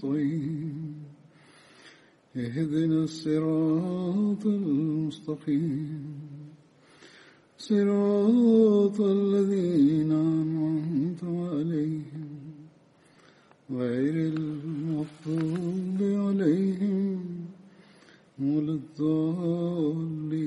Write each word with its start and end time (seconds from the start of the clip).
نستعين 0.00 1.04
اهدنا 2.36 3.04
الصراط 3.04 4.46
المستقيم. 4.46 6.14
صراط 7.58 9.00
الذين 9.00 10.12
أنعمت 10.12 11.24
عليهم. 11.24 12.30
غير 13.70 14.14
المغضوب 14.34 15.98
عليهم 16.00 17.46
ولا 18.40 18.72
الضالين. 18.72 20.40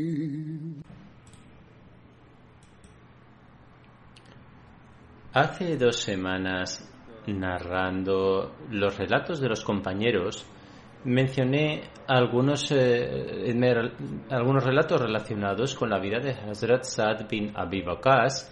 Hace 5.35 5.77
dos 5.77 5.97
semanas, 6.03 6.92
narrando 7.27 8.55
los 8.69 8.97
relatos 8.97 9.39
de 9.39 9.49
los 9.49 9.63
compañeros, 9.63 10.45
mencioné 11.05 11.83
algunos, 12.07 12.71
eh, 12.71 13.53
algunos 14.29 14.63
relatos 14.63 15.01
relacionados 15.01 15.75
con 15.75 15.89
la 15.89 15.99
vida 15.99 16.19
de 16.19 16.31
Hazrat 16.31 16.83
Saad 16.83 17.27
bin 17.29 17.51
Abi 17.55 17.81
Waqas. 17.81 18.51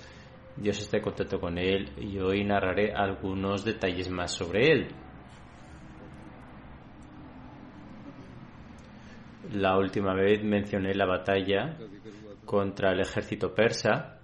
Dios 0.56 0.80
esté 0.80 1.02
contento 1.02 1.40
con 1.40 1.58
él 1.58 1.90
y 1.98 2.20
hoy 2.20 2.44
narraré 2.44 2.94
algunos 2.94 3.64
detalles 3.64 4.10
más 4.10 4.32
sobre 4.32 4.72
él. 4.72 4.88
La 9.54 9.78
última 9.78 10.14
vez 10.14 10.44
mencioné 10.44 10.94
la 10.94 11.06
batalla 11.06 11.78
contra 12.46 12.92
el 12.92 13.02
ejército 13.02 13.54
persa. 13.54 14.21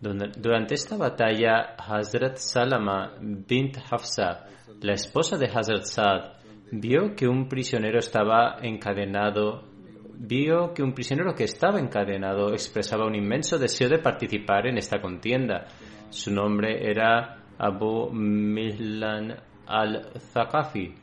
Durante 0.00 0.74
esta 0.74 0.96
batalla, 0.96 1.74
Hazrat 1.76 2.36
Salama 2.36 3.14
bint 3.20 3.78
Hafsa, 3.90 4.46
la 4.80 4.92
esposa 4.92 5.36
de 5.36 5.46
Hazrat 5.46 5.84
Saad, 5.84 6.32
vio 6.70 7.16
que 7.16 7.26
un 7.26 7.48
prisionero 7.48 7.98
estaba 7.98 8.58
encadenado, 8.62 9.64
vio 10.14 10.72
que 10.72 10.84
un 10.84 10.92
prisionero 10.92 11.34
que 11.34 11.44
estaba 11.44 11.80
encadenado 11.80 12.52
expresaba 12.52 13.06
un 13.06 13.16
inmenso 13.16 13.58
deseo 13.58 13.88
de 13.88 13.98
participar 13.98 14.68
en 14.68 14.78
esta 14.78 15.00
contienda. 15.00 15.66
Su 16.10 16.32
nombre 16.32 16.88
era 16.88 17.38
Abu 17.58 18.12
Mihlan 18.12 19.34
al-Thaqafi. 19.66 20.94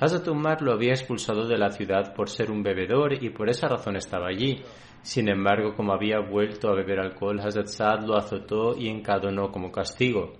Hazrat 0.00 0.26
Umar 0.26 0.62
lo 0.62 0.72
había 0.72 0.94
expulsado 0.94 1.46
de 1.46 1.58
la 1.58 1.70
ciudad 1.70 2.12
por 2.12 2.28
ser 2.28 2.50
un 2.50 2.64
bebedor 2.64 3.22
y 3.22 3.30
por 3.30 3.48
esa 3.48 3.68
razón 3.68 3.94
estaba 3.94 4.26
allí. 4.26 4.60
Sin 5.02 5.28
embargo, 5.28 5.74
como 5.74 5.92
había 5.92 6.20
vuelto 6.20 6.68
a 6.68 6.74
beber 6.74 7.00
alcohol, 7.00 7.40
Hazrat 7.40 7.66
Saad 7.66 8.04
lo 8.06 8.16
azotó 8.16 8.76
y 8.76 8.88
encadenó 8.88 9.50
como 9.50 9.72
castigo. 9.72 10.34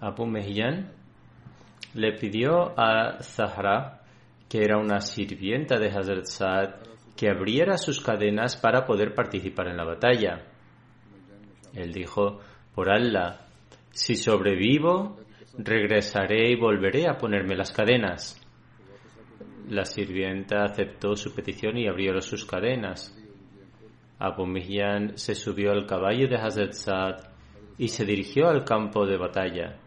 Abu 0.00 0.26
Mehyan 0.26 0.90
le 1.94 2.12
pidió 2.12 2.78
a 2.78 3.22
Zahra, 3.22 4.00
que 4.48 4.64
era 4.64 4.78
una 4.78 5.00
sirvienta 5.00 5.78
de 5.78 5.88
Hazrat 5.88 6.24
Saad, 6.24 6.70
que 7.16 7.28
abriera 7.28 7.76
sus 7.76 8.00
cadenas 8.00 8.56
para 8.56 8.86
poder 8.86 9.14
participar 9.14 9.68
en 9.68 9.76
la 9.76 9.84
batalla. 9.84 10.46
Él 11.74 11.92
dijo, 11.92 12.40
por 12.74 12.90
Allah, 12.90 13.40
si 13.90 14.16
sobrevivo, 14.16 15.18
regresaré 15.58 16.50
y 16.50 16.56
volveré 16.56 17.06
a 17.08 17.18
ponerme 17.18 17.56
las 17.56 17.72
cadenas. 17.72 18.39
La 19.68 19.84
sirvienta 19.84 20.64
aceptó 20.64 21.14
su 21.14 21.34
petición 21.34 21.76
y 21.76 21.86
abrió 21.86 22.20
sus 22.20 22.44
cadenas. 22.44 23.16
Abu 24.18 24.46
Mihyan 24.46 25.16
se 25.16 25.34
subió 25.34 25.72
al 25.72 25.86
caballo 25.86 26.28
de 26.28 26.36
Hazrat 26.36 26.72
Saad 26.72 27.16
y 27.78 27.88
se 27.88 28.04
dirigió 28.04 28.48
al 28.48 28.64
campo 28.64 29.06
de 29.06 29.16
batalla. 29.16 29.78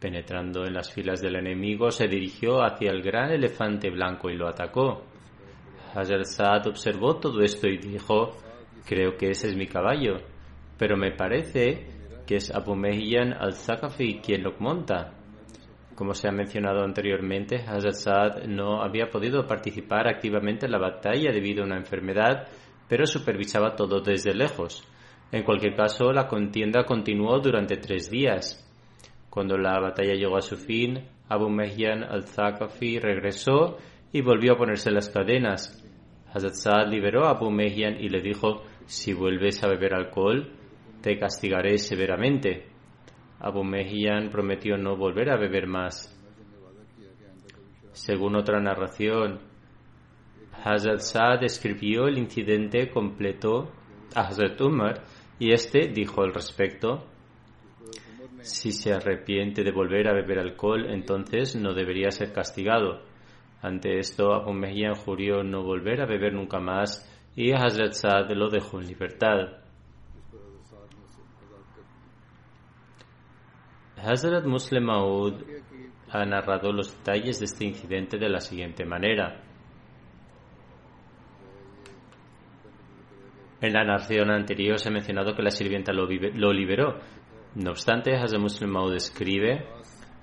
Penetrando 0.00 0.64
en 0.64 0.74
las 0.74 0.92
filas 0.92 1.20
del 1.20 1.36
enemigo, 1.36 1.90
se 1.90 2.06
dirigió 2.06 2.62
hacia 2.62 2.90
el 2.90 3.02
gran 3.02 3.32
elefante 3.32 3.90
blanco 3.90 4.30
y 4.30 4.36
lo 4.36 4.48
atacó. 4.48 5.02
Hazrat 5.94 6.24
Saad 6.24 6.68
observó 6.68 7.16
todo 7.16 7.42
esto 7.42 7.66
y 7.66 7.78
dijo, 7.78 8.36
creo 8.86 9.16
que 9.16 9.30
ese 9.30 9.48
es 9.48 9.56
mi 9.56 9.66
caballo, 9.66 10.18
pero 10.78 10.96
me 10.96 11.10
parece 11.10 11.86
que 12.26 12.36
es 12.36 12.54
Abu 12.54 12.76
Mehyan 12.76 13.32
al-Zakafi 13.32 14.20
quien 14.20 14.44
lo 14.44 14.52
monta. 14.58 15.17
Como 15.98 16.14
se 16.14 16.28
ha 16.28 16.30
mencionado 16.30 16.84
anteriormente, 16.84 17.56
Hazrat 17.56 18.44
no 18.46 18.82
había 18.82 19.10
podido 19.10 19.48
participar 19.48 20.06
activamente 20.06 20.66
en 20.66 20.70
la 20.70 20.78
batalla 20.78 21.32
debido 21.32 21.64
a 21.64 21.66
una 21.66 21.76
enfermedad, 21.76 22.46
pero 22.88 23.04
supervisaba 23.04 23.74
todo 23.74 24.00
desde 24.00 24.32
lejos. 24.32 24.86
En 25.32 25.42
cualquier 25.42 25.74
caso, 25.74 26.12
la 26.12 26.28
contienda 26.28 26.84
continuó 26.84 27.40
durante 27.40 27.78
tres 27.78 28.12
días. 28.12 28.64
Cuando 29.28 29.58
la 29.58 29.80
batalla 29.80 30.14
llegó 30.14 30.36
a 30.36 30.40
su 30.40 30.56
fin, 30.56 31.04
Abu 31.28 31.50
Mehyan 31.50 32.04
al-Thaqafi 32.04 33.00
regresó 33.00 33.78
y 34.12 34.20
volvió 34.20 34.52
a 34.52 34.56
ponerse 34.56 34.92
las 34.92 35.10
cadenas. 35.10 35.84
Hazrat 36.32 36.54
Saad 36.54 36.92
liberó 36.92 37.26
a 37.26 37.30
Abu 37.30 37.50
Mehyan 37.50 37.96
y 38.00 38.08
le 38.08 38.22
dijo, 38.22 38.62
si 38.86 39.14
vuelves 39.14 39.64
a 39.64 39.68
beber 39.68 39.94
alcohol, 39.94 40.52
te 41.02 41.18
castigaré 41.18 41.76
severamente. 41.76 42.77
Abu 43.40 43.62
Mehyan 43.62 44.30
prometió 44.30 44.76
no 44.76 44.96
volver 44.96 45.30
a 45.30 45.36
beber 45.36 45.66
más. 45.66 46.14
Según 47.92 48.36
otra 48.36 48.60
narración, 48.60 49.40
Hazrat 50.64 51.00
Saad 51.00 51.44
escribió 51.44 52.08
el 52.08 52.18
incidente 52.18 52.90
completo 52.90 53.70
a 54.14 54.22
Hazrat 54.22 54.60
Umar 54.60 55.02
y 55.38 55.52
este 55.52 55.88
dijo 55.88 56.22
al 56.22 56.34
respecto, 56.34 57.06
si 58.40 58.72
se 58.72 58.92
arrepiente 58.92 59.62
de 59.62 59.72
volver 59.72 60.08
a 60.08 60.14
beber 60.14 60.38
alcohol, 60.38 60.86
entonces 60.90 61.56
no 61.56 61.74
debería 61.74 62.10
ser 62.10 62.32
castigado. 62.32 63.02
Ante 63.62 63.98
esto, 63.98 64.32
Abu 64.32 64.52
Mehyan 64.52 64.94
juró 64.94 65.42
no 65.42 65.62
volver 65.62 66.00
a 66.00 66.06
beber 66.06 66.32
nunca 66.32 66.60
más 66.60 67.04
y 67.36 67.52
Hazrat 67.52 67.92
Saad 67.92 68.30
lo 68.32 68.48
dejó 68.48 68.80
en 68.80 68.88
libertad. 68.88 69.67
Hazrat 74.08 74.46
Muslim 74.46 74.84
Maud 74.84 75.34
ha 76.10 76.24
narrado 76.24 76.72
los 76.72 76.96
detalles 76.96 77.40
de 77.40 77.44
este 77.44 77.66
incidente 77.66 78.16
de 78.16 78.30
la 78.30 78.40
siguiente 78.40 78.86
manera. 78.86 79.42
En 83.60 83.72
la 83.74 83.84
narración 83.84 84.30
anterior 84.30 84.78
se 84.78 84.88
ha 84.88 84.92
mencionado 84.92 85.34
que 85.34 85.42
la 85.42 85.50
sirvienta 85.50 85.92
lo, 85.92 86.06
liberó. 86.06 86.98
No 87.56 87.72
obstante, 87.72 88.16
Hazrat 88.16 88.40
Muslim 88.40 88.70
Maud 88.70 88.94
escribe 88.94 89.66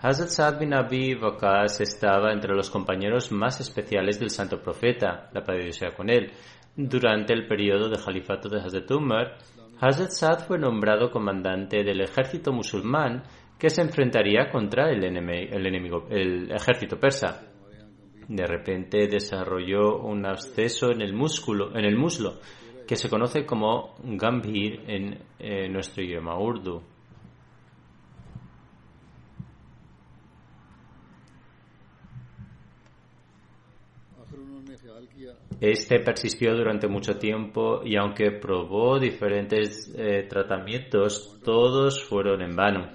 Hazrat 0.02 0.30
Saad 0.30 0.60
bin 0.60 0.74
Abi 0.74 1.14
Waqas 1.14 1.80
estaba 1.80 2.34
entre 2.34 2.56
los 2.56 2.72
compañeros 2.72 3.32
más 3.32 3.60
especiales 3.60 4.20
del 4.20 4.32
santo 4.32 4.60
profeta, 4.64 5.30
la 5.32 5.44
paz 5.44 5.58
Dios 5.62 5.76
sea 5.76 5.92
con 5.92 6.10
él. 6.10 6.32
Durante 6.76 7.34
el 7.34 7.48
periodo 7.48 7.88
de 7.90 8.04
califato 8.04 8.50
de 8.50 8.62
Hazrat 8.62 8.90
Umar, 8.90 9.38
Hazrat 9.80 10.10
Saad 10.10 10.40
fue 10.48 10.58
nombrado 10.58 11.12
comandante 11.12 11.84
del 11.84 12.02
ejército 12.02 12.52
musulmán 12.52 13.22
que 13.58 13.70
se 13.70 13.82
enfrentaría 13.82 14.50
contra 14.52 14.90
el, 14.92 15.04
el 15.04 15.66
enemigo, 15.66 16.08
el 16.10 16.52
ejército 16.52 17.00
persa. 17.00 17.52
De 18.28 18.46
repente 18.46 19.08
desarrolló 19.08 20.00
un 20.00 20.26
absceso 20.26 20.92
en 20.92 21.02
el 21.02 21.14
músculo, 21.14 21.78
en 21.78 21.86
el 21.86 21.96
muslo, 21.96 22.40
que 22.88 22.96
se 22.96 23.10
conoce 23.10 23.46
como 23.46 23.96
gambhir 24.04 24.82
en 24.88 25.20
eh, 25.40 25.70
nuestro 25.70 26.04
idioma 26.04 26.38
urdu. 26.38 26.82
Este 35.62 36.00
persistió 36.00 36.54
durante 36.56 36.88
mucho 36.88 37.18
tiempo 37.18 37.82
y 37.84 37.96
aunque 37.96 38.32
probó 38.32 39.00
diferentes 39.00 39.94
eh, 39.98 40.28
tratamientos, 40.30 41.40
todos 41.44 42.04
fueron 42.04 42.42
en 42.42 42.56
vano. 42.56 42.92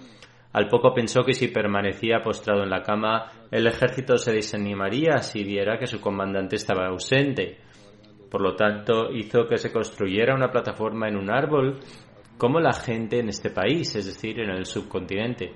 Al 0.52 0.69
poco 0.69 0.93
pensó 0.93 1.23
que 1.23 1.32
si 1.32 1.49
permanecía 1.49 2.23
postrado 2.23 2.64
en 2.64 2.70
la 2.70 2.82
cama, 2.82 3.26
el 3.50 3.67
ejército 3.67 4.17
se 4.17 4.32
desanimaría 4.32 5.19
si 5.19 5.44
viera 5.44 5.79
que 5.79 5.87
su 5.87 6.00
comandante 6.00 6.56
estaba 6.56 6.88
ausente. 6.88 7.58
Por 8.31 8.41
lo 8.43 8.56
tanto, 8.56 9.12
hizo 9.12 9.47
que 9.49 9.58
se 9.58 9.73
construyera 9.73 10.35
una 10.35 10.50
plataforma 10.50 11.08
en 11.08 11.17
un 11.17 11.31
árbol, 11.31 11.81
como 12.37 12.58
la 12.58 12.73
gente 12.73 13.19
en 13.19 13.29
este 13.29 13.50
país, 13.50 13.94
es 13.94 14.06
decir, 14.06 14.41
en 14.41 14.50
el 14.50 14.67
subcontinente, 14.67 15.52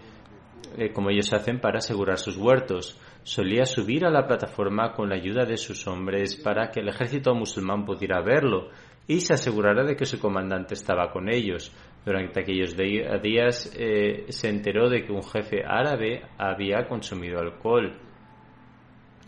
eh, 0.77 0.93
como 0.93 1.11
ellos 1.11 1.33
hacen 1.33 1.61
para 1.61 1.79
asegurar 1.79 2.19
sus 2.19 2.37
huertos. 2.37 3.01
Solía 3.23 3.65
subir 3.65 4.05
a 4.05 4.11
la 4.11 4.27
plataforma 4.27 4.93
con 4.93 5.09
la 5.09 5.17
ayuda 5.17 5.45
de 5.45 5.57
sus 5.57 5.87
hombres 5.89 6.37
para 6.37 6.71
que 6.71 6.81
el 6.81 6.89
ejército 6.89 7.35
musulmán 7.35 7.85
pudiera 7.85 8.21
verlo 8.21 8.69
y 9.07 9.21
se 9.21 9.35
asegurara 9.35 9.85
de 9.85 9.97
que 9.97 10.05
su 10.05 10.19
comandante 10.19 10.75
estaba 10.75 11.11
con 11.11 11.33
ellos. 11.33 11.73
Durante 12.05 12.41
aquellos 12.41 12.77
días 12.77 13.73
eh, 13.79 14.27
se 14.29 14.49
enteró 14.49 14.91
de 14.91 15.05
que 15.05 15.13
un 15.13 15.23
jefe 15.23 15.65
árabe 15.65 16.23
había 16.37 16.87
consumido 16.87 17.41
alcohol. 17.41 17.99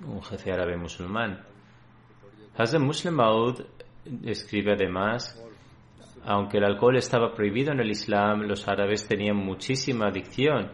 Un 0.06 0.22
jefe 0.22 0.52
árabe 0.52 0.76
musulmán. 0.76 1.40
Hazem 2.56 2.82
Muslim 2.82 3.14
Maud 3.14 3.60
escribe 4.24 4.72
además, 4.72 5.42
aunque 6.24 6.58
el 6.58 6.64
alcohol 6.64 6.96
estaba 6.96 7.32
prohibido 7.34 7.72
en 7.72 7.80
el 7.80 7.90
Islam, 7.90 8.42
los 8.42 8.68
árabes 8.68 9.06
tenían 9.08 9.36
muchísima 9.36 10.08
adicción 10.08 10.70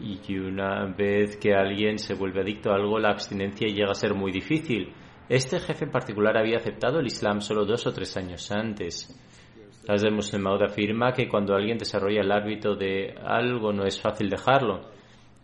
y 0.00 0.36
una 0.38 0.86
vez 0.86 1.36
que 1.36 1.54
alguien 1.54 1.98
se 1.98 2.14
vuelve 2.14 2.40
adicto 2.40 2.70
a 2.70 2.76
algo, 2.76 2.98
la 2.98 3.10
abstinencia 3.10 3.68
llega 3.68 3.90
a 3.90 3.94
ser 3.94 4.14
muy 4.14 4.32
difícil. 4.32 4.92
Este 5.28 5.58
jefe 5.60 5.84
en 5.84 5.90
particular 5.90 6.36
había 6.36 6.58
aceptado 6.58 7.00
el 7.00 7.06
Islam 7.06 7.40
solo 7.40 7.64
dos 7.64 7.86
o 7.86 7.92
tres 7.92 8.16
años 8.16 8.50
antes. 8.50 9.08
Hazem 9.86 10.14
Muslim 10.14 10.46
afirma 10.46 11.12
que 11.12 11.28
cuando 11.28 11.54
alguien 11.54 11.78
desarrolla 11.78 12.22
el 12.22 12.32
hábito 12.32 12.74
de 12.74 13.14
algo 13.22 13.72
no 13.72 13.84
es 13.84 14.00
fácil 14.00 14.30
dejarlo. 14.30 14.80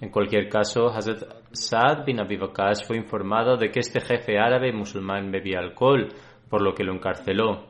En 0.00 0.10
cualquier 0.10 0.48
caso, 0.48 0.88
Hazrat 0.88 1.24
Saad 1.52 2.06
bin 2.06 2.20
Abi 2.20 2.38
fue 2.86 2.96
informado 2.96 3.56
de 3.56 3.70
que 3.70 3.80
este 3.80 4.00
jefe 4.00 4.38
árabe 4.38 4.72
musulmán 4.72 5.30
bebía 5.30 5.58
alcohol, 5.58 6.08
por 6.48 6.62
lo 6.62 6.72
que 6.72 6.84
lo 6.84 6.94
encarceló. 6.94 7.66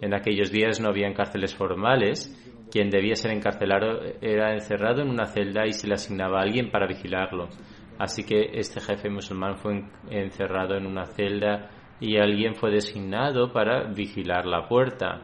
En 0.00 0.14
aquellos 0.14 0.52
días 0.52 0.80
no 0.80 0.88
había 0.88 1.12
cárceles 1.12 1.54
formales. 1.54 2.40
Quien 2.70 2.90
debía 2.90 3.16
ser 3.16 3.32
encarcelado 3.32 4.00
era 4.20 4.52
encerrado 4.52 5.02
en 5.02 5.10
una 5.10 5.26
celda 5.26 5.66
y 5.66 5.72
se 5.72 5.88
le 5.88 5.94
asignaba 5.94 6.38
a 6.38 6.42
alguien 6.42 6.70
para 6.70 6.86
vigilarlo. 6.86 7.48
Así 7.98 8.24
que 8.24 8.50
este 8.54 8.80
jefe 8.80 9.10
musulmán 9.10 9.56
fue 9.56 9.84
encerrado 10.10 10.76
en 10.76 10.86
una 10.86 11.06
celda 11.06 11.70
y 12.00 12.18
alguien 12.18 12.54
fue 12.54 12.70
designado 12.70 13.52
para 13.52 13.84
vigilar 13.92 14.46
la 14.46 14.68
puerta. 14.68 15.22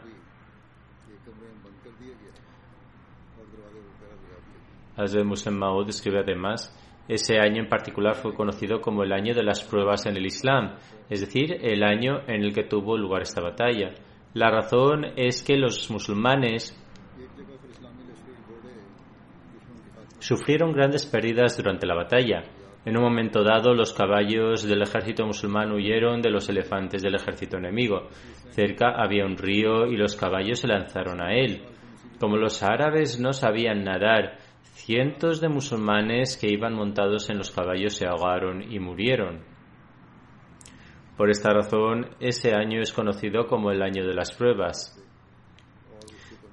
Hazrat 5.01 5.25
Muslim 5.25 5.57
Maud 5.57 5.89
escribe 5.89 6.21
además, 6.21 6.77
ese 7.09 7.39
año 7.41 7.63
en 7.63 7.69
particular 7.69 8.15
fue 8.15 8.35
conocido 8.35 8.81
como 8.81 9.03
el 9.03 9.13
año 9.13 9.35
de 9.35 9.43
las 9.43 9.65
pruebas 9.65 10.07
en 10.07 10.17
el 10.17 10.27
Islam, 10.27 10.77
es 11.09 11.21
decir, 11.21 11.57
el 11.61 11.83
año 11.83 12.21
en 12.29 12.45
el 12.45 12.55
que 12.55 12.65
tuvo 12.65 12.97
lugar 12.97 13.23
esta 13.23 13.41
batalla. 13.41 13.95
La 14.35 14.51
razón 14.51 15.07
es 15.17 15.43
que 15.43 15.57
los 15.57 15.91
musulmanes 15.91 16.77
sufrieron 20.21 20.73
grandes 20.73 21.05
pérdidas 21.07 21.57
durante 21.57 21.87
la 21.87 21.97
batalla. 21.97 22.43
En 22.85 22.97
un 22.97 23.03
momento 23.03 23.43
dado, 23.43 23.75
los 23.75 23.93
caballos 23.93 24.63
del 24.63 24.83
ejército 24.83 25.27
musulmán 25.27 25.73
huyeron 25.73 26.23
de 26.23 26.31
los 26.31 26.49
elefantes 26.49 27.03
del 27.03 27.17
ejército 27.17 27.57
enemigo. 27.57 28.09
Cerca 28.51 28.93
había 28.97 29.27
un 29.27 29.37
río 29.37 29.87
y 29.87 29.97
los 29.97 30.15
caballos 30.15 30.61
se 30.61 30.69
lanzaron 30.69 31.21
a 31.21 31.35
él. 31.35 31.63
Como 32.21 32.37
los 32.37 32.63
árabes 32.63 33.19
no 33.19 33.33
sabían 33.33 33.83
nadar 33.83 34.39
Cientos 34.85 35.43
de 35.43 35.51
musulmanes 35.51 36.39
que 36.39 36.49
iban 36.49 36.75
montados 36.75 37.29
en 37.29 37.37
los 37.37 37.51
caballos 37.51 37.95
se 37.95 38.07
ahogaron 38.07 38.63
y 38.63 38.79
murieron. 38.79 39.45
Por 41.19 41.29
esta 41.29 41.53
razón, 41.53 42.17
ese 42.19 42.55
año 42.55 42.81
es 42.81 42.91
conocido 42.91 43.47
como 43.47 43.71
el 43.71 43.83
año 43.83 44.07
de 44.07 44.15
las 44.15 44.33
pruebas. 44.33 44.99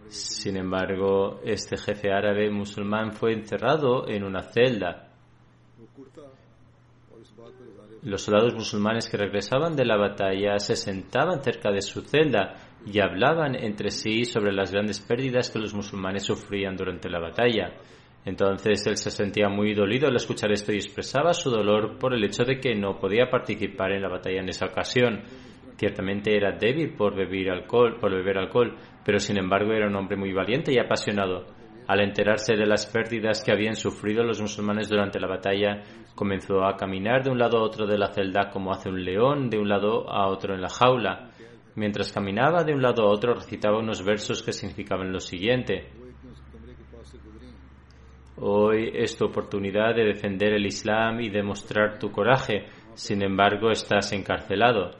Sin 0.09 0.57
embargo, 0.57 1.39
este 1.45 1.77
jefe 1.77 2.12
árabe 2.12 2.51
musulmán 2.51 3.13
fue 3.13 3.31
encerrado 3.31 4.09
en 4.09 4.25
una 4.25 4.44
celda. 4.44 5.07
Los 8.03 8.24
soldados 8.24 8.56
musulmanes 8.56 9.07
que 9.09 9.18
regresaban 9.18 9.74
de 9.74 9.85
la 9.85 9.95
batalla 9.95 10.59
se 10.59 10.75
sentaban 10.75 11.41
cerca 11.41 11.71
de 11.71 11.81
su 11.81 12.01
celda 12.01 12.56
y 12.85 13.00
hablaban 13.00 13.56
entre 13.56 13.89
sí 13.89 14.25
sobre 14.25 14.51
las 14.51 14.74
grandes 14.74 15.00
pérdidas 15.00 15.50
que 15.50 15.59
los 15.59 15.74
musulmanes 15.74 16.24
sufrían 16.24 16.75
durante 16.75 17.09
la 17.09 17.19
batalla. 17.19 17.74
Entonces 18.25 18.85
él 18.87 18.97
se 18.97 19.09
sentía 19.09 19.47
muy 19.47 19.73
dolido 19.73 20.07
al 20.07 20.15
escuchar 20.15 20.51
esto 20.51 20.73
y 20.73 20.75
expresaba 20.75 21.33
su 21.33 21.49
dolor 21.49 21.97
por 21.97 22.13
el 22.13 22.23
hecho 22.23 22.43
de 22.43 22.59
que 22.59 22.75
no 22.75 22.99
podía 22.99 23.29
participar 23.29 23.93
en 23.93 24.01
la 24.01 24.09
batalla 24.09 24.41
en 24.41 24.49
esa 24.49 24.65
ocasión. 24.65 25.21
Ciertamente 25.77 26.35
era 26.35 26.51
débil 26.51 26.93
por 26.95 27.15
beber 27.15 27.51
alcohol, 27.51 27.97
por 27.99 28.11
beber 28.11 28.37
alcohol, 28.37 28.75
pero 29.05 29.19
sin 29.19 29.37
embargo 29.37 29.71
era 29.73 29.87
un 29.87 29.95
hombre 29.95 30.17
muy 30.17 30.33
valiente 30.33 30.73
y 30.73 30.79
apasionado. 30.79 31.45
Al 31.87 32.01
enterarse 32.01 32.57
de 32.57 32.65
las 32.65 32.85
pérdidas 32.85 33.41
que 33.41 33.53
habían 33.53 33.75
sufrido 33.75 34.21
los 34.23 34.41
musulmanes 34.41 34.89
durante 34.89 35.21
la 35.21 35.27
batalla, 35.27 35.83
comenzó 36.15 36.65
a 36.65 36.75
caminar 36.75 37.23
de 37.23 37.29
un 37.29 37.37
lado 37.37 37.59
a 37.59 37.63
otro 37.63 37.87
de 37.87 37.97
la 37.97 38.11
celda 38.11 38.49
como 38.49 38.73
hace 38.73 38.89
un 38.89 39.05
león 39.05 39.49
de 39.49 39.57
un 39.57 39.69
lado 39.69 40.09
a 40.09 40.27
otro 40.27 40.53
en 40.53 40.61
la 40.61 40.69
jaula. 40.69 41.29
Mientras 41.75 42.11
caminaba 42.11 42.65
de 42.65 42.73
un 42.73 42.81
lado 42.81 43.03
a 43.03 43.11
otro 43.11 43.35
recitaba 43.35 43.79
unos 43.79 44.03
versos 44.03 44.43
que 44.43 44.51
significaban 44.51 45.13
lo 45.13 45.19
siguiente. 45.21 45.87
Hoy 48.39 48.92
es 48.94 49.18
tu 49.18 49.25
oportunidad 49.25 49.95
de 49.95 50.06
defender 50.06 50.54
el 50.54 50.68
Islam 50.68 51.22
y 51.22 51.30
demostrar 51.30 51.98
tu 51.98 52.12
coraje. 52.12 52.66
Sin 52.94 53.24
embargo, 53.24 53.72
estás 53.72 54.13
encarcelado. 54.13 54.92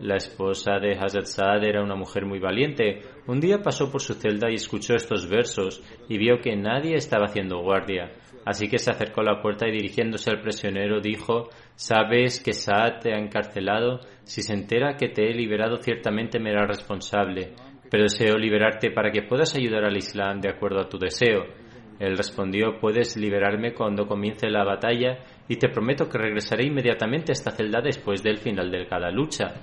La 0.00 0.16
esposa 0.16 0.78
de 0.78 0.92
Hazrat 0.92 1.26
Saad 1.26 1.64
era 1.64 1.82
una 1.82 1.96
mujer 1.96 2.24
muy 2.24 2.38
valiente. 2.38 3.00
Un 3.26 3.40
día 3.40 3.58
pasó 3.58 3.92
por 3.92 4.00
su 4.00 4.14
celda 4.14 4.50
y 4.50 4.54
escuchó 4.54 4.94
estos 4.94 5.28
versos 5.28 5.82
y 6.08 6.16
vio 6.16 6.40
que 6.40 6.56
nadie 6.56 6.94
estaba 6.94 7.26
haciendo 7.26 7.60
guardia. 7.60 8.10
Así 8.46 8.68
que 8.68 8.78
se 8.78 8.90
acercó 8.90 9.20
a 9.20 9.34
la 9.34 9.42
puerta 9.42 9.68
y 9.68 9.72
dirigiéndose 9.72 10.30
al 10.30 10.40
prisionero 10.40 11.02
dijo 11.02 11.50
¿Sabes 11.74 12.42
que 12.42 12.54
Saad 12.54 13.00
te 13.00 13.12
ha 13.12 13.18
encarcelado? 13.18 14.00
Si 14.22 14.40
se 14.40 14.54
entera 14.54 14.96
que 14.96 15.08
te 15.08 15.28
he 15.28 15.34
liberado 15.34 15.76
ciertamente 15.76 16.38
me 16.38 16.52
hará 16.52 16.66
responsable. 16.66 17.52
Pero 17.90 18.04
deseo 18.04 18.38
liberarte 18.38 18.90
para 18.90 19.10
que 19.10 19.22
puedas 19.22 19.54
ayudar 19.54 19.84
al 19.84 19.96
Islam 19.96 20.40
de 20.40 20.48
acuerdo 20.48 20.80
a 20.80 20.88
tu 20.88 20.98
deseo. 20.98 21.67
Él 21.98 22.16
respondió, 22.16 22.78
puedes 22.80 23.16
liberarme 23.16 23.74
cuando 23.74 24.06
comience 24.06 24.48
la 24.48 24.64
batalla 24.64 25.18
y 25.48 25.56
te 25.56 25.68
prometo 25.68 26.08
que 26.08 26.18
regresaré 26.18 26.66
inmediatamente 26.66 27.32
a 27.32 27.34
esta 27.34 27.50
celda 27.50 27.80
después 27.80 28.22
del 28.22 28.38
final 28.38 28.70
de 28.70 28.86
cada 28.86 29.10
lucha. 29.10 29.54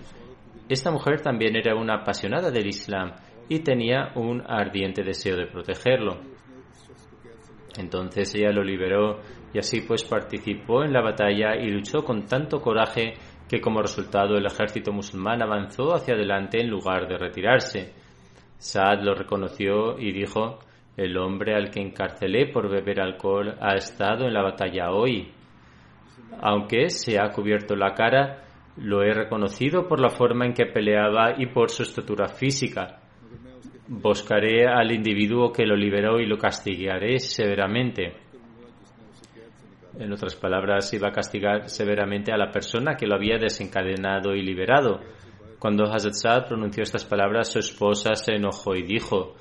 Esta 0.67 0.91
mujer 0.91 1.21
también 1.21 1.55
era 1.55 1.75
una 1.75 1.95
apasionada 1.95 2.51
del 2.51 2.67
Islam 2.67 3.13
y 3.47 3.59
tenía 3.59 4.11
un 4.15 4.41
ardiente 4.45 5.03
deseo 5.03 5.37
de 5.37 5.47
protegerlo. 5.47 6.19
Entonces 7.77 8.33
ella 8.35 8.51
lo 8.51 8.63
liberó 8.63 9.19
y 9.53 9.59
así 9.59 9.81
pues 9.81 10.03
participó 10.03 10.83
en 10.83 10.91
la 10.91 11.01
batalla 11.01 11.55
y 11.55 11.69
luchó 11.69 12.03
con 12.03 12.25
tanto 12.25 12.61
coraje 12.61 13.13
que 13.47 13.61
como 13.61 13.81
resultado 13.81 14.35
el 14.37 14.45
ejército 14.45 14.91
musulmán 14.91 15.41
avanzó 15.41 15.93
hacia 15.93 16.15
adelante 16.15 16.59
en 16.59 16.69
lugar 16.69 17.07
de 17.07 17.17
retirarse. 17.17 17.93
Saad 18.57 19.03
lo 19.03 19.13
reconoció 19.13 19.99
y 19.99 20.11
dijo 20.11 20.59
el 20.97 21.17
hombre 21.17 21.55
al 21.55 21.69
que 21.69 21.81
encarcelé 21.81 22.47
por 22.47 22.69
beber 22.69 23.01
alcohol 23.01 23.55
ha 23.59 23.75
estado 23.75 24.25
en 24.25 24.33
la 24.33 24.43
batalla 24.43 24.91
hoy. 24.91 25.31
Aunque 26.41 26.89
se 26.89 27.19
ha 27.19 27.29
cubierto 27.31 27.75
la 27.75 27.93
cara, 27.93 28.43
lo 28.77 29.03
he 29.03 29.13
reconocido 29.13 29.87
por 29.87 29.99
la 29.99 30.09
forma 30.09 30.45
en 30.45 30.53
que 30.53 30.65
peleaba 30.65 31.35
y 31.37 31.47
por 31.47 31.69
su 31.69 31.83
estatura 31.83 32.27
física. 32.27 32.99
Buscaré 33.87 34.67
al 34.67 34.91
individuo 34.91 35.51
que 35.51 35.65
lo 35.65 35.75
liberó 35.75 36.19
y 36.19 36.25
lo 36.25 36.37
castigaré 36.37 37.19
severamente. 37.19 38.13
En 39.99 40.11
otras 40.11 40.35
palabras, 40.35 40.93
iba 40.93 41.09
a 41.09 41.13
castigar 41.13 41.69
severamente 41.69 42.31
a 42.31 42.37
la 42.37 42.51
persona 42.51 42.95
que 42.95 43.07
lo 43.07 43.15
había 43.15 43.37
desencadenado 43.37 44.35
y 44.35 44.41
liberado. 44.41 44.99
Cuando 45.65 45.85
Hazrat 45.85 46.47
pronunció 46.47 46.83
estas 46.83 47.05
palabras, 47.05 47.51
su 47.51 47.57
esposa 47.57 48.13
se 48.13 48.35
enojó 48.35 48.75
y 48.75 48.83
dijo, 48.83 49.33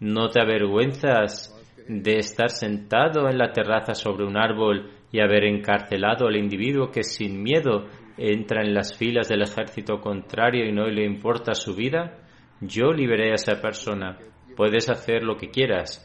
¿No 0.00 0.28
te 0.28 0.40
avergüenzas 0.40 1.56
de 1.86 2.16
estar 2.16 2.50
sentado 2.50 3.28
en 3.28 3.38
la 3.38 3.52
terraza 3.52 3.94
sobre 3.94 4.26
un 4.26 4.36
árbol 4.36 4.90
y 5.12 5.20
haber 5.20 5.44
encarcelado 5.44 6.26
al 6.26 6.34
individuo 6.34 6.90
que 6.90 7.04
sin 7.04 7.44
miedo 7.44 7.86
entra 8.16 8.62
en 8.62 8.74
las 8.74 8.98
filas 8.98 9.28
del 9.28 9.42
ejército 9.42 10.00
contrario 10.00 10.66
y 10.66 10.72
no 10.72 10.88
le 10.88 11.04
importa 11.04 11.54
su 11.54 11.76
vida? 11.76 12.26
Yo 12.60 12.92
liberé 12.92 13.30
a 13.30 13.34
esa 13.34 13.62
persona. 13.62 14.18
Puedes 14.56 14.90
hacer 14.90 15.22
lo 15.22 15.36
que 15.36 15.50
quieras. 15.50 16.04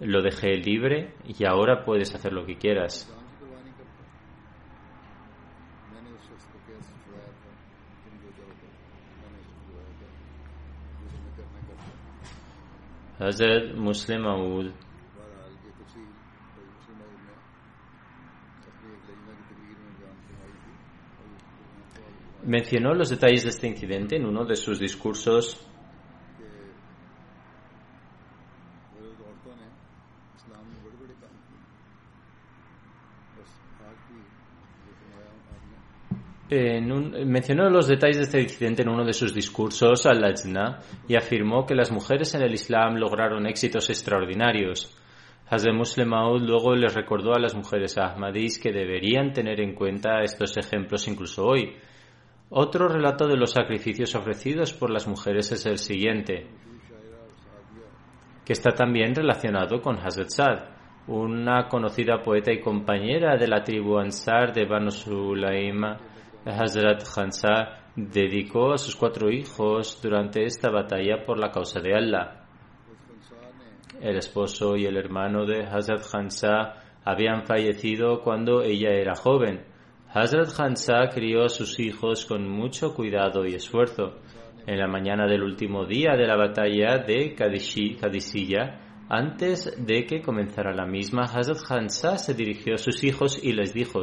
Lo 0.00 0.20
dejé 0.20 0.56
libre 0.56 1.14
y 1.28 1.44
ahora 1.46 1.84
puedes 1.84 2.12
hacer 2.12 2.32
lo 2.32 2.44
que 2.44 2.56
quieras. 2.56 3.08
Hazrat 13.24 13.74
Muslim 13.74 14.26
mencionó 22.44 22.94
los 22.94 23.10
detalles 23.10 23.44
de 23.44 23.50
este 23.50 23.66
incidente 23.66 24.16
en 24.16 24.26
uno 24.26 24.44
de 24.44 24.56
sus 24.56 24.78
discursos 24.78 25.73
Mencionó 36.50 37.70
los 37.70 37.88
detalles 37.88 38.18
de 38.18 38.22
este 38.24 38.42
incidente 38.42 38.82
en 38.82 38.90
uno 38.90 39.04
de 39.04 39.14
sus 39.14 39.34
discursos 39.34 40.04
al 40.04 40.20
Lajna 40.20 40.80
y 41.08 41.16
afirmó 41.16 41.64
que 41.64 41.74
las 41.74 41.90
mujeres 41.90 42.34
en 42.34 42.42
el 42.42 42.52
Islam 42.52 42.96
lograron 42.96 43.46
éxitos 43.46 43.88
extraordinarios. 43.88 44.94
Hazrat 45.48 45.74
Muslim 45.74 46.08
Maud 46.08 46.42
luego 46.42 46.74
les 46.74 46.94
recordó 46.94 47.34
a 47.34 47.38
las 47.38 47.54
mujeres 47.54 47.96
ahmadis 47.96 48.58
que 48.58 48.72
deberían 48.72 49.32
tener 49.32 49.60
en 49.60 49.74
cuenta 49.74 50.22
estos 50.22 50.56
ejemplos 50.56 51.08
incluso 51.08 51.46
hoy. 51.46 51.76
Otro 52.50 52.88
relato 52.88 53.26
de 53.26 53.36
los 53.36 53.52
sacrificios 53.52 54.14
ofrecidos 54.14 54.72
por 54.72 54.90
las 54.90 55.08
mujeres 55.08 55.50
es 55.50 55.64
el 55.66 55.78
siguiente, 55.78 56.46
que 58.44 58.52
está 58.52 58.70
también 58.72 59.14
relacionado 59.14 59.80
con 59.80 59.98
Hazrat 59.98 60.28
Sad, 60.28 60.58
una 61.06 61.68
conocida 61.68 62.22
poeta 62.22 62.52
y 62.52 62.60
compañera 62.60 63.36
de 63.36 63.48
la 63.48 63.62
tribu 63.62 63.98
Ansar 63.98 64.52
de 64.52 64.66
Banu 64.66 64.90
Sulaima, 64.90 65.98
Hazrat 66.46 67.02
Khansa, 67.04 67.80
dedicó 67.96 68.72
a 68.72 68.78
sus 68.78 68.96
cuatro 68.96 69.30
hijos 69.30 70.00
durante 70.02 70.44
esta 70.44 70.70
batalla 70.70 71.24
por 71.24 71.38
la 71.38 71.50
causa 71.50 71.80
de 71.80 71.94
Allah. 71.94 72.46
El 74.00 74.16
esposo 74.16 74.76
y 74.76 74.84
el 74.86 74.96
hermano 74.96 75.46
de 75.46 75.64
Hazrat 75.64 76.02
Khansa 76.10 76.82
habían 77.04 77.46
fallecido 77.46 78.20
cuando 78.20 78.62
ella 78.62 78.90
era 78.90 79.14
joven. 79.14 79.64
Hazrat 80.12 80.54
Khansa 80.56 81.08
crió 81.12 81.44
a 81.44 81.48
sus 81.48 81.78
hijos 81.80 82.26
con 82.26 82.48
mucho 82.48 82.94
cuidado 82.94 83.46
y 83.46 83.54
esfuerzo. 83.54 84.16
En 84.66 84.78
la 84.78 84.86
mañana 84.88 85.26
del 85.26 85.42
último 85.42 85.84
día 85.84 86.16
de 86.16 86.26
la 86.26 86.36
batalla 86.36 86.98
de 86.98 87.36
Kadishi- 87.36 87.98
antes 89.08 89.74
de 89.86 90.06
que 90.06 90.22
comenzara 90.22 90.72
la 90.74 90.86
misma, 90.86 91.24
Hazrat 91.24 91.58
Khansa 91.68 92.16
se 92.16 92.34
dirigió 92.34 92.74
a 92.74 92.78
sus 92.78 93.04
hijos 93.04 93.38
y 93.42 93.52
les 93.52 93.74
dijo, 93.74 94.02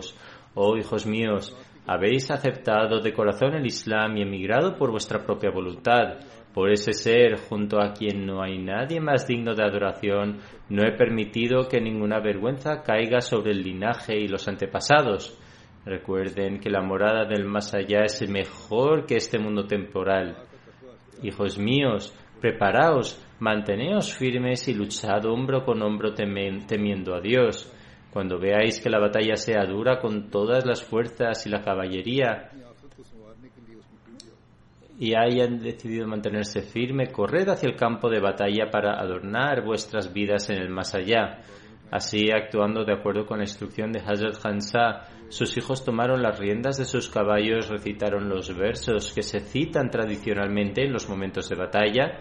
Oh 0.53 0.77
hijos 0.77 1.05
míos, 1.07 1.55
habéis 1.87 2.29
aceptado 2.31 2.99
de 2.99 3.13
corazón 3.13 3.55
el 3.55 3.65
Islam 3.65 4.17
y 4.17 4.21
emigrado 4.21 4.75
por 4.75 4.91
vuestra 4.91 5.23
propia 5.23 5.51
voluntad. 5.51 6.19
Por 6.53 6.69
ese 6.69 6.93
ser, 6.93 7.37
junto 7.37 7.81
a 7.81 7.93
quien 7.93 8.25
no 8.25 8.43
hay 8.43 8.57
nadie 8.57 8.99
más 8.99 9.25
digno 9.25 9.55
de 9.55 9.63
adoración, 9.63 10.39
no 10.69 10.83
he 10.83 10.91
permitido 10.91 11.67
que 11.69 11.79
ninguna 11.79 12.19
vergüenza 12.19 12.81
caiga 12.83 13.21
sobre 13.21 13.51
el 13.51 13.63
linaje 13.63 14.17
y 14.17 14.27
los 14.27 14.47
antepasados. 14.47 15.37
Recuerden 15.85 16.59
que 16.59 16.69
la 16.69 16.81
morada 16.81 17.25
del 17.25 17.45
más 17.45 17.73
allá 17.73 18.03
es 18.03 18.27
mejor 18.29 19.05
que 19.05 19.15
este 19.15 19.39
mundo 19.39 19.65
temporal. 19.65 20.37
Hijos 21.23 21.57
míos, 21.57 22.13
preparaos, 22.39 23.23
manteneos 23.39 24.13
firmes 24.15 24.67
y 24.67 24.73
luchad 24.73 25.25
hombro 25.25 25.63
con 25.63 25.81
hombro 25.81 26.13
temiendo 26.13 27.15
a 27.15 27.21
Dios. 27.21 27.73
Cuando 28.11 28.37
veáis 28.37 28.81
que 28.81 28.89
la 28.89 28.99
batalla 28.99 29.35
sea 29.37 29.65
dura 29.65 29.99
con 29.99 30.29
todas 30.29 30.65
las 30.65 30.83
fuerzas 30.83 31.45
y 31.45 31.49
la 31.49 31.61
caballería 31.61 32.49
y 34.99 35.15
hayan 35.15 35.59
decidido 35.59 36.07
mantenerse 36.07 36.61
firme, 36.61 37.07
corred 37.07 37.47
hacia 37.49 37.69
el 37.69 37.75
campo 37.75 38.07
de 38.09 38.19
batalla 38.19 38.69
para 38.69 38.99
adornar 38.99 39.63
vuestras 39.63 40.13
vidas 40.13 40.49
en 40.51 40.57
el 40.57 40.69
más 40.69 40.93
allá. 40.93 41.39
Así, 41.89 42.29
actuando 42.31 42.85
de 42.85 42.93
acuerdo 42.93 43.25
con 43.25 43.39
la 43.39 43.45
instrucción 43.45 43.91
de 43.91 43.99
Hazrat 43.99 44.45
Hansa, 44.45 45.07
sus 45.29 45.57
hijos 45.57 45.83
tomaron 45.83 46.21
las 46.21 46.37
riendas 46.37 46.77
de 46.77 46.85
sus 46.85 47.09
caballos, 47.09 47.69
recitaron 47.69 48.29
los 48.29 48.55
versos 48.55 49.11
que 49.11 49.23
se 49.23 49.39
citan 49.39 49.89
tradicionalmente 49.89 50.85
en 50.85 50.93
los 50.93 51.09
momentos 51.09 51.49
de 51.49 51.55
batalla 51.55 52.19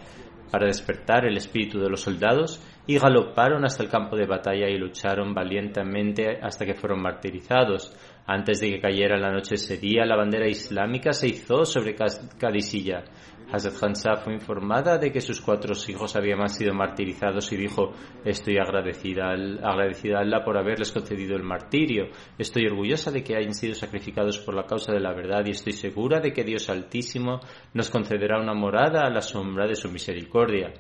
para 0.51 0.67
despertar 0.67 1.27
el 1.27 1.37
espíritu 1.37 1.79
de 1.81 1.91
los 1.91 2.01
soldados 2.01 2.61
y 2.91 2.99
galoparon 2.99 3.65
hasta 3.65 3.85
el 3.85 3.89
campo 3.89 4.17
de 4.17 4.27
batalla 4.27 4.69
y 4.69 4.77
lucharon 4.77 5.33
valientemente 5.33 6.41
hasta 6.43 6.67
que 6.67 6.75
fueron 6.75 7.01
martirizados. 7.01 7.97
Antes 8.27 8.59
de 8.59 8.69
que 8.69 8.81
cayera 8.81 9.17
la 9.17 9.31
noche 9.31 9.55
ese 9.55 9.77
día, 9.77 10.05
la 10.05 10.17
bandera 10.17 10.49
islámica 10.49 11.13
se 11.13 11.29
izó 11.29 11.65
sobre 11.65 11.95
Kadisilla. 11.95 13.05
Hazrat 13.53 13.81
Hansa 13.81 14.17
fue 14.17 14.35
informada 14.35 14.99
de 14.99 15.13
que 15.13 15.21
sus 15.21 15.41
cuatro 15.41 15.73
hijos 15.87 16.17
habían 16.17 16.49
sido 16.49 16.75
martirizados 16.75 17.53
y 17.53 17.59
dijo, 17.59 17.93
estoy 18.25 18.59
agradecida, 18.59 19.31
agradecida 19.31 20.19
a 20.19 20.23
Allah 20.23 20.45
por 20.45 20.59
haberles 20.59 20.91
concedido 20.91 21.37
el 21.37 21.45
martirio. 21.45 22.09
Estoy 22.39 22.67
orgullosa 22.67 23.13
de 23.13 23.23
que 23.23 23.37
hayan 23.37 23.55
sido 23.55 23.77
sacrificados 23.77 24.41
por 24.41 24.57
la 24.57 24.67
causa 24.67 24.93
de 24.93 24.99
la 24.99 25.15
verdad 25.15 25.45
y 25.47 25.51
estoy 25.51 25.75
segura 25.75 26.19
de 26.19 26.33
que 26.33 26.43
Dios 26.43 26.69
Altísimo 26.69 27.39
nos 27.73 27.89
concederá 27.89 28.41
una 28.41 28.55
morada 28.55 29.03
a 29.07 29.11
la 29.11 29.21
sombra 29.21 29.69
de 29.69 29.77
su 29.77 29.89
misericordia. 29.89 30.73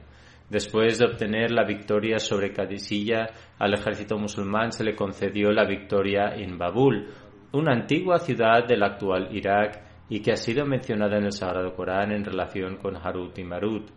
Después 0.50 0.99
de 0.99 1.07
obtener 1.07 1.52
la 1.52 1.64
victoria 1.64 2.19
sobre 2.19 2.52
Kadisilla, 2.52 3.28
al 3.57 3.73
ejército 3.75 4.19
musulmán 4.19 4.73
se 4.73 4.83
le 4.83 4.97
concedió 4.97 5.52
la 5.52 5.64
victoria 5.64 6.35
en 6.35 6.59
Babul, 6.59 7.07
una 7.52 7.73
antigua 7.73 8.19
ciudad 8.19 8.66
del 8.66 8.83
actual 8.83 9.28
Irak 9.30 9.80
y 10.09 10.21
que 10.21 10.33
ha 10.33 10.37
sido 10.37 10.66
mencionada 10.66 11.19
en 11.19 11.26
el 11.26 11.33
Sagrado 11.33 11.73
Corán 11.76 12.11
en 12.11 12.25
relación 12.25 12.78
con 12.78 12.97
Harut 12.97 13.38
y 13.38 13.45
Marut. 13.45 13.90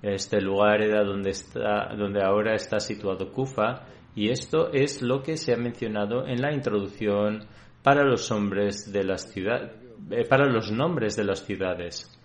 Este 0.00 0.40
lugar 0.40 0.80
era 0.80 1.04
donde, 1.04 1.30
está, 1.30 1.94
donde 1.94 2.22
ahora 2.22 2.54
está 2.54 2.80
situado 2.80 3.30
Kufa 3.30 3.82
y 4.14 4.30
esto 4.30 4.72
es 4.72 5.02
lo 5.02 5.22
que 5.22 5.36
se 5.36 5.52
ha 5.52 5.58
mencionado 5.58 6.26
en 6.26 6.40
la 6.40 6.54
introducción 6.54 7.46
para 7.82 8.04
los 8.04 8.30
hombres 8.30 8.90
de 8.90 9.18
ciudades, 9.18 9.72
para 10.30 10.46
los 10.46 10.72
nombres 10.72 11.14
de 11.14 11.24
las 11.24 11.44
ciudades. 11.44 12.15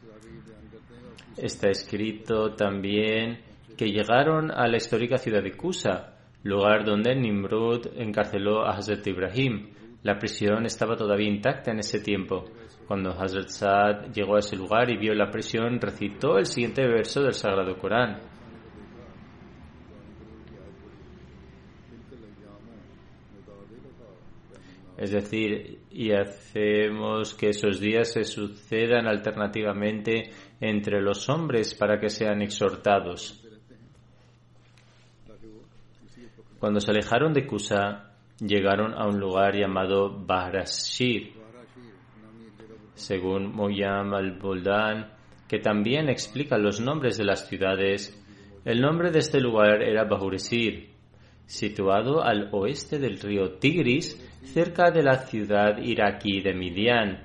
Está 1.37 1.69
escrito 1.69 2.53
también 2.55 3.39
que 3.77 3.89
llegaron 3.89 4.51
a 4.51 4.67
la 4.67 4.77
histórica 4.77 5.17
ciudad 5.17 5.41
de 5.41 5.53
Kusa, 5.53 6.17
lugar 6.43 6.85
donde 6.85 7.15
Nimrod 7.15 7.87
encarceló 7.95 8.65
a 8.65 8.71
Hazrat 8.71 9.07
Ibrahim. 9.07 9.69
La 10.03 10.17
prisión 10.17 10.65
estaba 10.65 10.95
todavía 10.95 11.29
intacta 11.29 11.71
en 11.71 11.79
ese 11.79 11.99
tiempo. 11.99 12.45
Cuando 12.87 13.11
Hazrat 13.11 13.47
Saad 13.47 14.11
llegó 14.13 14.35
a 14.35 14.39
ese 14.39 14.57
lugar 14.57 14.89
y 14.89 14.97
vio 14.97 15.13
la 15.13 15.31
prisión, 15.31 15.79
recitó 15.79 16.37
el 16.37 16.45
siguiente 16.45 16.85
verso 16.85 17.21
del 17.23 17.33
Sagrado 17.33 17.77
Corán. 17.77 18.19
Es 24.97 25.11
decir, 25.11 25.79
y 25.89 26.11
hacemos 26.11 27.33
que 27.33 27.49
esos 27.49 27.79
días 27.79 28.13
se 28.13 28.23
sucedan 28.23 29.07
alternativamente 29.07 30.29
entre 30.61 31.01
los 31.01 31.27
hombres 31.27 31.73
para 31.73 31.99
que 31.99 32.09
sean 32.09 32.41
exhortados. 32.41 33.43
Cuando 36.59 36.79
se 36.79 36.91
alejaron 36.91 37.33
de 37.33 37.47
Kusa, 37.47 38.13
llegaron 38.39 38.93
a 38.93 39.07
un 39.07 39.19
lugar 39.19 39.55
llamado 39.55 40.15
Bahrashir, 40.25 41.33
según 42.93 43.51
Moyam 43.51 44.13
al-Buldan, 44.13 45.11
que 45.47 45.57
también 45.57 46.07
explica 46.07 46.59
los 46.59 46.79
nombres 46.79 47.17
de 47.17 47.25
las 47.25 47.47
ciudades. 47.47 48.15
El 48.63 48.79
nombre 48.79 49.09
de 49.09 49.19
este 49.19 49.41
lugar 49.41 49.81
era 49.81 50.03
Bahuresir, 50.03 50.91
situado 51.47 52.23
al 52.23 52.49
oeste 52.51 52.99
del 52.99 53.19
río 53.19 53.53
Tigris, 53.53 54.15
cerca 54.43 54.91
de 54.91 55.01
la 55.01 55.25
ciudad 55.25 55.79
iraquí 55.79 56.41
de 56.41 56.53
Midian, 56.53 57.23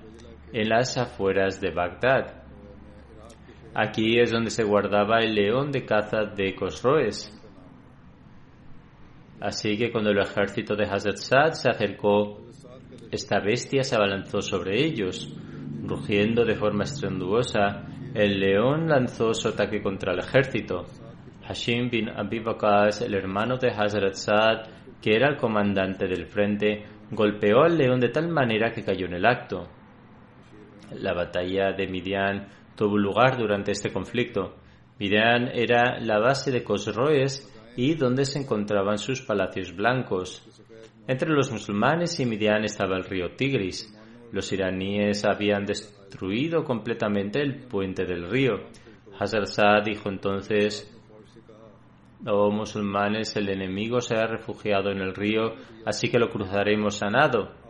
en 0.53 0.69
las 0.71 0.97
afueras 0.97 1.61
de 1.61 1.71
Bagdad. 1.73 2.46
Aquí 3.79 4.19
es 4.19 4.31
donde 4.31 4.49
se 4.49 4.65
guardaba 4.65 5.19
el 5.19 5.35
león 5.35 5.71
de 5.71 5.85
caza 5.85 6.25
de 6.35 6.55
Cosroes. 6.55 7.31
Así 9.39 9.77
que 9.77 9.93
cuando 9.93 10.13
el 10.13 10.19
ejército 10.19 10.75
de 10.75 10.85
Hazrat 10.85 11.19
Sad 11.19 11.51
se 11.51 11.69
acercó, 11.69 12.41
esta 13.11 13.39
bestia 13.39 13.83
se 13.83 13.95
abalanzó 13.95 14.41
sobre 14.41 14.83
ellos. 14.83 15.31
Rugiendo 15.83 16.47
de 16.47 16.55
forma 16.55 16.85
estrenduosa, 16.85 17.85
el 18.15 18.41
león 18.41 18.89
lanzó 18.89 19.35
su 19.35 19.49
ataque 19.49 19.83
contra 19.83 20.15
el 20.15 20.21
ejército. 20.21 20.87
Hashim 21.47 21.91
bin 21.91 22.09
Abi 22.09 22.39
Bakas, 22.39 23.03
el 23.03 23.13
hermano 23.13 23.59
de 23.59 23.73
Hazrat 23.73 24.15
Sad, 24.15 24.69
que 25.03 25.15
era 25.15 25.29
el 25.29 25.37
comandante 25.37 26.07
del 26.07 26.25
frente, 26.25 26.83
golpeó 27.11 27.65
al 27.65 27.77
león 27.77 28.01
de 28.01 28.09
tal 28.09 28.29
manera 28.29 28.73
que 28.73 28.83
cayó 28.83 29.05
en 29.05 29.17
el 29.17 29.27
acto. 29.27 29.69
La 30.99 31.13
batalla 31.13 31.73
de 31.73 31.87
Midian 31.89 32.49
tuvo 32.77 32.97
lugar 32.97 33.37
durante 33.39 33.73
este 33.73 33.93
conflicto. 33.93 34.55
Midian 34.99 35.49
era 35.49 35.99
la 36.01 36.19
base 36.19 36.51
de 36.51 36.63
Cosroes 36.63 37.53
y 37.77 37.95
donde 37.95 38.25
se 38.25 38.39
encontraban 38.39 38.99
sus 38.99 39.21
palacios 39.21 39.75
blancos. 39.75 40.47
Entre 41.09 41.31
los 41.31 41.51
musulmanes 41.53 42.19
y 42.21 42.27
Midian 42.27 42.65
estaba 42.65 42.97
el 42.97 43.05
río 43.05 43.35
Tigris. 43.37 43.93
Los 44.33 44.53
iraníes 44.53 45.25
habían 45.25 45.65
destruido 45.65 46.65
completamente 46.65 47.41
el 47.41 47.67
puente 47.67 48.05
del 48.05 48.29
río. 48.29 48.55
Saad 49.19 49.85
dijo 49.85 50.09
entonces, 50.09 50.93
oh 52.27 52.51
musulmanes, 52.51 53.37
el 53.37 53.49
enemigo 53.49 54.01
se 54.01 54.15
ha 54.17 54.27
refugiado 54.27 54.91
en 54.91 54.99
el 54.99 55.15
río, 55.15 55.55
así 55.85 56.11
que 56.11 56.19
lo 56.19 56.29
cruzaremos 56.29 57.03
a 57.03 57.11
nado. 57.11 57.66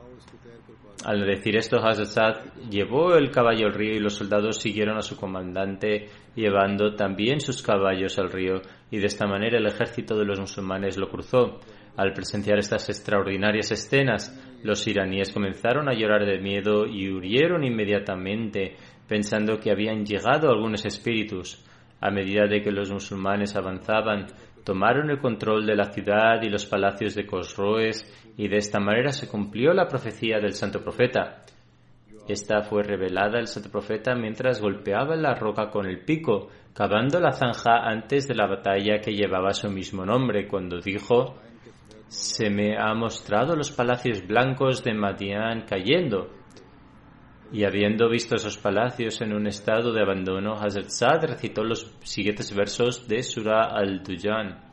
Al 1.06 1.24
decir 1.24 1.56
esto, 1.56 1.78
Hazrat 1.78 2.68
llevó 2.68 3.14
el 3.14 3.30
caballo 3.30 3.68
al 3.68 3.74
río 3.74 3.94
y 3.94 4.00
los 4.00 4.14
soldados 4.14 4.60
siguieron 4.60 4.98
a 4.98 5.02
su 5.02 5.16
comandante 5.16 6.08
llevando 6.34 6.96
también 6.96 7.38
sus 7.38 7.62
caballos 7.62 8.18
al 8.18 8.32
río 8.32 8.60
y 8.90 8.98
de 8.98 9.06
esta 9.06 9.24
manera 9.24 9.56
el 9.56 9.68
ejército 9.68 10.18
de 10.18 10.24
los 10.24 10.40
musulmanes 10.40 10.96
lo 10.96 11.08
cruzó. 11.08 11.60
Al 11.96 12.12
presenciar 12.12 12.58
estas 12.58 12.88
extraordinarias 12.88 13.70
escenas, 13.70 14.36
los 14.64 14.84
iraníes 14.88 15.30
comenzaron 15.30 15.88
a 15.88 15.94
llorar 15.94 16.26
de 16.26 16.40
miedo 16.40 16.86
y 16.86 17.08
huyeron 17.08 17.62
inmediatamente, 17.62 18.74
pensando 19.06 19.60
que 19.60 19.70
habían 19.70 20.04
llegado 20.04 20.50
algunos 20.50 20.84
espíritus. 20.86 21.64
A 22.00 22.10
medida 22.10 22.48
de 22.48 22.62
que 22.62 22.72
los 22.72 22.90
musulmanes 22.90 23.54
avanzaban, 23.54 24.26
tomaron 24.66 25.10
el 25.10 25.20
control 25.20 25.64
de 25.64 25.76
la 25.76 25.92
ciudad 25.92 26.42
y 26.42 26.48
los 26.48 26.66
palacios 26.66 27.14
de 27.14 27.24
Cosroes, 27.24 28.04
y 28.36 28.48
de 28.48 28.56
esta 28.56 28.80
manera 28.80 29.12
se 29.12 29.28
cumplió 29.28 29.72
la 29.72 29.86
profecía 29.86 30.40
del 30.40 30.54
santo 30.54 30.82
profeta. 30.82 31.44
Esta 32.26 32.62
fue 32.62 32.82
revelada 32.82 33.38
al 33.38 33.46
santo 33.46 33.70
profeta 33.70 34.16
mientras 34.16 34.60
golpeaba 34.60 35.14
la 35.14 35.36
roca 35.36 35.70
con 35.70 35.86
el 35.86 36.00
pico, 36.00 36.48
cavando 36.74 37.20
la 37.20 37.30
zanja 37.30 37.88
antes 37.88 38.26
de 38.26 38.34
la 38.34 38.48
batalla 38.48 38.98
que 38.98 39.14
llevaba 39.14 39.52
su 39.52 39.70
mismo 39.70 40.04
nombre, 40.04 40.48
cuando 40.48 40.80
dijo 40.80 41.36
se 42.08 42.50
me 42.50 42.76
ha 42.76 42.92
mostrado 42.94 43.56
los 43.56 43.70
palacios 43.70 44.26
blancos 44.26 44.82
de 44.82 44.94
Madian 44.94 45.62
cayendo. 45.62 46.30
Y 47.52 47.64
habiendo 47.64 48.08
visto 48.08 48.34
esos 48.34 48.58
palacios 48.58 49.20
en 49.20 49.32
un 49.32 49.46
estado 49.46 49.92
de 49.92 50.02
abandono, 50.02 50.54
Hazrat 50.54 50.88
Sad 50.88 51.24
recitó 51.26 51.62
los 51.62 51.90
siguientes 52.02 52.54
versos 52.54 53.06
de 53.06 53.22
Surah 53.22 53.70
al-Dujan. 53.72 54.65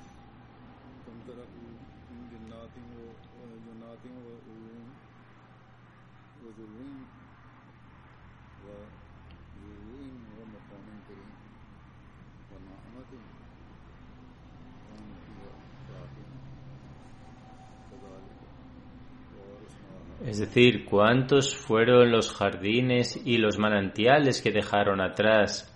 Es 20.34 20.40
decir, 20.40 20.86
cuántos 20.86 21.56
fueron 21.56 22.10
los 22.10 22.34
jardines 22.34 23.22
y 23.24 23.38
los 23.38 23.60
manantiales 23.60 24.42
que 24.42 24.50
dejaron 24.50 25.00
atrás, 25.00 25.72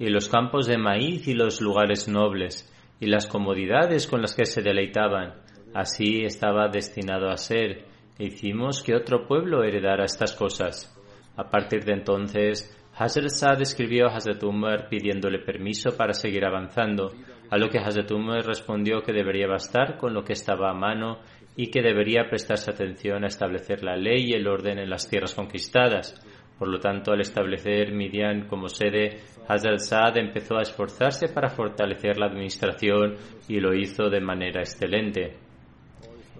y 0.00 0.08
los 0.08 0.28
campos 0.28 0.66
de 0.66 0.78
maíz 0.78 1.28
y 1.28 1.32
los 1.32 1.60
lugares 1.60 2.08
nobles, 2.08 2.68
y 2.98 3.06
las 3.06 3.28
comodidades 3.28 4.08
con 4.08 4.20
las 4.20 4.34
que 4.34 4.46
se 4.46 4.62
deleitaban. 4.62 5.34
Así 5.72 6.24
estaba 6.24 6.66
destinado 6.66 7.30
a 7.30 7.36
ser, 7.36 7.84
e 8.18 8.24
hicimos 8.24 8.82
que 8.82 8.96
otro 8.96 9.28
pueblo 9.28 9.62
heredara 9.62 10.06
estas 10.06 10.32
cosas. 10.32 10.92
A 11.36 11.48
partir 11.48 11.84
de 11.84 11.92
entonces, 11.92 12.76
Hazrat 12.98 13.28
Saad 13.28 13.62
escribió 13.62 14.08
a 14.08 14.16
Hazrat 14.16 14.42
Umar 14.42 14.88
pidiéndole 14.88 15.38
permiso 15.38 15.96
para 15.96 16.14
seguir 16.14 16.44
avanzando, 16.44 17.12
a 17.48 17.58
lo 17.58 17.68
que 17.68 17.78
Hazrat 17.78 18.10
Umar 18.10 18.44
respondió 18.44 19.02
que 19.02 19.12
debería 19.12 19.46
bastar 19.46 19.98
con 19.98 20.12
lo 20.12 20.24
que 20.24 20.32
estaba 20.32 20.72
a 20.72 20.74
mano 20.74 21.20
y 21.56 21.70
que 21.70 21.82
debería 21.82 22.28
prestarse 22.28 22.70
atención 22.70 23.24
a 23.24 23.28
establecer 23.28 23.82
la 23.82 23.96
ley 23.96 24.30
y 24.30 24.32
el 24.32 24.48
orden 24.48 24.78
en 24.78 24.90
las 24.90 25.08
tierras 25.08 25.34
conquistadas. 25.34 26.20
Por 26.58 26.68
lo 26.68 26.78
tanto, 26.78 27.12
al 27.12 27.20
establecer 27.20 27.92
Midian 27.92 28.46
como 28.46 28.68
sede, 28.68 29.20
Hazrat 29.48 29.78
Saad 29.78 30.16
empezó 30.18 30.56
a 30.56 30.62
esforzarse 30.62 31.28
para 31.28 31.50
fortalecer 31.50 32.16
la 32.16 32.26
administración 32.26 33.16
y 33.48 33.60
lo 33.60 33.74
hizo 33.74 34.08
de 34.08 34.20
manera 34.20 34.60
excelente. 34.60 35.36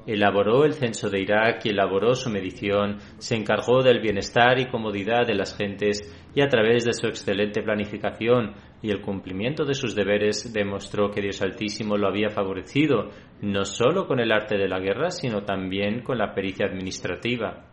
Elaboró 0.07 0.65
el 0.65 0.75
censo 0.75 1.09
de 1.09 1.21
Irak 1.21 1.65
y 1.65 1.71
elaboró 1.71 2.15
su 2.15 2.29
medición, 2.29 2.99
se 3.19 3.37
encargó 3.37 3.83
del 3.83 4.01
bienestar 4.01 4.59
y 4.59 4.67
comodidad 4.67 5.27
de 5.27 5.35
las 5.35 5.57
gentes 5.57 6.03
y 6.35 6.43
a 6.43 6.49
través 6.49 6.85
de 6.85 6.93
su 6.93 7.07
excelente 7.07 7.62
planificación 7.62 8.55
y 8.85 8.90
el 8.90 9.01
cumplimiento 9.01 9.64
de 9.64 9.73
sus 9.73 9.94
deberes 9.94 10.53
demostró 10.53 11.11
que 11.11 11.23
Dios 11.23 11.40
Altísimo 11.40 11.97
lo 11.97 12.07
había 12.07 12.29
favorecido 12.29 13.09
no 13.40 13.64
solo 13.64 14.07
con 14.07 14.20
el 14.20 14.31
arte 14.31 14.59
de 14.59 14.68
la 14.68 14.79
guerra, 14.79 15.11
sino 15.11 15.42
también 15.42 16.03
con 16.03 16.18
la 16.18 16.35
pericia 16.35 16.66
administrativa. 16.66 17.64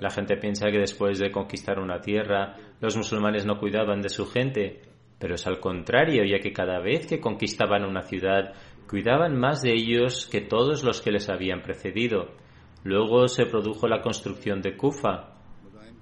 La 0.00 0.10
gente 0.10 0.36
piensa 0.38 0.72
que 0.72 0.80
después 0.80 1.20
de 1.20 1.30
conquistar 1.30 1.78
una 1.78 2.00
tierra, 2.00 2.56
los 2.80 2.96
musulmanes 2.96 3.46
no 3.46 3.60
cuidaban 3.60 4.00
de 4.00 4.08
su 4.08 4.26
gente, 4.26 4.80
pero 5.20 5.36
es 5.36 5.46
al 5.46 5.60
contrario, 5.60 6.24
ya 6.24 6.40
que 6.40 6.52
cada 6.52 6.80
vez 6.80 7.06
que 7.06 7.20
conquistaban 7.20 7.84
una 7.84 8.02
ciudad, 8.02 8.54
cuidaban 8.88 9.38
más 9.38 9.62
de 9.62 9.72
ellos 9.72 10.26
que 10.26 10.40
todos 10.40 10.82
los 10.82 11.00
que 11.00 11.12
les 11.12 11.28
habían 11.28 11.62
precedido. 11.62 12.32
Luego 12.82 13.28
se 13.28 13.46
produjo 13.46 13.86
la 13.86 14.00
construcción 14.00 14.60
de 14.60 14.76
Kufa, 14.76 15.31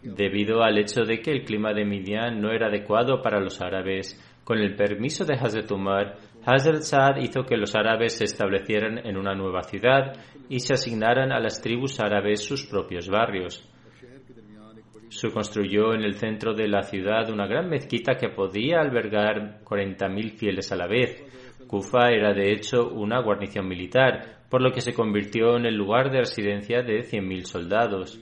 debido 0.02 0.62
al 0.62 0.78
hecho 0.78 1.02
de 1.02 1.20
que 1.20 1.30
el 1.30 1.44
clima 1.44 1.72
de 1.72 1.84
Midian 1.84 2.40
no 2.40 2.50
era 2.50 2.68
adecuado 2.68 3.20
para 3.22 3.40
los 3.40 3.60
árabes. 3.60 4.18
Con 4.44 4.58
el 4.58 4.74
permiso 4.74 5.24
de 5.24 5.34
Hazrat 5.34 5.70
Umar, 5.70 6.16
Hazrat 6.44 6.82
Saad 6.82 7.16
hizo 7.20 7.42
que 7.44 7.56
los 7.56 7.74
árabes 7.74 8.16
se 8.16 8.24
establecieran 8.24 8.98
en 9.06 9.16
una 9.16 9.34
nueva 9.34 9.62
ciudad 9.62 10.12
y 10.48 10.60
se 10.60 10.74
asignaran 10.74 11.32
a 11.32 11.40
las 11.40 11.60
tribus 11.60 12.00
árabes 12.00 12.42
sus 12.42 12.66
propios 12.66 13.08
barrios. 13.08 13.68
Se 15.10 15.30
construyó 15.30 15.92
en 15.92 16.02
el 16.02 16.14
centro 16.14 16.54
de 16.54 16.68
la 16.68 16.82
ciudad 16.82 17.28
una 17.30 17.46
gran 17.46 17.68
mezquita 17.68 18.14
que 18.14 18.28
podía 18.28 18.80
albergar 18.80 19.60
40.000 19.64 20.38
fieles 20.38 20.72
a 20.72 20.76
la 20.76 20.86
vez. 20.86 21.22
Kufa 21.66 22.10
era 22.10 22.32
de 22.32 22.52
hecho 22.52 22.88
una 22.88 23.20
guarnición 23.20 23.68
militar, 23.68 24.44
por 24.48 24.62
lo 24.62 24.72
que 24.72 24.80
se 24.80 24.94
convirtió 24.94 25.56
en 25.56 25.66
el 25.66 25.76
lugar 25.76 26.10
de 26.10 26.20
residencia 26.20 26.82
de 26.82 27.00
100.000 27.00 27.42
soldados. 27.44 28.20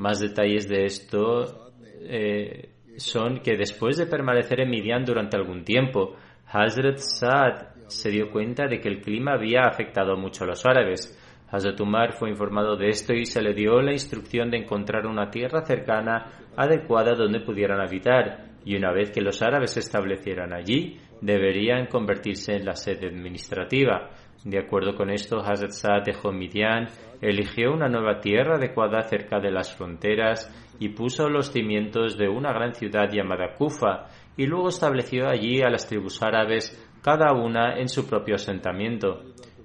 Más 0.00 0.18
detalles 0.18 0.66
de 0.66 0.86
esto 0.86 1.72
eh, 2.00 2.70
son 2.96 3.40
que 3.40 3.58
después 3.58 3.98
de 3.98 4.06
permanecer 4.06 4.62
en 4.62 4.70
Midian 4.70 5.04
durante 5.04 5.36
algún 5.36 5.62
tiempo, 5.62 6.16
Hazrat 6.46 6.96
Saad 6.96 7.86
se 7.86 8.08
dio 8.08 8.30
cuenta 8.30 8.66
de 8.66 8.80
que 8.80 8.88
el 8.88 9.02
clima 9.02 9.34
había 9.34 9.66
afectado 9.66 10.16
mucho 10.16 10.44
a 10.44 10.46
los 10.46 10.64
árabes. 10.64 11.14
Hazrat 11.50 11.78
Umar 11.82 12.14
fue 12.14 12.30
informado 12.30 12.76
de 12.76 12.88
esto 12.88 13.12
y 13.12 13.26
se 13.26 13.42
le 13.42 13.52
dio 13.52 13.82
la 13.82 13.92
instrucción 13.92 14.50
de 14.50 14.56
encontrar 14.56 15.06
una 15.06 15.30
tierra 15.30 15.66
cercana 15.66 16.46
adecuada 16.56 17.12
donde 17.14 17.40
pudieran 17.40 17.82
habitar, 17.82 18.52
y 18.64 18.76
una 18.76 18.92
vez 18.92 19.10
que 19.10 19.20
los 19.20 19.42
árabes 19.42 19.72
se 19.72 19.80
establecieran 19.80 20.54
allí, 20.54 20.98
deberían 21.20 21.88
convertirse 21.88 22.54
en 22.54 22.64
la 22.64 22.74
sede 22.74 23.08
administrativa. 23.08 24.08
De 24.44 24.58
acuerdo 24.58 24.94
con 24.94 25.10
esto, 25.10 25.40
Hazrat 25.40 25.72
Saad 25.72 26.02
dejó 26.04 26.32
Midian, 26.32 26.88
eligió 27.20 27.72
una 27.72 27.88
nueva 27.88 28.20
tierra 28.20 28.56
adecuada 28.56 29.02
cerca 29.02 29.38
de 29.38 29.50
las 29.50 29.74
fronteras 29.76 30.50
y 30.78 30.88
puso 30.88 31.28
los 31.28 31.52
cimientos 31.52 32.16
de 32.16 32.28
una 32.28 32.52
gran 32.52 32.74
ciudad 32.74 33.10
llamada 33.12 33.54
Kufa, 33.54 34.06
y 34.38 34.46
luego 34.46 34.68
estableció 34.68 35.28
allí 35.28 35.60
a 35.60 35.68
las 35.68 35.86
tribus 35.86 36.22
árabes, 36.22 36.74
cada 37.02 37.34
una 37.34 37.78
en 37.78 37.88
su 37.88 38.06
propio 38.08 38.36
asentamiento. 38.36 39.20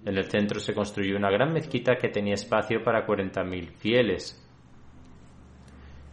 En 0.06 0.18
el 0.18 0.26
centro 0.26 0.60
se 0.60 0.74
construyó 0.74 1.16
una 1.16 1.32
gran 1.32 1.54
mezquita 1.54 1.96
que 1.96 2.10
tenía 2.10 2.34
espacio 2.34 2.84
para 2.84 3.08
40.000 3.08 3.72
fieles. 3.78 4.42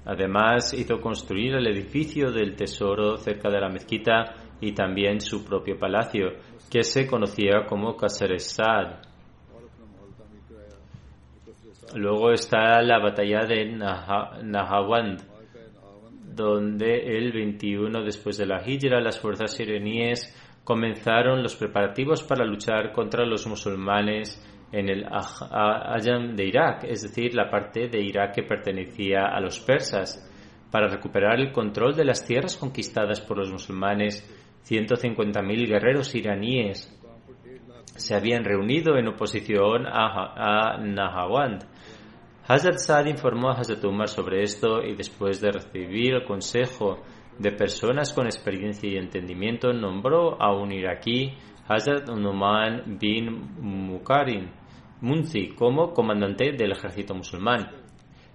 Además, 0.05 0.73
hizo 0.75 1.01
construir 1.01 1.55
el 1.55 1.67
edificio 1.67 2.31
del 2.31 2.55
tesoro 2.55 3.17
cerca 3.17 3.51
de 3.51 3.61
la 3.61 3.69
mezquita 3.69 4.35
y 4.61 4.73
también 4.73 5.21
su 5.21 5.45
propio 5.45 5.77
palacio, 5.79 6.31
que 6.73 6.85
se 6.85 7.07
conocía 7.07 7.67
como 7.69 7.95
Qasr 7.99 8.41
Saad. 8.41 9.03
Luego 11.95 12.33
está 12.33 12.81
la 12.81 12.99
batalla 12.99 13.45
de 13.45 13.67
Nahawand, 13.67 15.21
donde 16.35 17.19
el 17.19 17.31
21 17.31 18.03
después 18.03 18.39
de 18.39 18.47
la 18.47 18.63
Hijra 18.67 19.03
las 19.03 19.21
fuerzas 19.21 19.61
iraníes 19.61 20.35
comenzaron 20.65 21.43
los 21.43 21.57
preparativos 21.57 22.23
para 22.23 22.47
luchar 22.47 22.91
contra 22.93 23.27
los 23.27 23.47
musulmanes 23.47 24.43
en 24.73 24.89
el 24.89 25.05
Ajam 25.05 26.35
de 26.35 26.47
Irak, 26.47 26.85
es 26.85 27.03
decir, 27.03 27.35
la 27.35 27.51
parte 27.51 27.89
de 27.89 28.01
Irak 28.01 28.35
que 28.35 28.45
pertenecía 28.45 29.27
a 29.27 29.39
los 29.43 29.61
persas. 29.61 30.27
Para 30.71 30.89
recuperar 30.89 31.39
el 31.39 31.53
control 31.53 31.95
de 31.95 32.07
las 32.07 32.25
tierras 32.25 32.57
conquistadas 32.57 33.21
por 33.21 33.37
los 33.37 33.53
musulmanes, 33.53 34.27
150.000 34.69 35.67
guerreros 35.67 36.15
iraníes 36.15 36.99
se 37.97 38.15
habían 38.15 38.45
reunido 38.45 38.97
en 38.97 39.09
oposición 39.09 39.87
a, 39.87 40.79
Nahawand. 40.79 41.65
Hazrat 42.47 42.79
Saad 42.79 43.07
informó 43.07 43.51
a 43.51 43.61
Hazrat 43.61 43.85
Umar 43.85 44.09
sobre 44.09 44.43
esto 44.43 44.83
y 44.83 44.95
después 44.95 45.41
de 45.41 45.53
recibir 45.53 46.15
el 46.15 46.25
consejo 46.25 46.99
de 47.39 47.53
personas 47.53 48.13
con 48.13 48.27
experiencia 48.27 48.89
y 48.89 48.97
entendimiento, 48.97 49.73
nombró 49.73 50.41
a 50.41 50.55
un 50.55 50.73
iraquí, 50.73 51.33
Hazrat 51.69 52.09
Numan 52.09 52.99
bin 52.99 53.57
Mukarin 53.61 54.51
Munzi, 55.01 55.49
como 55.49 55.93
comandante 55.93 56.53
del 56.53 56.73
ejército 56.73 57.15
musulmán. 57.15 57.71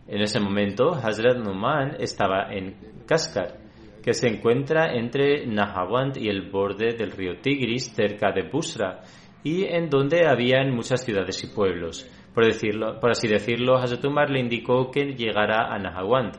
En 0.08 0.22
ese 0.22 0.40
momento, 0.40 0.94
Hazrat 0.94 1.38
Numan 1.38 1.98
estaba 2.00 2.54
en 2.54 3.04
Kaskar, 3.06 3.67
que 4.02 4.14
se 4.14 4.28
encuentra 4.28 4.94
entre 4.94 5.46
Nahawand 5.46 6.18
y 6.18 6.30
el 6.30 6.50
borde 6.50 6.94
del 6.94 7.12
río 7.12 7.40
Tigris, 7.42 7.94
cerca 7.94 8.32
de 8.32 8.50
Busra, 8.50 9.02
y 9.44 9.66
en 9.66 9.90
donde 9.90 10.28
habían 10.28 10.74
muchas 10.74 11.04
ciudades 11.04 11.44
y 11.44 11.54
pueblos. 11.54 12.10
Por, 12.34 12.46
decirlo, 12.46 13.00
por 13.00 13.12
así 13.12 13.28
decirlo, 13.28 13.78
Hazrat 13.78 14.06
Umar 14.06 14.30
le 14.30 14.40
indicó 14.40 14.92
que 14.92 15.14
llegara 15.14 15.74
a 15.74 15.80
Nahawand. 15.80 16.38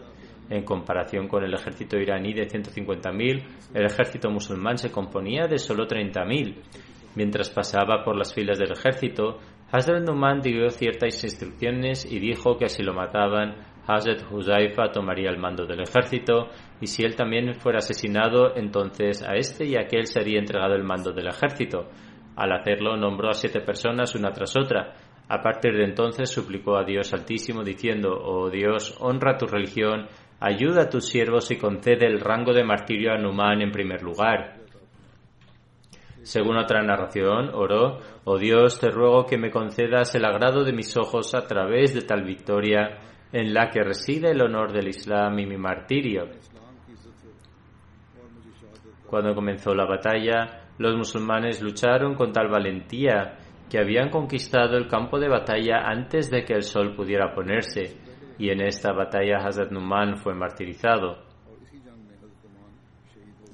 En 0.51 0.64
comparación 0.64 1.29
con 1.29 1.44
el 1.44 1.55
ejército 1.55 1.99
iraní 1.99 2.33
de 2.33 2.49
150.000, 2.49 3.44
el 3.75 3.85
ejército 3.85 4.31
musulmán 4.31 4.79
se 4.79 4.90
componía 4.90 5.47
de 5.47 5.59
solo 5.59 5.87
30.000. 5.87 6.55
Mientras 7.16 7.51
pasaba 7.51 8.03
por 8.05 8.16
las 8.16 8.33
filas 8.33 8.59
del 8.59 8.73
ejército, 8.73 9.38
Hazrat 9.71 10.07
Numan 10.07 10.40
dio 10.40 10.71
ciertas 10.71 11.23
instrucciones 11.25 12.11
y 12.11 12.18
dijo 12.18 12.57
que 12.57 12.68
si 12.68 12.83
lo 12.83 12.94
mataban, 12.94 13.57
Hazrat 13.88 14.31
Huzaifa 14.31 14.92
tomaría 14.92 15.31
el 15.31 15.38
mando 15.38 15.64
del 15.64 15.81
ejército 15.81 16.48
y 16.79 16.87
si 16.87 17.05
él 17.05 17.16
también 17.16 17.55
fuera 17.55 17.79
asesinado, 17.79 18.55
entonces 18.55 19.22
a 19.27 19.35
este 19.35 19.64
y 19.64 19.77
a 19.77 19.81
aquel 19.81 20.07
sería 20.07 20.38
entregado 20.38 20.74
el 20.74 20.85
mando 20.85 21.12
del 21.12 21.29
ejército. 21.29 21.88
Al 22.37 22.53
hacerlo, 22.53 22.98
nombró 22.98 23.31
a 23.31 23.35
siete 23.35 23.61
personas 23.61 24.14
una 24.14 24.31
tras 24.31 24.55
otra. 24.59 24.92
A 25.29 25.40
partir 25.40 25.72
de 25.72 25.85
entonces 25.85 26.31
suplicó 26.31 26.77
a 26.77 26.85
Dios 26.85 27.12
Altísimo 27.14 27.64
diciendo, 27.64 28.11
Oh 28.11 28.51
Dios, 28.51 28.94
honra 29.01 29.38
tu 29.38 29.46
religión, 29.46 30.07
ayuda 30.38 30.83
a 30.83 30.88
tus 30.90 31.09
siervos 31.09 31.51
y 31.51 31.57
concede 31.57 32.07
el 32.07 32.20
rango 32.20 32.53
de 32.53 32.64
martirio 32.64 33.12
a 33.12 33.18
Numan 33.18 33.62
en 33.62 33.70
primer 33.70 34.03
lugar. 34.03 34.59
Según 36.22 36.59
otra 36.59 36.83
narración, 36.83 37.55
oró, 37.55 38.01
Oh 38.24 38.37
Dios, 38.37 38.79
te 38.79 38.90
ruego 38.90 39.24
que 39.24 39.38
me 39.38 39.51
concedas 39.51 40.14
el 40.14 40.27
agrado 40.27 40.62
de 40.62 40.74
mis 40.74 40.94
ojos 40.98 41.35
a 41.35 41.46
través 41.46 41.94
de 41.94 42.03
tal 42.03 42.22
victoria 42.22 42.98
en 43.33 43.53
la 43.53 43.69
que 43.71 43.83
reside 43.83 44.31
el 44.31 44.41
honor 44.41 44.73
del 44.73 44.88
Islam 44.88 45.38
y 45.38 45.47
mi 45.47 45.57
martirio. 45.57 46.29
Cuando 49.07 49.35
comenzó 49.35 49.75
la 49.75 49.87
batalla, 49.87 50.69
los 50.79 50.97
musulmanes 50.97 51.62
lucharon 51.62 52.14
con 52.14 52.33
tal 52.33 52.49
valentía 52.49 53.38
que 53.71 53.79
habían 53.79 54.11
conquistado 54.11 54.77
el 54.77 54.87
campo 54.87 55.19
de 55.19 55.29
batalla 55.29 55.87
antes 55.87 56.31
de 56.31 56.45
que 56.45 56.55
el 56.55 56.62
sol 56.62 56.95
pudiera 56.95 57.35
ponerse, 57.35 57.99
y 58.38 58.51
en 58.51 58.61
esta 58.61 58.93
batalla 58.93 59.38
Hazrat 59.38 59.71
Numan 59.73 60.17
fue 60.17 60.35
martirizado. 60.35 61.19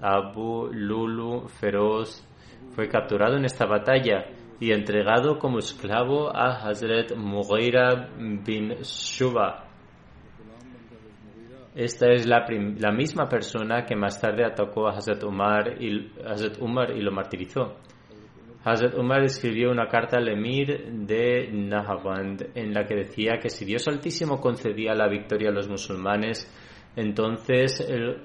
Abu 0.01 0.69
Lulu 0.73 1.49
Feroz 1.49 2.27
fue 2.75 2.89
capturado 2.89 3.37
en 3.37 3.45
esta 3.45 3.67
batalla 3.67 4.27
y 4.61 4.73
entregado 4.73 5.39
como 5.39 5.59
esclavo 5.59 6.35
a 6.35 6.69
Hazrat 6.69 7.17
Mughira 7.17 8.11
bin 8.19 8.75
Shuba. 8.83 9.64
Esta 11.75 12.13
es 12.13 12.27
la, 12.27 12.47
misma 12.93 13.29
persona 13.29 13.85
que 13.85 13.97
más 13.97 14.21
tarde 14.21 14.45
atacó 14.45 14.87
a 14.87 14.93
Hazrat 14.93 15.25
Umar, 15.25 15.83
y, 15.83 16.13
Umar 16.61 16.97
y 16.97 17.01
lo 17.01 17.11
martirizó. 17.11 17.77
Hazrat 18.63 18.95
Umar 18.95 19.25
escribió 19.25 19.71
una 19.71 19.89
carta 19.89 20.19
al 20.19 20.29
emir 20.29 20.91
de 20.91 21.51
Nahavand 21.53 22.51
en 22.55 22.73
la 22.73 22.87
que 22.87 22.95
decía 22.95 23.39
que 23.43 23.51
si 23.51 23.65
Dios 23.65 23.87
Altísimo 23.89 24.41
concedía 24.41 24.95
la 24.95 25.09
victoria 25.09 25.51
a 25.51 25.53
los 25.53 25.69
musulmanes, 25.69 26.49
entonces 26.97 27.81
el 27.81 28.23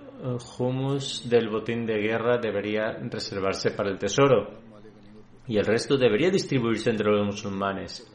humus 0.59 1.27
del 1.27 1.49
botín 1.49 1.85
de 1.85 1.97
guerra 1.97 2.37
debería 2.37 2.99
reservarse 3.09 3.71
para 3.71 3.89
el 3.89 3.97
tesoro 3.97 4.59
y 5.47 5.57
el 5.57 5.65
resto 5.65 5.97
debería 5.97 6.29
distribuirse 6.29 6.91
entre 6.91 7.11
los 7.11 7.25
musulmanes. 7.25 8.07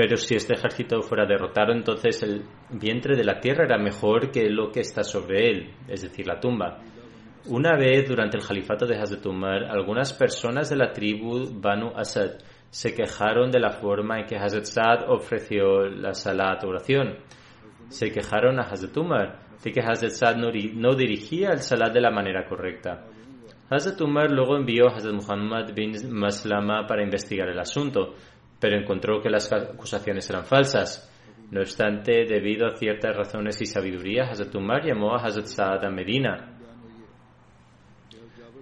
Pero 0.00 0.16
si 0.16 0.34
este 0.34 0.54
ejército 0.54 1.02
fuera 1.02 1.26
derrotado, 1.26 1.74
entonces 1.74 2.22
el 2.22 2.42
vientre 2.70 3.14
de 3.14 3.22
la 3.22 3.38
tierra 3.38 3.66
era 3.66 3.76
mejor 3.76 4.30
que 4.30 4.48
lo 4.48 4.70
que 4.70 4.80
está 4.80 5.02
sobre 5.02 5.50
él, 5.50 5.74
es 5.88 6.00
decir, 6.00 6.26
la 6.26 6.40
tumba. 6.40 6.78
Una 7.48 7.76
vez 7.76 8.08
durante 8.08 8.38
el 8.38 8.42
califato 8.42 8.86
de 8.86 8.96
Hazrat 8.96 9.26
algunas 9.68 10.14
personas 10.14 10.70
de 10.70 10.76
la 10.76 10.90
tribu 10.90 11.50
Banu 11.52 11.92
Asad 11.94 12.38
se 12.70 12.94
quejaron 12.94 13.50
de 13.50 13.60
la 13.60 13.72
forma 13.72 14.20
en 14.20 14.24
que 14.24 14.38
Hazrat 14.38 14.64
Saad 14.64 15.10
ofreció 15.10 15.84
la 15.84 16.14
salat 16.14 16.64
oración. 16.64 17.18
Se 17.88 18.10
quejaron 18.10 18.58
a 18.58 18.62
Hazrat 18.62 18.96
Umar 18.96 19.40
de 19.62 19.70
que 19.70 19.82
Hazrat 19.82 20.12
Saad 20.12 20.36
no, 20.36 20.94
dirigía 20.94 21.50
el 21.50 21.58
salat 21.58 21.92
de 21.92 22.00
la 22.00 22.10
manera 22.10 22.46
correcta. 22.48 23.04
Hazrat 23.68 24.00
Umar 24.00 24.30
luego 24.30 24.56
envió 24.56 24.88
a 24.88 24.96
Hazrat 24.96 25.12
Muhammad 25.12 25.74
bin 25.74 25.92
Maslama 26.10 26.86
para 26.86 27.02
investigar 27.02 27.50
el 27.50 27.58
asunto, 27.58 28.14
pero 28.60 28.78
encontró 28.78 29.20
que 29.20 29.30
las 29.30 29.50
acusaciones 29.52 30.28
eran 30.30 30.44
falsas. 30.44 31.10
No 31.50 31.60
obstante, 31.60 32.26
debido 32.26 32.66
a 32.66 32.76
ciertas 32.76 33.16
razones 33.16 33.60
y 33.60 33.66
sabiduría, 33.66 34.24
Hazrat 34.24 34.54
Umar 34.54 34.84
llamó 34.84 35.14
a 35.14 35.24
Hazrat 35.24 35.46
Saad 35.46 35.84
a 35.84 35.90
Medina. 35.90 36.56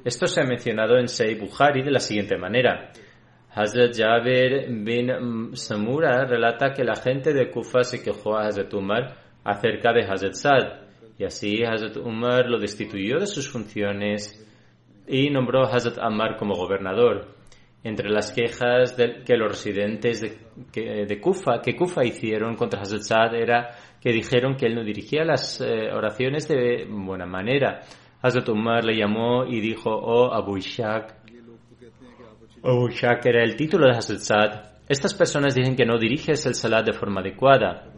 Esto 0.05 0.27
se 0.27 0.41
ha 0.41 0.45
mencionado 0.45 0.97
en 0.97 1.07
Bukhari 1.39 1.83
de 1.83 1.91
la 1.91 2.01
siguiente 2.01 2.39
manera. 2.39 2.93
Hazrat 3.51 3.95
Jabir 3.95 4.69
bin 4.71 5.55
Samura 5.55 6.25
relata 6.25 6.73
que 6.73 6.85
la 6.85 6.95
gente 6.95 7.35
de 7.35 7.51
Kufa 7.51 7.83
se 7.83 8.03
quejó 8.03 8.37
a 8.37 8.47
Hazrat 8.47 8.73
Umar 8.73 9.17
acerca 9.45 9.93
de 9.93 10.05
Hazrat 10.05 10.35
Saad, 10.35 10.89
y 11.19 11.25
así 11.25 11.65
Hazrat 11.65 11.97
Umar 11.97 12.49
lo 12.49 12.59
destituyó 12.59 13.19
de 13.19 13.27
sus 13.27 13.51
funciones 13.51 14.47
y 15.07 15.29
nombró 15.31 15.65
a 15.65 15.75
Hazrat 15.75 15.99
Ammar 15.99 16.37
como 16.37 16.55
gobernador. 16.55 17.38
Entre 17.85 18.11
las 18.11 18.33
quejas 18.33 18.97
que 19.25 19.37
los 19.37 19.51
residentes 19.51 20.21
de, 20.21 21.21
Kufa, 21.21 21.61
que 21.63 21.77
Kufa 21.77 22.05
hicieron 22.05 22.57
contra 22.57 22.81
Hazrat 22.81 23.03
Saad 23.03 23.35
era 23.35 23.71
que 24.01 24.13
dijeron 24.13 24.57
que 24.57 24.67
él 24.67 24.75
no 24.75 24.83
dirigía 24.83 25.25
las 25.25 25.61
eh, 25.61 25.91
oraciones 25.93 26.49
de 26.49 26.87
buena 26.89 27.25
manera. 27.25 27.81
Hazrat 28.21 28.49
Umar 28.49 28.85
le 28.85 28.97
llamó 28.97 29.45
y 29.47 29.61
dijo, 29.61 29.91
oh 29.91 30.35
Abu 30.35 30.57
Ishaq. 30.57 31.15
Abu 32.65 32.89
Ishaq 32.89 33.27
era 33.27 33.45
el 33.45 33.55
título 33.55 33.87
de 33.87 33.97
Hazrat 33.97 34.21
Saad. 34.21 34.79
Estas 34.89 35.15
personas 35.15 35.55
dicen 35.55 35.77
que 35.77 35.85
no 35.85 35.99
diriges 35.99 36.47
el 36.47 36.55
salat 36.55 36.87
de 36.87 36.93
forma 36.95 37.21
adecuada. 37.21 37.93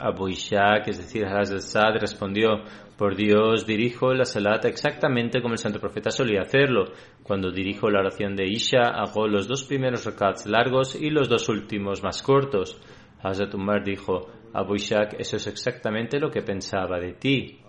Abu 0.00 0.28
Ishaq, 0.28 0.88
es 0.88 0.98
decir, 0.98 1.26
Hazrat 1.26 2.00
respondió, 2.00 2.62
por 2.96 3.14
Dios, 3.16 3.66
dirijo 3.66 4.12
la 4.12 4.24
salat 4.24 4.64
exactamente 4.64 5.40
como 5.40 5.54
el 5.54 5.58
santo 5.58 5.80
profeta 5.80 6.10
solía 6.10 6.42
hacerlo. 6.42 6.86
Cuando 7.22 7.50
dirijo 7.50 7.90
la 7.90 8.00
oración 8.00 8.34
de 8.34 8.46
Isha, 8.46 8.82
hago 8.82 9.28
los 9.28 9.46
dos 9.46 9.64
primeros 9.64 10.04
rakats 10.04 10.46
largos 10.46 10.94
y 10.94 11.10
los 11.10 11.28
dos 11.28 11.48
últimos 11.48 12.02
más 12.02 12.22
cortos. 12.22 12.80
Hazrat 13.22 13.54
Umar 13.54 13.84
dijo, 13.84 14.28
Abu 14.52 14.74
Ishaq, 14.74 15.14
eso 15.18 15.36
es 15.36 15.46
exactamente 15.46 16.18
lo 16.18 16.30
que 16.30 16.42
pensaba 16.42 16.98
de 16.98 17.12
ti 17.12 17.60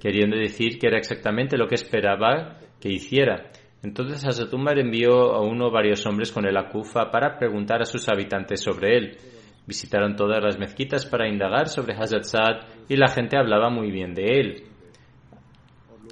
queriendo 0.00 0.36
decir 0.36 0.78
que 0.78 0.86
era 0.86 0.98
exactamente 0.98 1.56
lo 1.56 1.66
que 1.66 1.74
esperaba 1.74 2.58
que 2.80 2.90
hiciera. 2.90 3.50
Entonces 3.82 4.24
Hazrat 4.24 4.52
Umar 4.52 4.78
envió 4.78 5.34
a 5.34 5.40
uno 5.40 5.70
varios 5.70 6.04
hombres 6.06 6.32
con 6.32 6.46
el 6.46 6.56
Akufa 6.56 7.10
para 7.10 7.38
preguntar 7.38 7.82
a 7.82 7.86
sus 7.86 8.08
habitantes 8.08 8.62
sobre 8.62 8.96
él. 8.96 9.18
Visitaron 9.66 10.14
todas 10.14 10.42
las 10.42 10.58
mezquitas 10.58 11.04
para 11.06 11.28
indagar 11.28 11.68
sobre 11.68 11.94
Hazrat 11.94 12.22
Saad 12.22 12.66
y 12.88 12.96
la 12.96 13.08
gente 13.08 13.36
hablaba 13.36 13.68
muy 13.68 13.90
bien 13.90 14.14
de 14.14 14.24
él. 14.24 14.62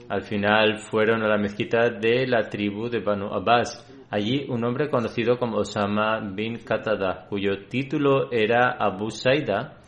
Al 0.08 0.22
final 0.22 0.78
fueron 0.78 1.22
a 1.22 1.28
la 1.28 1.38
mezquita 1.38 1.88
de 1.88 2.26
la 2.26 2.48
tribu 2.48 2.88
de 2.88 3.00
Banu 3.00 3.32
Abbas. 3.32 3.90
Allí 4.10 4.46
un 4.48 4.64
hombre 4.64 4.90
conocido 4.90 5.38
como 5.38 5.58
Osama 5.58 6.20
bin 6.20 6.58
Qatada, 6.58 7.26
cuyo 7.28 7.66
título 7.68 8.30
era 8.30 8.76
Abu 8.78 9.10
Saida, 9.10 9.78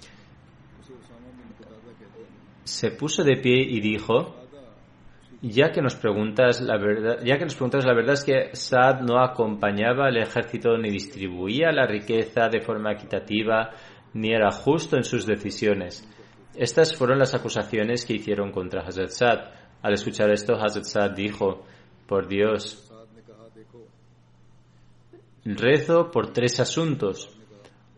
se 2.64 2.90
puso 2.90 3.22
de 3.22 3.36
pie 3.36 3.62
y 3.62 3.80
dijo, 3.80 4.45
ya 5.42 5.70
que 5.70 5.82
nos 5.82 5.96
preguntas 5.96 6.60
la 6.60 6.78
verdad, 6.78 7.18
ya 7.24 7.38
que 7.38 7.44
nos 7.44 7.54
preguntas 7.54 7.84
la 7.84 7.94
verdad 7.94 8.14
es 8.14 8.24
que 8.24 8.50
Saad 8.54 9.00
no 9.00 9.22
acompañaba 9.22 10.06
al 10.06 10.16
ejército 10.16 10.76
ni 10.78 10.90
distribuía 10.90 11.72
la 11.72 11.86
riqueza 11.86 12.48
de 12.48 12.60
forma 12.60 12.92
equitativa 12.92 13.70
ni 14.14 14.32
era 14.32 14.50
justo 14.50 14.96
en 14.96 15.04
sus 15.04 15.26
decisiones. 15.26 16.08
Estas 16.54 16.96
fueron 16.96 17.18
las 17.18 17.34
acusaciones 17.34 18.06
que 18.06 18.14
hicieron 18.14 18.50
contra 18.50 18.82
Hazrat 18.82 19.10
Saad. 19.10 19.40
Al 19.82 19.92
escuchar 19.92 20.30
esto, 20.30 20.54
Hazrat 20.54 20.84
Saad 20.84 21.10
dijo, 21.10 21.66
por 22.06 22.26
Dios, 22.26 22.90
rezo 25.44 26.10
por 26.10 26.32
tres 26.32 26.58
asuntos. 26.60 27.30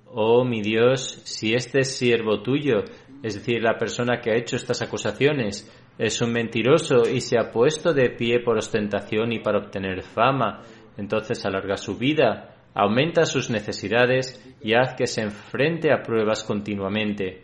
Oh 0.06 0.44
mi 0.44 0.60
Dios, 0.60 1.20
si 1.24 1.54
este 1.54 1.80
es 1.80 1.96
siervo 1.96 2.42
tuyo 2.42 2.82
es 3.22 3.34
decir, 3.34 3.62
la 3.62 3.78
persona 3.78 4.20
que 4.20 4.30
ha 4.30 4.36
hecho 4.36 4.56
estas 4.56 4.80
acusaciones 4.82 5.68
es 5.98 6.22
un 6.22 6.32
mentiroso 6.32 7.08
y 7.08 7.20
se 7.20 7.38
ha 7.38 7.50
puesto 7.50 7.92
de 7.92 8.10
pie 8.10 8.40
por 8.40 8.56
ostentación 8.56 9.32
y 9.32 9.40
para 9.40 9.58
obtener 9.58 10.02
fama, 10.02 10.62
entonces 10.96 11.44
alarga 11.44 11.76
su 11.76 11.98
vida, 11.98 12.54
aumenta 12.74 13.24
sus 13.24 13.50
necesidades 13.50 14.40
y 14.62 14.74
haz 14.74 14.94
que 14.94 15.08
se 15.08 15.22
enfrente 15.22 15.92
a 15.92 16.02
pruebas 16.02 16.44
continuamente. 16.44 17.42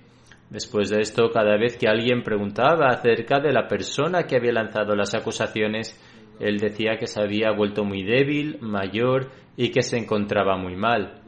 Después 0.51 0.90
de 0.90 1.01
esto, 1.01 1.31
cada 1.33 1.57
vez 1.57 1.77
que 1.77 1.88
alguien 1.88 2.23
preguntaba 2.23 2.87
acerca 2.88 3.40
de 3.40 3.53
la 3.53 3.67
persona 3.67 4.23
que 4.23 4.37
había 4.37 4.53
lanzado 4.53 4.95
las 4.95 5.14
acusaciones, 5.14 6.01
él 6.38 6.59
decía 6.59 6.97
que 6.99 7.09
se 7.09 7.21
había 7.21 7.51
vuelto 7.51 7.85
muy 7.85 8.05
débil, 8.05 8.59
mayor 8.61 9.31
y 9.57 9.71
que 9.71 9.83
se 9.83 9.99
encontraba 9.99 10.57
muy 10.57 10.77
mal. 10.77 11.21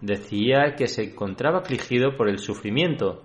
decía 0.00 0.74
que 0.76 0.88
se 0.88 1.10
encontraba 1.10 1.58
afligido 1.58 2.16
por 2.16 2.28
el 2.28 2.38
sufrimiento. 2.38 3.22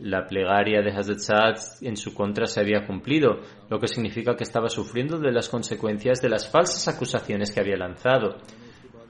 La 0.00 0.26
plegaria 0.26 0.80
de 0.80 0.90
Hazrat 0.90 1.82
en 1.82 1.96
su 1.96 2.14
contra 2.14 2.46
se 2.46 2.60
había 2.60 2.86
cumplido, 2.86 3.40
lo 3.68 3.78
que 3.78 3.88
significa 3.88 4.34
que 4.36 4.44
estaba 4.44 4.68
sufriendo 4.68 5.18
de 5.18 5.32
las 5.32 5.48
consecuencias 5.48 6.20
de 6.20 6.30
las 6.30 6.50
falsas 6.50 6.88
acusaciones 6.94 7.52
que 7.52 7.60
había 7.60 7.76
lanzado. 7.76 8.38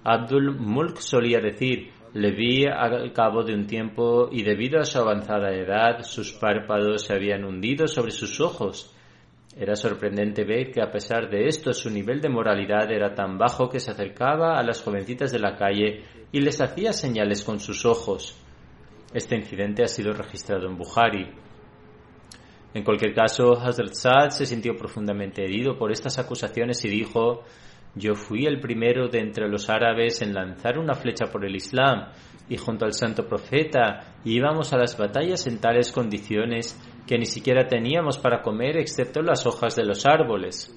Abdul 0.05 0.59
Mulk 0.59 0.99
solía 0.99 1.39
decir, 1.39 1.93
le 2.15 2.33
vi 2.33 2.67
al 2.67 3.13
cabo 3.13 3.43
de 3.43 3.55
un 3.55 3.67
tiempo 3.67 4.29
y 4.31 4.43
debido 4.43 4.81
a 4.81 4.85
su 4.85 4.99
avanzada 4.99 5.55
edad 5.55 6.03
sus 6.03 6.33
párpados 6.33 7.05
se 7.05 7.15
habían 7.15 7.45
hundido 7.45 7.87
sobre 7.87 8.11
sus 8.11 8.41
ojos. 8.41 8.95
Era 9.57 9.77
sorprendente 9.77 10.45
ver 10.45 10.71
que 10.73 10.83
a 10.83 10.91
pesar 10.91 11.31
de 11.31 11.47
esto 11.47 11.73
su 11.73 11.91
nivel 11.91 12.21
de 12.21 12.29
moralidad 12.29 12.91
era 12.91 13.15
tan 13.15 13.39
bajo 13.39 13.69
que 13.69 13.81
se 13.81 13.93
acercaba 13.93 14.59
a 14.59 14.63
las 14.63 14.83
jovencitas 14.83 15.31
de 15.31 15.39
la 15.39 15.57
calle 15.57 16.03
y 16.33 16.41
les 16.41 16.61
hacía 16.61 16.93
señales 16.93 17.45
con 17.45 17.61
sus 17.61 17.87
ojos. 17.87 18.37
Este 19.15 19.37
incidente 19.37 19.83
ha 19.83 19.89
sido 19.89 20.13
registrado 20.13 20.67
en 20.67 20.77
Bukhari. 20.77 21.29
En 22.75 22.85
cualquier 22.85 23.15
caso, 23.15 23.53
Hazrat 23.53 23.93
Saad 23.95 24.31
se 24.31 24.47
sintió 24.47 24.77
profundamente 24.77 25.45
herido 25.45 25.77
por 25.77 25.93
estas 25.93 26.19
acusaciones 26.19 26.85
y 26.85 26.89
dijo 26.89 27.45
yo 27.95 28.15
fui 28.15 28.47
el 28.47 28.59
primero 28.59 29.09
de 29.09 29.21
entre 29.21 29.49
los 29.49 29.69
árabes 29.69 30.23
en 30.23 30.33
lanzar 30.33 30.79
una 30.79 30.95
flecha 30.95 31.27
por 31.27 31.45
el 31.45 31.55
Islam 31.55 32.09
y 32.49 32.57
junto 32.57 32.87
al 32.87 32.95
santo 32.95 33.27
profeta 33.27 34.17
íbamos 34.25 34.73
a 34.73 34.79
las 34.79 34.97
batallas 34.97 35.47
en 35.47 35.61
tales 35.61 35.93
condiciones 35.93 36.81
que 37.07 37.19
ni 37.19 37.27
siquiera 37.27 37.67
teníamos 37.67 38.17
para 38.17 38.41
comer 38.41 38.79
excepto 38.79 39.21
las 39.21 39.47
hojas 39.47 39.77
de 39.77 39.85
los 39.85 40.07
árboles. 40.07 40.75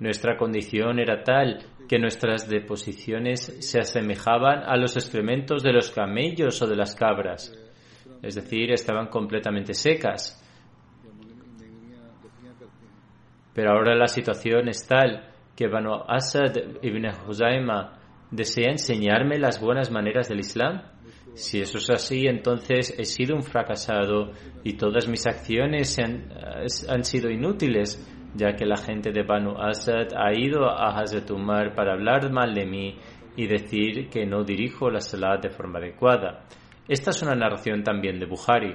Nuestra 0.00 0.36
condición 0.36 0.98
era 0.98 1.22
tal 1.24 1.58
que 1.88 1.98
nuestras 1.98 2.48
deposiciones 2.48 3.56
se 3.60 3.80
asemejaban 3.80 4.62
a 4.64 4.76
los 4.76 4.96
excrementos 4.96 5.62
de 5.62 5.72
los 5.72 5.90
camellos 5.90 6.60
o 6.62 6.66
de 6.66 6.76
las 6.76 6.94
cabras, 6.94 7.52
es 8.22 8.34
decir, 8.34 8.70
estaban 8.70 9.08
completamente 9.08 9.74
secas. 9.74 10.44
Pero 13.54 13.72
ahora 13.72 13.96
la 13.96 14.06
situación 14.06 14.68
es 14.68 14.86
tal 14.86 15.32
que 15.56 15.66
Banu 15.66 15.94
Asad 16.06 16.54
ibn 16.82 17.06
Huzaima 17.26 17.98
desea 18.30 18.70
enseñarme 18.70 19.38
las 19.38 19.60
buenas 19.60 19.90
maneras 19.90 20.28
del 20.28 20.40
Islam? 20.40 20.82
Si 21.34 21.60
eso 21.60 21.78
es 21.78 21.90
así, 21.90 22.26
entonces 22.26 22.94
he 22.98 23.04
sido 23.04 23.36
un 23.36 23.42
fracasado 23.42 24.32
y 24.64 24.74
todas 24.74 25.08
mis 25.08 25.26
acciones 25.26 25.98
han, 25.98 26.32
han 26.88 27.04
sido 27.04 27.30
inútiles, 27.30 28.04
ya 28.34 28.54
que 28.54 28.66
la 28.66 28.76
gente 28.76 29.12
de 29.12 29.22
Banu 29.22 29.56
Asad 29.58 30.08
ha 30.16 30.32
ido 30.32 30.68
a 30.68 30.98
Hazrat 30.98 31.30
Umar 31.30 31.74
para 31.74 31.92
hablar 31.92 32.30
mal 32.30 32.54
de 32.54 32.66
mí 32.66 32.98
y 33.36 33.46
decir 33.46 34.08
que 34.08 34.26
no 34.26 34.44
dirijo 34.44 34.90
la 34.90 35.00
salat 35.00 35.42
de 35.42 35.50
forma 35.50 35.78
adecuada. 35.78 36.44
Esta 36.88 37.10
es 37.10 37.22
una 37.22 37.34
narración 37.34 37.82
también 37.82 38.18
de 38.18 38.26
Bukhari 38.26 38.74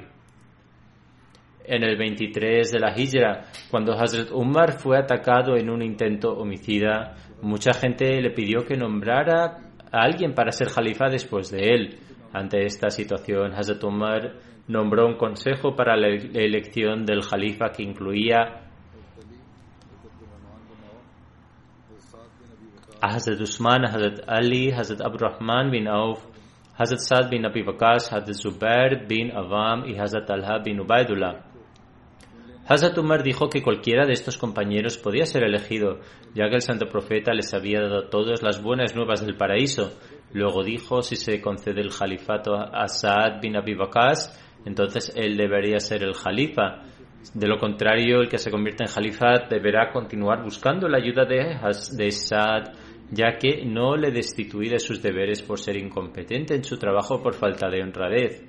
en 1.66 1.84
el 1.84 1.98
23 1.98 2.72
de 2.72 2.80
la 2.80 2.94
Hijra, 2.98 3.44
cuando 3.70 3.94
Hazrat 3.94 4.32
Umar 4.32 4.74
fue 4.74 4.98
atacado 4.98 5.56
en 5.56 5.70
un 5.70 5.82
intento 5.82 6.32
homicida, 6.34 7.16
mucha 7.42 7.74
gente 7.74 8.22
le 8.22 8.32
pidió 8.32 8.66
que 8.66 8.78
nombrara 8.78 9.60
a 9.92 10.04
alguien 10.04 10.34
para 10.34 10.52
ser 10.52 10.70
jalifa 10.70 11.10
después 11.10 11.52
de 11.52 11.70
él. 11.74 11.98
Ante 12.34 12.66
esta 12.66 12.90
situación, 12.90 13.54
Hazrat 13.54 13.84
Umar 13.84 14.34
nombró 14.68 15.08
un 15.08 15.16
consejo 15.16 15.76
para 15.76 15.96
la 15.96 16.08
elección 16.08 17.06
del 17.06 17.22
jalifa 17.22 17.72
que 17.72 17.84
incluía 17.84 18.63
Hazrat 23.08 23.42
Usman, 23.42 23.86
Hazrat 23.86 24.24
Ali, 24.28 24.72
Hazrat 24.72 25.02
Abdurrahman 25.02 25.72
bin 25.72 25.88
Auf, 25.88 26.26
Hazrat 26.80 27.00
Saad 27.00 27.30
bin 27.30 27.46
Abi 27.46 27.64
Waqas, 27.64 28.12
Hazrat 28.12 28.36
Zubair 28.36 29.08
bin 29.08 29.32
Awam 29.32 29.86
y 29.86 29.98
Hazrat 29.98 30.26
Talha 30.26 30.60
bin 30.60 30.80
Ubaidullah. 30.80 31.44
Hazrat 32.66 32.98
Umar 32.98 33.24
dijo 33.24 33.50
que 33.50 33.62
cualquiera 33.62 34.06
de 34.06 34.14
estos 34.14 34.38
compañeros 34.38 34.98
podía 34.98 35.26
ser 35.26 35.44
elegido, 35.44 36.00
ya 36.34 36.48
que 36.48 36.56
el 36.56 36.62
santo 36.62 36.88
profeta 36.88 37.34
les 37.34 37.54
había 37.54 37.82
dado 37.82 38.08
todas 38.08 38.42
las 38.42 38.64
buenas 38.64 38.96
nuevas 38.96 39.26
del 39.26 39.36
paraíso. 39.36 39.92
Luego 40.32 40.64
dijo, 40.64 41.02
si 41.02 41.18
se 41.18 41.42
concede 41.42 41.82
el 41.82 41.94
califato 41.94 42.56
a 42.56 42.88
Saad 42.88 43.42
bin 43.42 43.58
Abi 43.58 43.76
entonces 44.66 45.14
él 45.16 45.36
debería 45.36 45.80
ser 45.80 46.04
el 46.04 46.14
jalifa. 46.14 46.84
De 47.34 47.48
lo 47.48 47.58
contrario, 47.58 48.22
el 48.22 48.30
que 48.30 48.38
se 48.38 48.52
convierte 48.52 48.84
en 48.84 48.90
jalifa 48.90 49.46
deberá 49.50 49.92
continuar 49.92 50.44
buscando 50.44 50.88
la 50.88 50.98
ayuda 50.98 51.26
de, 51.26 51.58
de 51.98 52.12
Saad, 52.12 52.74
ya 53.14 53.38
que 53.38 53.64
no 53.66 53.96
le 53.96 54.12
destituí 54.12 54.70
de 54.70 54.80
sus 54.80 55.02
deberes 55.02 55.42
por 55.42 55.60
ser 55.60 55.78
incompetente 55.78 56.56
en 56.56 56.64
su 56.64 56.78
trabajo 56.78 57.22
por 57.22 57.36
falta 57.36 57.70
de 57.70 57.84
honradez. 57.84 58.44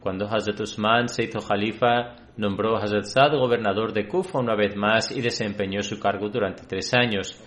Cuando 0.00 0.26
Hazrat 0.26 0.60
Usman 0.60 1.08
se 1.08 1.24
hizo 1.24 1.40
jalifa, 1.40 2.16
nombró 2.36 2.76
a 2.76 2.82
Hazrat 2.82 3.04
Saad 3.04 3.36
gobernador 3.36 3.92
de 3.92 4.06
Kufa 4.06 4.38
una 4.38 4.54
vez 4.54 4.76
más 4.76 5.10
y 5.10 5.20
desempeñó 5.20 5.82
su 5.82 5.98
cargo 5.98 6.28
durante 6.28 6.64
tres 6.66 6.94
años. 6.94 7.38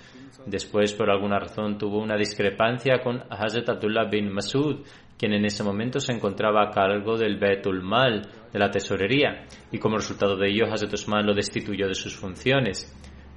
Después, 0.45 0.93
por 0.93 1.09
alguna 1.09 1.39
razón, 1.39 1.77
tuvo 1.77 1.99
una 1.99 2.17
discrepancia 2.17 2.99
con 3.01 3.23
Hazrat 3.29 3.69
Abdullah 3.69 4.09
bin 4.09 4.31
Masud, 4.31 4.85
quien 5.17 5.33
en 5.33 5.45
ese 5.45 5.63
momento 5.63 5.99
se 5.99 6.11
encontraba 6.11 6.63
a 6.63 6.71
cargo 6.71 7.17
del 7.17 7.37
Betul 7.37 7.81
Mal, 7.81 8.21
de 8.51 8.59
la 8.59 8.69
tesorería, 8.69 9.45
y 9.71 9.79
como 9.79 9.95
resultado 9.95 10.35
de 10.35 10.49
ello, 10.49 10.65
Hazrat 10.65 10.93
Usman 10.93 11.25
lo 11.25 11.33
destituyó 11.33 11.87
de 11.87 11.95
sus 11.95 12.15
funciones. 12.15 12.93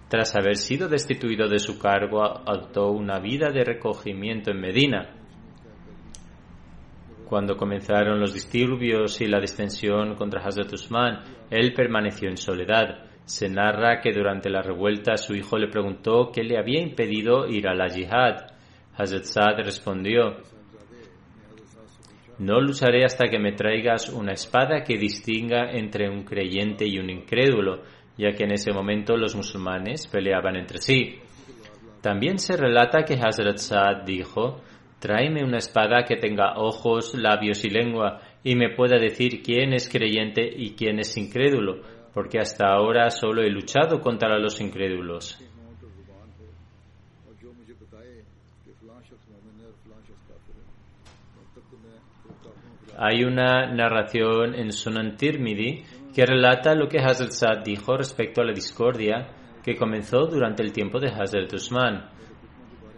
Tras 0.08 0.36
haber 0.36 0.56
sido 0.56 0.88
destituido 0.88 1.48
de 1.48 1.58
su 1.58 1.78
cargo, 1.78 2.22
adoptó 2.22 2.90
una 2.90 3.18
vida 3.18 3.50
de 3.50 3.64
recogimiento 3.64 4.52
en 4.52 4.60
Medina. 4.60 5.14
Cuando 7.28 7.56
comenzaron 7.56 8.20
los 8.20 8.32
disturbios 8.32 9.20
y 9.20 9.26
la 9.26 9.40
distensión 9.40 10.14
contra 10.14 10.44
Hazrat 10.44 10.72
Usman, 10.72 11.24
él 11.50 11.74
permaneció 11.74 12.28
en 12.28 12.36
soledad. 12.36 13.06
Se 13.24 13.48
narra 13.48 14.00
que 14.00 14.12
durante 14.12 14.48
la 14.48 14.62
revuelta 14.62 15.16
su 15.16 15.34
hijo 15.34 15.58
le 15.58 15.66
preguntó 15.66 16.30
qué 16.32 16.44
le 16.44 16.56
había 16.56 16.80
impedido 16.80 17.48
ir 17.48 17.66
a 17.66 17.74
la 17.74 17.88
yihad. 17.88 18.46
Hazrat 18.96 19.24
Saad 19.24 19.58
respondió, 19.64 20.36
no 22.38 22.60
lucharé 22.60 23.04
hasta 23.04 23.28
que 23.28 23.38
me 23.38 23.52
traigas 23.52 24.10
una 24.10 24.32
espada 24.32 24.84
que 24.84 24.98
distinga 24.98 25.70
entre 25.72 26.08
un 26.08 26.22
creyente 26.22 26.86
y 26.86 26.98
un 26.98 27.08
incrédulo, 27.08 27.82
ya 28.16 28.32
que 28.32 28.44
en 28.44 28.52
ese 28.52 28.72
momento 28.72 29.16
los 29.16 29.34
musulmanes 29.34 30.06
peleaban 30.06 30.56
entre 30.56 30.78
sí. 30.78 31.20
También 32.00 32.38
se 32.38 32.56
relata 32.56 33.04
que 33.04 33.14
Hazrat 33.14 33.58
Saad 33.58 34.04
dijo, 34.04 34.62
Tráeme 34.98 35.44
una 35.44 35.58
espada 35.58 36.04
que 36.04 36.16
tenga 36.16 36.54
ojos, 36.56 37.14
labios 37.14 37.64
y 37.64 37.70
lengua, 37.70 38.22
y 38.42 38.56
me 38.56 38.70
pueda 38.74 38.98
decir 38.98 39.42
quién 39.42 39.72
es 39.74 39.88
creyente 39.88 40.42
y 40.42 40.74
quién 40.74 40.98
es 40.98 41.16
incrédulo, 41.16 41.82
porque 42.14 42.38
hasta 42.38 42.68
ahora 42.68 43.10
solo 43.10 43.42
he 43.42 43.50
luchado 43.50 44.00
contra 44.00 44.38
los 44.38 44.60
incrédulos. 44.60 45.38
Hay 52.98 53.24
una 53.24 53.66
narración 53.74 54.54
en 54.54 54.72
Sunan 54.72 55.18
Tirmidhi 55.18 55.84
que 56.16 56.24
relata 56.24 56.74
lo 56.74 56.88
que 56.88 56.98
Hazrat 56.98 57.30
Saad 57.30 57.62
dijo 57.62 57.94
respecto 57.94 58.40
a 58.40 58.44
la 58.46 58.54
discordia 58.54 59.28
que 59.62 59.76
comenzó 59.76 60.24
durante 60.24 60.62
el 60.62 60.72
tiempo 60.72 60.98
de 60.98 61.08
Hazrat 61.08 61.52
Usman. 61.52 62.08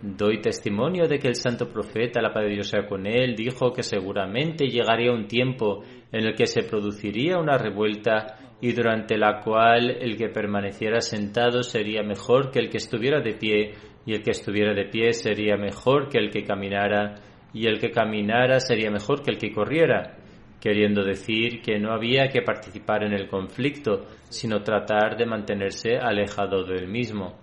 Doy 0.03 0.41
testimonio 0.41 1.09
de 1.09 1.19
que 1.19 1.27
el 1.27 1.35
santo 1.35 1.69
profeta, 1.69 2.23
la 2.23 2.33
paz 2.33 2.45
de 2.45 2.51
Dios 2.51 2.69
sea 2.69 2.87
con 2.87 3.09
él, 3.09 3.35
dijo 3.35 3.73
que 3.73 3.83
seguramente 3.83 4.69
llegaría 4.69 5.11
un 5.11 5.27
tiempo 5.27 5.83
en 6.13 6.27
el 6.27 6.37
que 6.37 6.47
se 6.47 6.63
produciría 6.63 7.39
una 7.39 7.59
revuelta 7.59 8.37
y 8.61 8.73
durante 8.73 9.19
la 9.19 9.41
cual 9.41 9.91
el 10.01 10.17
que 10.17 10.29
permaneciera 10.29 11.01
sentado 11.01 11.65
sería 11.65 12.05
mejor 12.05 12.53
que 12.53 12.61
el 12.61 12.71
que 12.71 12.77
estuviera 12.77 13.21
de 13.21 13.33
pie 13.33 13.73
y 14.07 14.13
el 14.13 14.23
que 14.23 14.31
estuviera 14.31 14.75
de 14.75 14.85
pie 14.85 15.13
sería 15.13 15.57
mejor 15.57 16.09
que 16.09 16.19
el 16.19 16.31
que 16.31 16.45
caminara 16.45 17.17
y 17.53 17.67
el 17.67 17.81
que 17.81 17.91
caminara 17.91 18.61
sería 18.61 18.93
mejor 18.93 19.23
que 19.25 19.33
el 19.33 19.39
que 19.39 19.51
corriera, 19.51 20.18
queriendo 20.61 21.05
decir 21.05 21.62
que 21.62 21.79
no 21.79 21.92
había 21.92 22.29
que 22.29 22.42
participar 22.42 23.05
en 23.05 23.12
el 23.12 23.29
conflicto, 23.29 24.07
sino 24.29 24.62
tratar 24.62 25.16
de 25.16 25.27
mantenerse 25.27 25.99
alejado 25.99 26.64
del 26.64 26.88
mismo. 26.88 27.38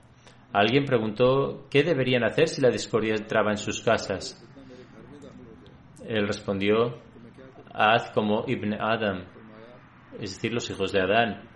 Alguien 0.52 0.86
preguntó 0.86 1.68
qué 1.70 1.84
deberían 1.84 2.24
hacer 2.24 2.48
si 2.48 2.62
la 2.62 2.70
discordia 2.70 3.16
entraba 3.16 3.52
en 3.52 3.58
sus 3.58 3.82
casas. 3.82 4.42
Él 6.08 6.28
respondió, 6.28 7.00
haz 7.74 8.12
como 8.12 8.46
Ibn 8.48 8.74
Adam, 8.80 9.26
es 10.20 10.36
decir, 10.36 10.54
los 10.54 10.70
hijos 10.70 10.92
de 10.92 11.02
Adán. 11.02 11.50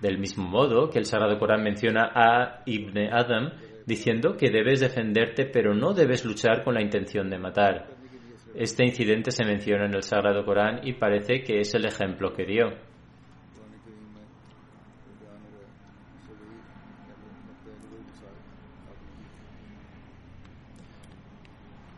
Del 0.00 0.18
mismo 0.18 0.48
modo 0.48 0.90
que 0.90 0.98
el 0.98 1.04
Sagrado 1.04 1.38
Corán 1.38 1.62
menciona 1.62 2.10
a 2.12 2.62
Ibn 2.66 2.98
Adam 3.12 3.52
diciendo 3.86 4.36
que 4.36 4.50
debes 4.50 4.80
defenderte 4.80 5.46
pero 5.46 5.74
no 5.74 5.92
debes 5.92 6.24
luchar 6.24 6.64
con 6.64 6.74
la 6.74 6.82
intención 6.82 7.30
de 7.30 7.38
matar. 7.38 8.01
Este 8.54 8.84
incidente 8.84 9.30
se 9.30 9.44
menciona 9.44 9.86
en 9.86 9.94
el 9.94 10.02
Sagrado 10.02 10.44
Corán 10.44 10.80
y 10.86 10.92
parece 10.94 11.42
que 11.42 11.60
es 11.60 11.74
el 11.74 11.86
ejemplo 11.86 12.32
que 12.32 12.44
dio. 12.44 12.92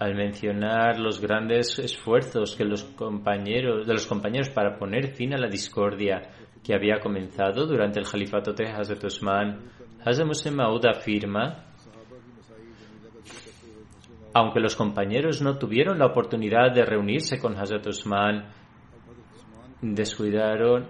al 0.04 0.14
mencionar 0.14 0.98
los 0.98 1.18
grandes 1.18 1.78
esfuerzos 1.78 2.56
que 2.56 2.64
los 2.64 2.84
compañeros, 2.84 3.86
de 3.86 3.94
los 3.94 4.06
compañeros 4.06 4.50
para 4.50 4.76
poner 4.76 5.14
fin 5.14 5.32
a 5.32 5.38
la 5.38 5.48
discordia 5.48 6.30
que 6.62 6.74
había 6.74 7.00
comenzado 7.00 7.66
durante 7.66 8.00
el 8.00 8.06
califato 8.06 8.52
de 8.52 8.68
Hazrat 8.68 9.02
Usman, 9.04 9.62
Hazrat 10.04 10.52
Maud 10.52 10.84
afirma, 10.84 11.73
aunque 14.34 14.58
los 14.58 14.74
compañeros 14.74 15.40
no 15.40 15.58
tuvieron 15.58 15.98
la 16.00 16.06
oportunidad 16.06 16.72
de 16.74 16.84
reunirse 16.84 17.38
con 17.38 17.56
Hazrat 17.56 17.86
Usman, 17.86 18.48
descuidaron, 19.80 20.88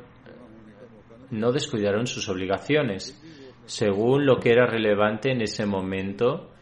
no 1.31 1.53
descuidaron 1.53 2.07
sus 2.07 2.27
obligaciones. 2.31 3.21
Según 3.67 4.25
lo 4.25 4.39
que 4.39 4.51
era 4.51 4.67
relevante 4.67 5.31
en 5.31 5.43
ese 5.43 5.67
momento, 5.67 6.53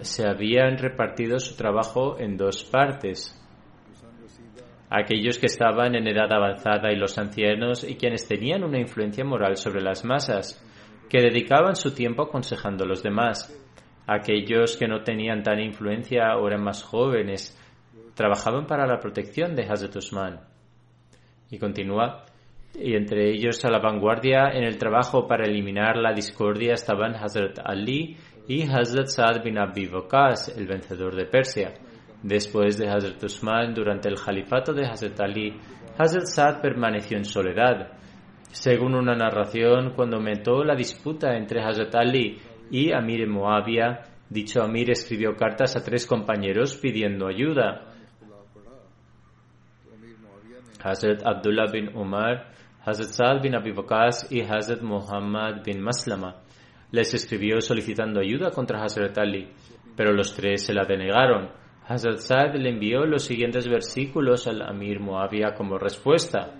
se 0.00 0.26
habían 0.26 0.78
repartido 0.78 1.38
su 1.38 1.56
trabajo 1.56 2.18
en 2.18 2.38
dos 2.38 2.64
partes. 2.64 3.36
Aquellos 4.88 5.38
que 5.38 5.46
estaban 5.46 5.94
en 5.94 6.08
edad 6.08 6.32
avanzada 6.32 6.90
y 6.90 6.96
los 6.96 7.18
ancianos 7.18 7.84
y 7.84 7.96
quienes 7.96 8.26
tenían 8.26 8.64
una 8.64 8.80
influencia 8.80 9.24
moral 9.24 9.56
sobre 9.56 9.82
las 9.82 10.04
masas, 10.06 10.64
que 11.08 11.20
dedicaban 11.20 11.76
su 11.76 11.94
tiempo 11.94 12.22
aconsejando 12.22 12.84
a 12.84 12.88
los 12.88 13.02
demás. 13.02 13.59
Aquellos 14.12 14.76
que 14.76 14.88
no 14.88 15.04
tenían 15.04 15.44
tan 15.44 15.60
influencia 15.60 16.36
o 16.36 16.48
eran 16.48 16.64
más 16.64 16.82
jóvenes, 16.82 17.56
trabajaban 18.14 18.66
para 18.66 18.84
la 18.84 18.98
protección 18.98 19.54
de 19.54 19.62
Hazrat 19.62 19.94
Usman. 19.94 20.40
Y 21.48 21.58
continúa, 21.58 22.24
y 22.74 22.96
entre 22.96 23.30
ellos 23.30 23.64
a 23.64 23.70
la 23.70 23.78
vanguardia 23.78 24.48
en 24.52 24.64
el 24.64 24.78
trabajo 24.78 25.28
para 25.28 25.46
eliminar 25.46 25.96
la 25.96 26.12
discordia 26.12 26.74
estaban 26.74 27.14
Hazrat 27.14 27.60
Ali 27.64 28.16
y 28.48 28.62
Hazrat 28.62 29.06
Saad 29.06 29.44
bin 29.44 29.58
Abi 29.58 29.86
Waqas, 29.86 30.58
el 30.58 30.66
vencedor 30.66 31.14
de 31.14 31.26
Persia. 31.26 31.74
Después 32.20 32.78
de 32.78 32.88
Hazrat 32.88 33.22
Usman, 33.22 33.74
durante 33.74 34.08
el 34.08 34.16
califato 34.20 34.72
de 34.72 34.86
Hazrat 34.86 35.20
Ali, 35.20 35.56
Hazrat 35.96 36.26
Saad 36.26 36.60
permaneció 36.60 37.16
en 37.16 37.24
soledad. 37.24 37.92
Según 38.50 38.96
una 38.96 39.14
narración, 39.14 39.92
cuando 39.94 40.16
aumentó 40.16 40.64
la 40.64 40.74
disputa 40.74 41.36
entre 41.36 41.62
Hazrat 41.62 41.94
Ali 41.94 42.38
y 42.70 42.92
Amir 42.92 43.26
Moabia, 43.28 44.02
dicho 44.28 44.62
Amir 44.62 44.90
escribió 44.90 45.36
cartas 45.36 45.76
a 45.76 45.84
tres 45.84 46.06
compañeros 46.06 46.76
pidiendo 46.76 47.26
ayuda. 47.26 47.86
Hazrat 50.82 51.22
Abdullah 51.26 51.70
bin 51.70 51.94
Umar, 51.96 52.52
Hazrat 52.84 53.10
Saad 53.10 53.42
bin 53.42 53.54
Abi 53.54 53.74
y 54.30 54.40
Hazrat 54.40 54.82
Muhammad 54.82 55.62
bin 55.64 55.82
Maslama. 55.82 56.36
Les 56.92 57.12
escribió 57.12 57.60
solicitando 57.60 58.20
ayuda 58.20 58.50
contra 58.50 58.82
Hazrat 58.82 59.18
Ali, 59.18 59.48
pero 59.96 60.12
los 60.12 60.34
tres 60.34 60.64
se 60.64 60.72
la 60.72 60.84
denegaron. 60.84 61.50
Hazrat 61.86 62.18
Saad 62.18 62.54
le 62.54 62.70
envió 62.70 63.04
los 63.04 63.24
siguientes 63.24 63.68
versículos 63.68 64.46
al 64.46 64.62
Amir 64.62 65.00
Muawiyah 65.00 65.54
como 65.54 65.76
respuesta. 65.76 66.59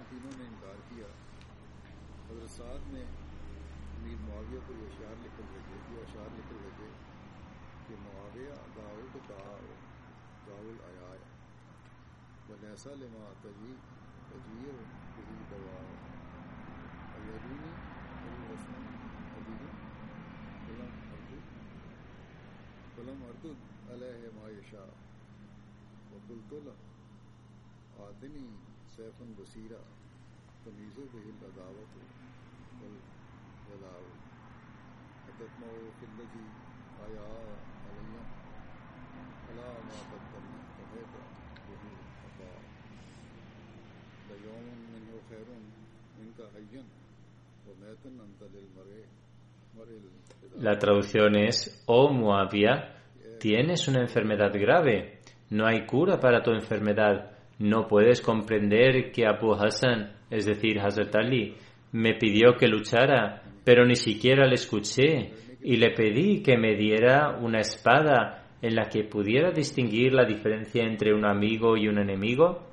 La 50.58 50.78
traducción 50.78 51.36
es, 51.36 51.82
oh 51.86 52.12
Moabia, 52.12 52.96
tienes 53.38 53.88
una 53.88 54.00
enfermedad 54.00 54.52
grave, 54.52 55.20
no 55.50 55.66
hay 55.66 55.86
cura 55.86 56.20
para 56.20 56.42
tu 56.42 56.50
enfermedad, 56.50 57.39
no 57.60 57.86
puedes 57.86 58.22
comprender 58.22 59.12
que 59.12 59.26
Abu 59.26 59.52
Hassan, 59.52 60.12
es 60.30 60.46
decir, 60.46 60.80
Hazrat 60.80 61.14
Ali, 61.14 61.54
me 61.92 62.14
pidió 62.14 62.54
que 62.58 62.66
luchara, 62.66 63.42
pero 63.64 63.84
ni 63.84 63.96
siquiera 63.96 64.46
le 64.46 64.54
escuché 64.54 65.32
y 65.62 65.76
le 65.76 65.90
pedí 65.90 66.42
que 66.42 66.56
me 66.56 66.74
diera 66.74 67.36
una 67.38 67.60
espada 67.60 68.46
en 68.62 68.74
la 68.74 68.88
que 68.88 69.04
pudiera 69.04 69.50
distinguir 69.50 70.14
la 70.14 70.24
diferencia 70.24 70.84
entre 70.84 71.12
un 71.12 71.26
amigo 71.26 71.76
y 71.76 71.86
un 71.86 71.98
enemigo. 71.98 72.66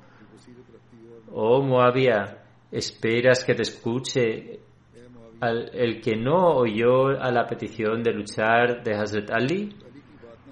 Oh 1.32 1.60
Moabia, 1.62 2.38
¿esperas 2.72 3.44
que 3.44 3.54
te 3.54 3.62
escuche 3.62 4.60
el 5.42 6.00
que 6.00 6.16
no 6.16 6.54
oyó 6.54 7.08
a 7.20 7.30
la 7.30 7.46
petición 7.46 8.02
de 8.02 8.12
luchar 8.12 8.82
de 8.82 8.94
Hazrat 8.94 9.30
Ali? 9.32 9.68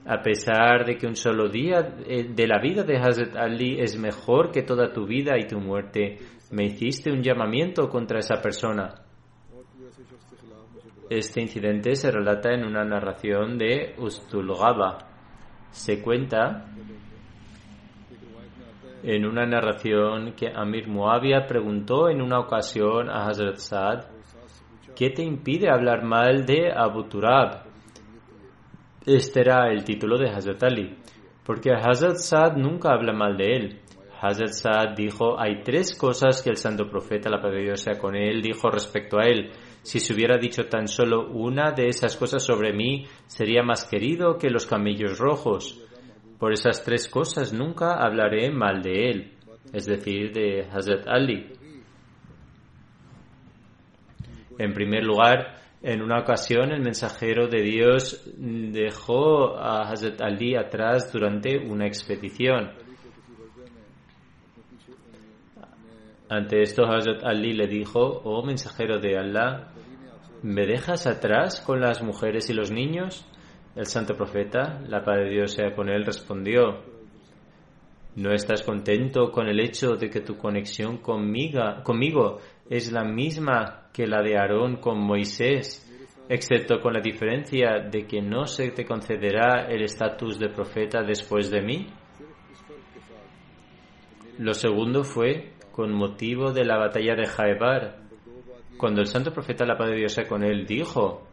A 0.09 0.23
pesar 0.23 0.85
de 0.85 0.97
que 0.97 1.07
un 1.07 1.17
solo 1.17 1.49
día 1.49 1.97
eh, 2.07 2.29
de 2.33 2.47
la 2.47 2.61
vida 2.61 2.85
de 2.85 2.97
Hazrat 2.97 3.35
Ali 3.37 3.81
es 3.81 3.99
mejor 3.99 4.53
que 4.53 4.63
toda 4.63 4.93
tu 4.93 5.05
vida 5.05 5.37
y 5.37 5.49
tu 5.49 5.59
muerte, 5.59 6.19
me 6.53 6.67
hiciste 6.67 7.11
un 7.11 7.23
llamamiento 7.23 7.89
contra 7.89 8.21
esa 8.21 8.41
persona. 8.41 8.95
Este 11.11 11.41
incidente 11.41 11.97
se 11.97 12.11
relata 12.11 12.53
en 12.53 12.65
una 12.65 12.85
narración 12.85 13.59
de 13.59 13.95
Ustulgaba. 13.99 14.99
Se 15.71 16.01
cuenta 16.01 16.67
en 19.03 19.27
una 19.27 19.45
narración 19.45 20.35
que 20.35 20.53
Amir 20.55 20.89
Muawiyah 20.89 21.47
preguntó 21.47 22.09
en 22.09 22.23
una 22.23 22.39
ocasión 22.39 23.11
a 23.11 23.27
Hazrat 23.27 23.57
Saad, 23.57 24.05
¿qué 24.95 25.11
te 25.11 25.23
impide 25.23 25.69
hablar 25.69 26.05
mal 26.05 26.47
de 26.47 26.73
Abu 26.73 27.09
Turab? 27.09 27.67
Este 29.07 29.43
era 29.43 29.71
el 29.71 29.85
título 29.85 30.19
de 30.19 30.29
Hazrat 30.29 30.61
Ali, 30.65 30.97
porque 31.45 31.71
Hazrat 31.71 32.17
Saad 32.17 32.57
nunca 32.57 32.91
habla 32.91 33.13
mal 33.13 33.37
de 33.37 33.55
él. 33.55 33.81
Hazrat 34.21 34.49
Saad 34.49 34.97
dijo, 34.97 35.41
hay 35.41 35.63
tres 35.63 35.97
cosas 35.97 36.43
que 36.43 36.51
el 36.51 36.57
santo 36.57 36.89
profeta, 36.91 37.31
la 37.31 37.41
paz 37.41 37.53
de 37.53 37.63
Dios 37.63 37.81
sea 37.81 38.01
con 38.01 38.17
él, 38.17 38.43
dijo 38.43 38.69
respecto 38.69 39.21
a 39.21 39.27
él. 39.27 39.53
Si 39.83 40.01
se 40.01 40.13
hubiera 40.13 40.39
dicho 40.39 40.65
tan 40.65 40.89
solo 40.89 41.29
una 41.29 41.71
de 41.71 41.87
esas 41.87 42.17
cosas 42.17 42.43
sobre 42.43 42.73
mí, 42.73 43.07
sería 43.29 43.63
más 43.63 43.85
querido 43.85 44.39
que 44.39 44.51
los 44.51 44.67
camellos 44.67 45.21
rojos. 45.21 45.81
Por 46.41 46.53
esas 46.53 46.83
tres 46.83 47.09
cosas 47.09 47.53
nunca 47.53 47.95
hablaré 48.05 48.51
mal 48.51 48.83
de 48.83 49.11
él, 49.11 49.33
es 49.73 49.87
decir, 49.87 50.33
de 50.33 50.67
Hazrat 50.69 51.07
Ali. 51.07 51.53
En 54.59 54.73
primer 54.73 55.05
lugar, 55.05 55.56
en 55.87 56.03
una 56.03 56.19
ocasión 56.19 56.73
el 56.73 56.81
mensajero 56.83 57.47
de 57.47 57.63
Dios 57.63 58.29
dejó 58.37 59.57
a 59.57 59.89
Hazrat 59.89 60.21
Ali 60.21 60.57
atrás 60.57 61.13
durante 61.13 61.59
una 61.59 61.87
expedición. 61.87 62.73
Ante 66.29 66.63
esto 66.63 66.87
Hazrat 66.87 67.23
Ali 67.23 67.53
le 67.53 67.69
dijo, 67.69 68.01
oh 68.01 68.45
mensajero 68.45 68.99
de 68.99 69.17
Allah, 69.17 69.69
¿me 70.43 70.67
dejas 70.67 71.07
atrás 71.07 71.61
con 71.61 71.81
las 71.81 72.03
mujeres 72.03 72.51
y 72.51 72.53
los 72.53 72.73
niños? 72.73 73.25
El 73.77 73.87
santo 73.87 74.17
profeta, 74.17 74.81
la 74.89 75.05
paz 75.05 75.19
de 75.19 75.31
Dios 75.31 75.53
sea 75.53 75.73
con 75.77 75.89
él, 75.89 76.05
respondió, 76.05 76.83
¿no 78.17 78.33
estás 78.33 78.65
contento 78.65 79.31
con 79.31 79.47
el 79.47 79.61
hecho 79.61 79.95
de 79.95 80.11
que 80.11 80.21
tu 80.21 80.37
conexión 80.37 80.99
conmigo, 80.99 81.61
conmigo 81.85 82.41
es 82.69 82.93
la 82.93 83.05
misma 83.05 83.89
que 83.93 84.07
la 84.07 84.23
de 84.23 84.37
Aarón 84.37 84.77
con 84.77 84.99
Moisés, 84.99 85.83
excepto 86.29 86.81
con 86.81 86.93
la 86.93 87.01
diferencia 87.01 87.79
de 87.91 88.07
que 88.07 88.21
no 88.21 88.47
se 88.47 88.71
te 88.71 88.85
concederá 88.85 89.67
el 89.69 89.83
estatus 89.83 90.39
de 90.39 90.49
profeta 90.49 91.03
después 91.03 91.51
de 91.51 91.63
mí? 91.63 91.87
Lo 94.39 94.53
segundo 94.53 95.05
fue 95.05 95.53
con 95.73 95.93
motivo 95.93 96.53
de 96.53 96.65
la 96.65 96.79
batalla 96.79 97.15
de 97.15 97.27
Jaebar, 97.27 97.97
cuando 98.77 99.01
el 99.01 99.07
santo 99.07 99.33
profeta, 99.33 99.65
la 99.65 99.79
paz 99.79 99.89
de 99.89 99.97
Dios 99.97 100.19
con 100.29 100.43
él, 100.43 100.67
dijo, 100.67 101.27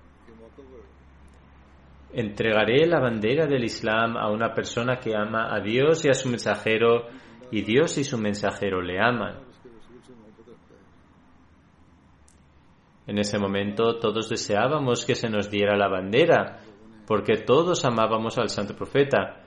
entregaré 2.13 2.85
la 2.85 2.99
bandera 2.99 3.47
del 3.47 3.63
Islam 3.63 4.15
a 4.15 4.31
una 4.31 4.53
persona 4.53 4.97
que 4.97 5.15
ama 5.15 5.53
a 5.53 5.59
Dios 5.59 6.05
y 6.05 6.09
a 6.09 6.13
su 6.13 6.29
mensajero, 6.29 7.07
y 7.51 7.61
Dios 7.61 7.97
y 7.97 8.03
su 8.03 8.17
mensajero 8.17 8.81
le 8.81 8.99
aman. 9.01 9.52
En 13.05 13.17
ese 13.17 13.37
momento 13.37 13.97
todos 13.99 14.29
deseábamos 14.29 15.05
que 15.05 15.15
se 15.15 15.29
nos 15.29 15.49
diera 15.49 15.75
la 15.77 15.89
bandera, 15.89 16.59
porque 17.05 17.37
todos 17.37 17.83
amábamos 17.85 18.37
al 18.37 18.49
santo 18.49 18.75
profeta. 18.75 19.43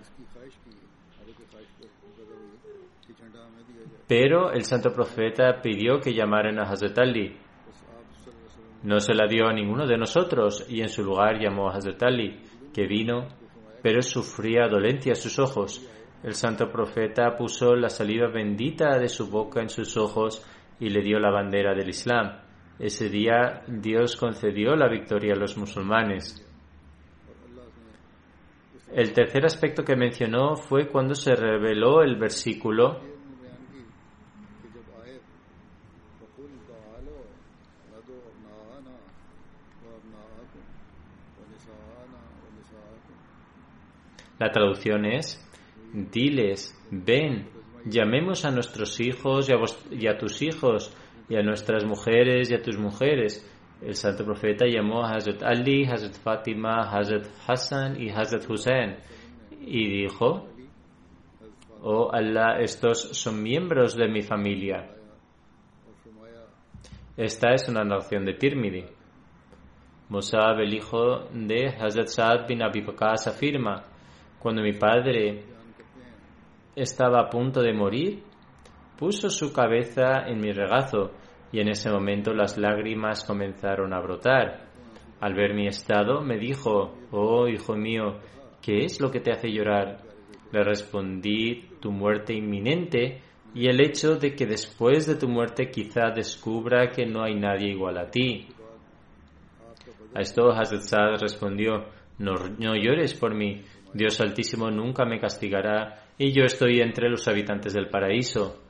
pero 4.07 4.53
el 4.53 4.65
santo 4.65 4.93
profeta 4.93 5.61
pidió 5.61 5.99
que 6.01 6.15
llamaran 6.15 6.59
a 6.59 6.63
Hazrat 6.63 6.99
Ali. 6.99 7.37
No 8.83 9.01
se 9.01 9.15
la 9.15 9.27
dio 9.27 9.49
a 9.49 9.53
ninguno 9.53 9.87
de 9.87 9.99
nosotros 9.99 10.65
y 10.69 10.81
en 10.81 10.89
su 10.89 11.03
lugar 11.03 11.41
llamó 11.41 11.69
a 11.69 11.75
Hazrat 11.75 12.03
Ali, 12.05 12.41
que 12.73 12.87
vino, 12.87 13.27
pero 13.83 14.01
sufría 14.03 14.69
dolencia 14.69 15.13
a 15.13 15.17
sus 15.17 15.39
ojos. 15.39 15.85
El 16.23 16.35
santo 16.35 16.71
profeta 16.71 17.37
puso 17.37 17.75
la 17.75 17.89
saliva 17.89 18.29
bendita 18.29 18.99
de 18.99 19.09
su 19.09 19.29
boca 19.29 19.61
en 19.61 19.69
sus 19.69 19.97
ojos 19.97 20.45
y 20.79 20.89
le 20.89 21.03
dio 21.03 21.19
la 21.19 21.31
bandera 21.31 21.75
del 21.75 21.89
Islam. 21.89 22.46
Ese 22.79 23.09
día 23.09 23.63
Dios 23.67 24.17
concedió 24.17 24.77
la 24.77 24.89
victoria 24.89 25.35
a 25.35 25.39
los 25.39 25.57
musulmanes. 25.57 26.43
El 28.93 29.13
tercer 29.13 29.45
aspecto 29.45 29.85
que 29.85 29.97
mencionó 29.97 30.57
fue 30.57 30.89
cuando 30.89 31.15
se 31.15 31.35
reveló 31.35 32.03
el 32.03 32.17
versículo 32.17 33.01
La 44.39 44.51
traducción 44.51 45.07
es, 45.07 45.43
diles, 45.93 46.79
ven, 46.91 47.49
llamemos 47.87 48.45
a 48.45 48.51
nuestros 48.51 49.01
hijos 49.01 49.49
y 49.49 49.53
a, 49.53 49.57
y 49.91 50.07
a, 50.09 50.19
tus 50.19 50.43
hijos 50.43 50.95
y 51.29 51.37
a 51.37 51.43
nuestras 51.43 51.85
mujeres 51.85 52.51
y 52.51 52.55
a 52.55 52.63
tus 52.63 52.79
mujeres. 52.79 53.45
El 53.83 53.95
santo 53.95 54.25
profeta 54.25 54.65
llamó 54.67 55.05
a 55.05 55.13
Hazrat 55.13 55.43
Ali, 55.43 55.85
Hazrat 55.85 56.15
Fatima, 56.15 56.81
Hazrat 56.91 57.27
Hassan 57.47 58.01
y 58.01 58.11
Hazrat 58.11 58.49
Hussein 58.49 58.97
y 59.61 60.03
dijo, 60.03 60.49
oh 61.83 62.11
Allah, 62.13 62.59
estos 62.61 63.17
son 63.19 63.43
miembros 63.43 63.97
de 63.97 64.09
mi 64.09 64.23
familia. 64.23 64.91
Esta 67.17 67.55
es 67.55 67.69
una 67.69 67.85
narración 67.85 68.25
de 68.25 68.35
Tirmidhi. 68.35 68.85
Musab, 70.09 70.61
el 70.61 70.73
hijo 70.73 71.29
de 71.33 71.67
Hazrat 71.69 72.09
Saad 72.09 72.47
bin 72.47 72.63
Abi 72.63 72.81
Bakas, 72.83 73.27
afirma, 73.27 73.83
cuando 74.39 74.63
mi 74.63 74.73
padre 74.73 75.45
estaba 76.77 77.23
a 77.23 77.29
punto 77.29 77.61
de 77.61 77.73
morir, 77.73 78.23
puso 78.99 79.31
su 79.31 79.53
cabeza 79.53 80.27
en 80.27 80.41
mi 80.41 80.53
regazo 80.53 81.13
y 81.53 81.61
en 81.61 81.69
ese 81.69 81.91
momento 81.91 82.33
las 82.33 82.59
lágrimas 82.59 83.25
comenzaron 83.25 83.93
a 83.93 84.01
brotar. 84.01 84.67
Al 85.21 85.35
ver 85.35 85.55
mi 85.55 85.67
estado, 85.67 86.21
me 86.21 86.39
dijo, 86.39 86.95
oh 87.11 87.49
hijo 87.49 87.75
mío, 87.75 88.19
¿qué 88.61 88.85
es 88.85 89.01
lo 89.01 89.11
que 89.11 89.21
te 89.21 89.33
hace 89.33 89.51
llorar? 89.51 89.99
Le 90.53 90.63
respondí, 90.63 91.71
tu 91.81 91.91
muerte 91.91 92.35
inminente 92.35 93.23
y 93.55 93.69
el 93.69 93.81
hecho 93.81 94.17
de 94.17 94.35
que 94.35 94.47
después 94.47 95.07
de 95.07 95.17
tu 95.17 95.29
muerte 95.29 95.71
quizá 95.71 96.11
descubra 96.15 96.91
que 96.91 97.07
no 97.07 97.23
hay 97.23 97.35
nadie 97.35 97.71
igual 97.71 97.97
a 97.99 98.11
ti. 98.11 98.49
A 100.15 100.21
esto 100.21 100.51
Hazrat 100.51 101.21
respondió, 101.21 101.87
no, 102.19 102.35
no 102.59 102.75
llores 102.75 103.15
por 103.15 103.35
mí, 103.35 103.63
Dios 103.93 104.21
Altísimo 104.21 104.71
nunca 104.71 105.05
me 105.05 105.19
castigará 105.19 106.03
y 106.19 106.33
yo 106.33 106.45
estoy 106.45 106.81
entre 106.81 107.09
los 107.09 107.27
habitantes 107.29 107.73
del 107.73 107.89
paraíso. 107.89 108.66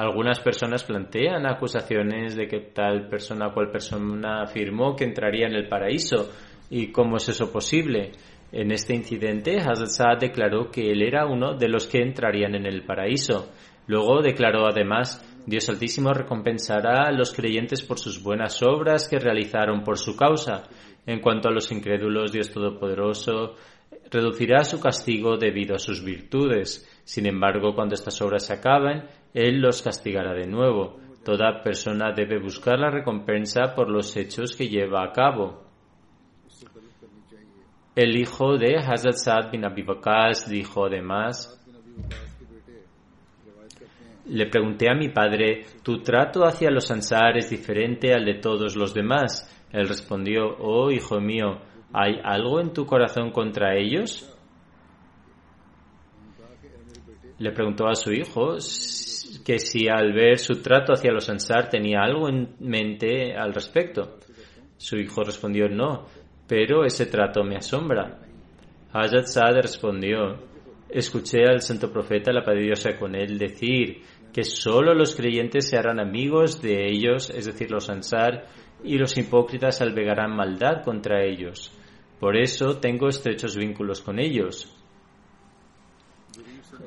Algunas 0.00 0.40
personas 0.40 0.82
plantean 0.82 1.44
acusaciones 1.44 2.34
de 2.34 2.48
que 2.48 2.60
tal 2.72 3.06
persona 3.06 3.48
o 3.48 3.52
cual 3.52 3.70
persona 3.70 4.40
afirmó 4.40 4.96
que 4.96 5.04
entraría 5.04 5.46
en 5.46 5.54
el 5.54 5.68
paraíso. 5.68 6.32
¿Y 6.70 6.90
cómo 6.90 7.18
es 7.18 7.28
eso 7.28 7.52
posible? 7.52 8.12
En 8.50 8.72
este 8.72 8.94
incidente, 8.94 9.58
Hazrat 9.58 10.18
declaró 10.18 10.70
que 10.70 10.90
él 10.90 11.02
era 11.02 11.26
uno 11.26 11.54
de 11.54 11.68
los 11.68 11.86
que 11.86 11.98
entrarían 11.98 12.54
en 12.54 12.64
el 12.64 12.82
paraíso. 12.86 13.52
Luego 13.88 14.22
declaró 14.22 14.66
además 14.66 15.22
Dios 15.44 15.68
Altísimo 15.68 16.14
recompensará 16.14 17.06
a 17.06 17.12
los 17.12 17.34
creyentes 17.34 17.82
por 17.82 17.98
sus 17.98 18.22
buenas 18.22 18.62
obras 18.62 19.06
que 19.06 19.18
realizaron 19.18 19.84
por 19.84 19.98
su 19.98 20.16
causa. 20.16 20.62
En 21.04 21.20
cuanto 21.20 21.50
a 21.50 21.52
los 21.52 21.70
incrédulos, 21.72 22.32
Dios 22.32 22.50
Todopoderoso 22.50 23.54
reducirá 24.10 24.64
su 24.64 24.80
castigo 24.80 25.36
debido 25.36 25.76
a 25.76 25.78
sus 25.78 26.04
virtudes. 26.04 26.88
Sin 27.04 27.26
embargo, 27.26 27.74
cuando 27.74 27.94
estas 27.94 28.20
obras 28.22 28.46
se 28.46 28.54
acaben, 28.54 29.04
Él 29.32 29.60
los 29.60 29.82
castigará 29.82 30.34
de 30.34 30.46
nuevo. 30.46 30.98
Toda 31.24 31.62
persona 31.62 32.12
debe 32.12 32.40
buscar 32.40 32.78
la 32.78 32.90
recompensa 32.90 33.74
por 33.74 33.90
los 33.90 34.16
hechos 34.16 34.56
que 34.56 34.68
lleva 34.68 35.04
a 35.04 35.12
cabo. 35.12 35.64
El 37.94 38.16
hijo 38.16 38.56
de 38.56 38.76
Hazrat 38.78 39.16
Saad 39.16 39.50
bin 39.50 39.64
Abi 39.64 39.84
dijo 40.48 40.86
además, 40.86 41.56
le 44.26 44.46
pregunté 44.46 44.88
a 44.88 44.94
mi 44.94 45.08
padre, 45.08 45.64
¿tu 45.82 46.02
trato 46.02 46.44
hacia 46.44 46.70
los 46.70 46.90
Ansar 46.90 47.36
es 47.36 47.50
diferente 47.50 48.14
al 48.14 48.24
de 48.24 48.34
todos 48.34 48.76
los 48.76 48.94
demás? 48.94 49.48
Él 49.72 49.88
respondió, 49.88 50.56
oh 50.60 50.90
hijo 50.90 51.20
mío, 51.20 51.60
¿hay 51.92 52.20
algo 52.22 52.60
en 52.60 52.72
tu 52.72 52.86
corazón 52.86 53.30
contra 53.30 53.76
ellos? 53.76 54.26
Le 57.38 57.52
preguntó 57.52 57.88
a 57.88 57.94
su 57.94 58.12
hijo 58.12 58.56
que 59.44 59.58
si 59.58 59.88
al 59.88 60.12
ver 60.12 60.38
su 60.38 60.60
trato 60.60 60.92
hacia 60.92 61.12
los 61.12 61.28
Ansar 61.30 61.70
tenía 61.70 62.02
algo 62.02 62.28
en 62.28 62.54
mente 62.60 63.34
al 63.34 63.54
respecto. 63.54 64.18
Su 64.76 64.96
hijo 64.96 65.22
respondió, 65.24 65.68
no, 65.68 66.06
pero 66.46 66.84
ese 66.84 67.06
trato 67.06 67.42
me 67.42 67.56
asombra. 67.56 68.18
Hazrat 68.92 69.26
Saad 69.26 69.56
respondió, 69.62 70.36
escuché 70.88 71.44
al 71.46 71.60
santo 71.60 71.92
profeta, 71.92 72.32
la 72.32 72.44
paz 72.44 72.54
de 72.56 72.96
con 72.98 73.14
él, 73.14 73.38
decir 73.38 74.02
que 74.32 74.42
solo 74.44 74.94
los 74.94 75.14
creyentes 75.14 75.68
se 75.68 75.76
harán 75.76 76.00
amigos 76.00 76.60
de 76.60 76.88
ellos, 76.88 77.30
es 77.30 77.46
decir, 77.46 77.70
los 77.70 77.88
ansar, 77.88 78.46
y 78.82 78.96
los 78.98 79.16
hipócritas 79.16 79.80
albergarán 79.80 80.34
maldad 80.34 80.82
contra 80.84 81.22
ellos. 81.24 81.72
Por 82.20 82.36
eso 82.36 82.78
tengo 82.78 83.08
estrechos 83.08 83.56
vínculos 83.56 84.02
con 84.02 84.20
ellos. 84.20 84.76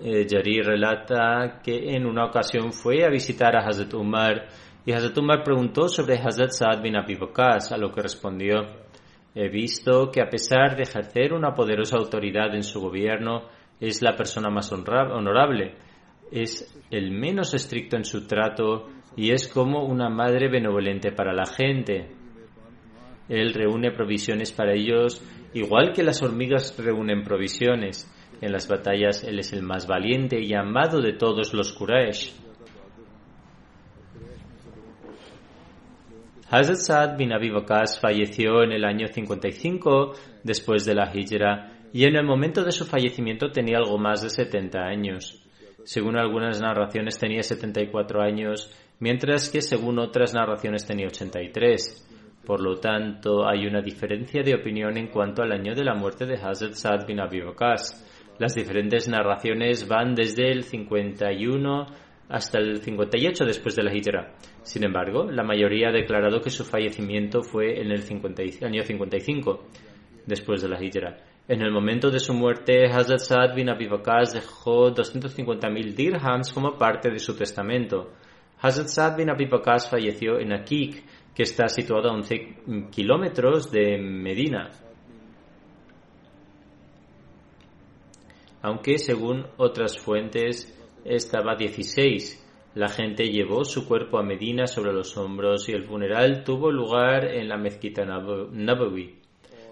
Eh, 0.03 0.25
Yari 0.27 0.61
relata 0.61 1.59
que 1.63 1.95
en 1.95 2.05
una 2.05 2.25
ocasión 2.25 2.71
fue 2.71 3.03
a 3.03 3.09
visitar 3.09 3.55
a 3.55 3.67
Hazrat 3.67 3.93
Umar 3.93 4.47
y 4.85 4.91
Hazrat 4.91 5.17
Umar 5.17 5.43
preguntó 5.43 5.87
sobre 5.87 6.17
Hazrat 6.17 6.51
Saad 6.51 6.81
bin 6.81 6.95
Abi 6.95 7.17
a 7.17 7.77
lo 7.77 7.91
que 7.91 8.01
respondió, 8.01 8.61
he 9.33 9.49
visto 9.49 10.11
que 10.11 10.21
a 10.21 10.29
pesar 10.29 10.75
de 10.75 10.83
ejercer 10.83 11.33
una 11.33 11.53
poderosa 11.53 11.97
autoridad 11.97 12.53
en 12.53 12.63
su 12.63 12.79
gobierno, 12.79 13.47
es 13.79 14.01
la 14.01 14.15
persona 14.15 14.49
más 14.49 14.71
honorable 14.71 15.75
es 16.33 16.83
el 16.89 17.11
menos 17.11 17.53
estricto 17.53 17.95
en 17.95 18.05
su 18.05 18.25
trato 18.25 18.89
y 19.15 19.31
es 19.31 19.47
como 19.47 19.85
una 19.85 20.09
madre 20.09 20.49
benevolente 20.49 21.11
para 21.11 21.31
la 21.31 21.45
gente. 21.45 22.09
Él 23.29 23.53
reúne 23.53 23.91
provisiones 23.91 24.51
para 24.51 24.73
ellos, 24.73 25.23
igual 25.53 25.93
que 25.93 26.03
las 26.03 26.21
hormigas 26.21 26.77
reúnen 26.77 27.23
provisiones. 27.23 28.09
En 28.41 28.51
las 28.51 28.67
batallas 28.67 29.23
él 29.23 29.39
es 29.39 29.53
el 29.53 29.63
más 29.63 29.87
valiente 29.87 30.41
y 30.41 30.53
amado 30.53 31.01
de 31.01 31.13
todos 31.13 31.53
los 31.53 31.71
Quraysh. 31.73 32.33
Hazrat 36.49 36.77
Saad 36.77 37.17
bin 37.17 37.33
Abi 37.33 37.51
falleció 37.99 38.63
en 38.63 38.73
el 38.73 38.85
año 38.85 39.07
55 39.07 40.13
después 40.43 40.85
de 40.85 40.93
la 40.93 41.11
Hijra 41.11 41.71
y 41.93 42.05
en 42.05 42.15
el 42.15 42.25
momento 42.25 42.63
de 42.63 42.71
su 42.71 42.85
fallecimiento 42.85 43.49
tenía 43.49 43.77
algo 43.77 43.97
más 43.97 44.21
de 44.21 44.29
70 44.29 44.79
años. 44.79 45.41
Según 45.83 46.17
algunas 46.17 46.61
narraciones 46.61 47.17
tenía 47.17 47.43
74 47.43 48.21
años, 48.21 48.71
mientras 48.99 49.49
que 49.49 49.61
según 49.61 49.99
otras 49.99 50.33
narraciones 50.33 50.85
tenía 50.85 51.07
83. 51.07 52.09
Por 52.45 52.61
lo 52.61 52.75
tanto, 52.75 53.47
hay 53.47 53.65
una 53.65 53.81
diferencia 53.81 54.43
de 54.43 54.55
opinión 54.55 54.97
en 54.97 55.07
cuanto 55.07 55.41
al 55.41 55.53
año 55.53 55.73
de 55.73 55.83
la 55.85 55.95
muerte 55.95 56.25
de 56.25 56.35
Hazrat 56.35 56.73
Saad 56.73 57.07
bin 57.07 57.21
Abi 57.21 57.41
Las 58.37 58.55
diferentes 58.55 59.07
narraciones 59.07 59.87
van 59.87 60.13
desde 60.13 60.51
el 60.51 60.63
51 60.63 61.85
hasta 62.27 62.59
el 62.59 62.81
58 62.81 63.45
después 63.45 63.75
de 63.75 63.83
la 63.83 63.95
Hijra. 63.95 64.33
Sin 64.61 64.83
embargo, 64.83 65.31
la 65.31 65.43
mayoría 65.43 65.89
ha 65.89 65.91
declarado 65.93 66.41
que 66.41 66.49
su 66.49 66.65
fallecimiento 66.65 67.43
fue 67.43 67.79
en 67.79 67.91
el 67.91 68.01
año 68.61 68.83
55 68.83 69.63
después 70.25 70.61
de 70.61 70.69
la 70.69 70.83
Hijra. 70.83 71.17
En 71.47 71.61
el 71.61 71.71
momento 71.71 72.09
de 72.09 72.19
su 72.19 72.33
muerte, 72.33 72.85
Hazrat 72.85 73.19
Saad 73.19 73.55
bin 73.55 73.69
Abi 73.69 73.87
dejó 73.87 74.93
250.000 74.93 75.95
dirhams 75.95 76.51
como 76.53 76.77
parte 76.77 77.09
de 77.09 77.19
su 77.19 77.35
testamento. 77.35 78.11
Hazrat 78.61 78.87
Saad 78.87 79.17
bin 79.17 79.29
Abi 79.29 79.47
falleció 79.47 80.39
en 80.39 80.53
Akik, 80.53 81.03
que 81.35 81.43
está 81.43 81.67
situado 81.67 82.09
a 82.09 82.13
11 82.13 82.89
kilómetros 82.91 83.71
de 83.71 83.97
Medina. 83.97 84.71
Aunque 88.61 88.97
según 88.97 89.45
otras 89.57 89.97
fuentes 89.97 90.73
estaba 91.03 91.53
a 91.53 91.55
16. 91.55 92.39
La 92.75 92.89
gente 92.89 93.29
llevó 93.29 93.65
su 93.65 93.87
cuerpo 93.87 94.17
a 94.17 94.23
Medina 94.23 94.65
sobre 94.65 94.93
los 94.93 95.15
hombros 95.17 95.69
y 95.69 95.73
el 95.73 95.83
funeral 95.83 96.43
tuvo 96.43 96.71
lugar 96.71 97.25
en 97.25 97.47
la 97.47 97.57
mezquita 97.57 98.03
Nabawi. 98.03 99.19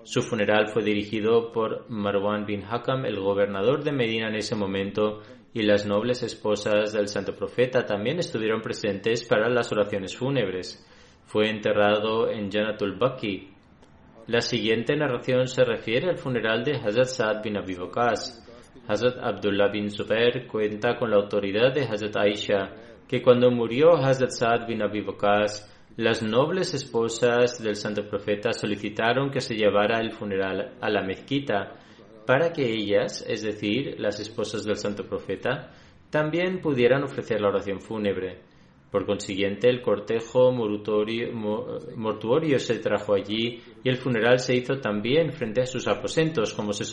Su 0.03 0.21
funeral 0.21 0.67
fue 0.67 0.83
dirigido 0.83 1.51
por 1.51 1.89
Marwan 1.89 2.45
bin 2.45 2.63
Hakam, 2.63 3.05
el 3.05 3.19
gobernador 3.19 3.83
de 3.83 3.91
Medina 3.91 4.27
en 4.27 4.35
ese 4.35 4.55
momento, 4.55 5.21
y 5.53 5.63
las 5.63 5.85
nobles 5.85 6.23
esposas 6.23 6.93
del 6.93 7.07
santo 7.07 7.35
profeta 7.35 7.85
también 7.85 8.19
estuvieron 8.19 8.61
presentes 8.61 9.25
para 9.27 9.49
las 9.49 9.71
oraciones 9.71 10.15
fúnebres. 10.15 10.87
Fue 11.25 11.49
enterrado 11.49 12.29
en 12.29 12.51
Janatul 12.51 12.97
Baki. 12.97 13.49
La 14.27 14.41
siguiente 14.41 14.95
narración 14.95 15.47
se 15.47 15.63
refiere 15.63 16.09
al 16.09 16.17
funeral 16.17 16.63
de 16.63 16.75
Hazrat 16.75 17.07
Saad 17.07 17.43
bin 17.43 17.57
Abi 17.57 17.75
Waqas. 17.75 18.37
Hazrat 18.87 19.17
Abdullah 19.21 19.69
bin 19.69 19.89
Zubair 19.89 20.47
cuenta 20.47 20.97
con 20.97 21.11
la 21.11 21.17
autoridad 21.17 21.73
de 21.73 21.83
Hazrat 21.83 22.17
Aisha 22.17 22.71
que 23.07 23.21
cuando 23.21 23.51
murió 23.51 23.95
Hazrat 23.95 24.31
Saad 24.31 24.67
bin 24.67 24.81
Abi 24.81 25.01
Waqas, 25.01 25.67
las 25.97 26.23
nobles 26.23 26.73
esposas 26.73 27.61
del 27.61 27.75
santo 27.75 28.07
profeta 28.07 28.53
solicitaron 28.53 29.29
que 29.29 29.41
se 29.41 29.55
llevara 29.55 29.99
el 29.99 30.11
funeral 30.11 30.77
a 30.79 30.89
la 30.89 31.01
mezquita 31.01 31.73
para 32.25 32.53
que 32.53 32.63
ellas, 32.63 33.25
es 33.27 33.41
decir, 33.41 33.99
las 33.99 34.19
esposas 34.19 34.63
del 34.63 34.77
santo 34.77 35.03
profeta, 35.05 35.71
también 36.09 36.61
pudieran 36.61 37.03
ofrecer 37.03 37.41
la 37.41 37.49
oración 37.49 37.81
fúnebre. 37.81 38.39
Por 38.91 39.05
consiguiente, 39.05 39.69
el 39.69 39.81
cortejo 39.81 40.51
mortuorio 40.51 41.29
se 42.59 42.79
trajo 42.79 43.13
allí 43.13 43.61
y 43.81 43.89
el 43.89 43.95
funeral 43.95 44.39
se 44.39 44.53
hizo 44.53 44.81
también 44.81 45.31
frente 45.31 45.61
a 45.61 45.65
sus 45.65 45.87
aposentos, 45.87 46.53
como 46.53 46.73
se, 46.73 46.83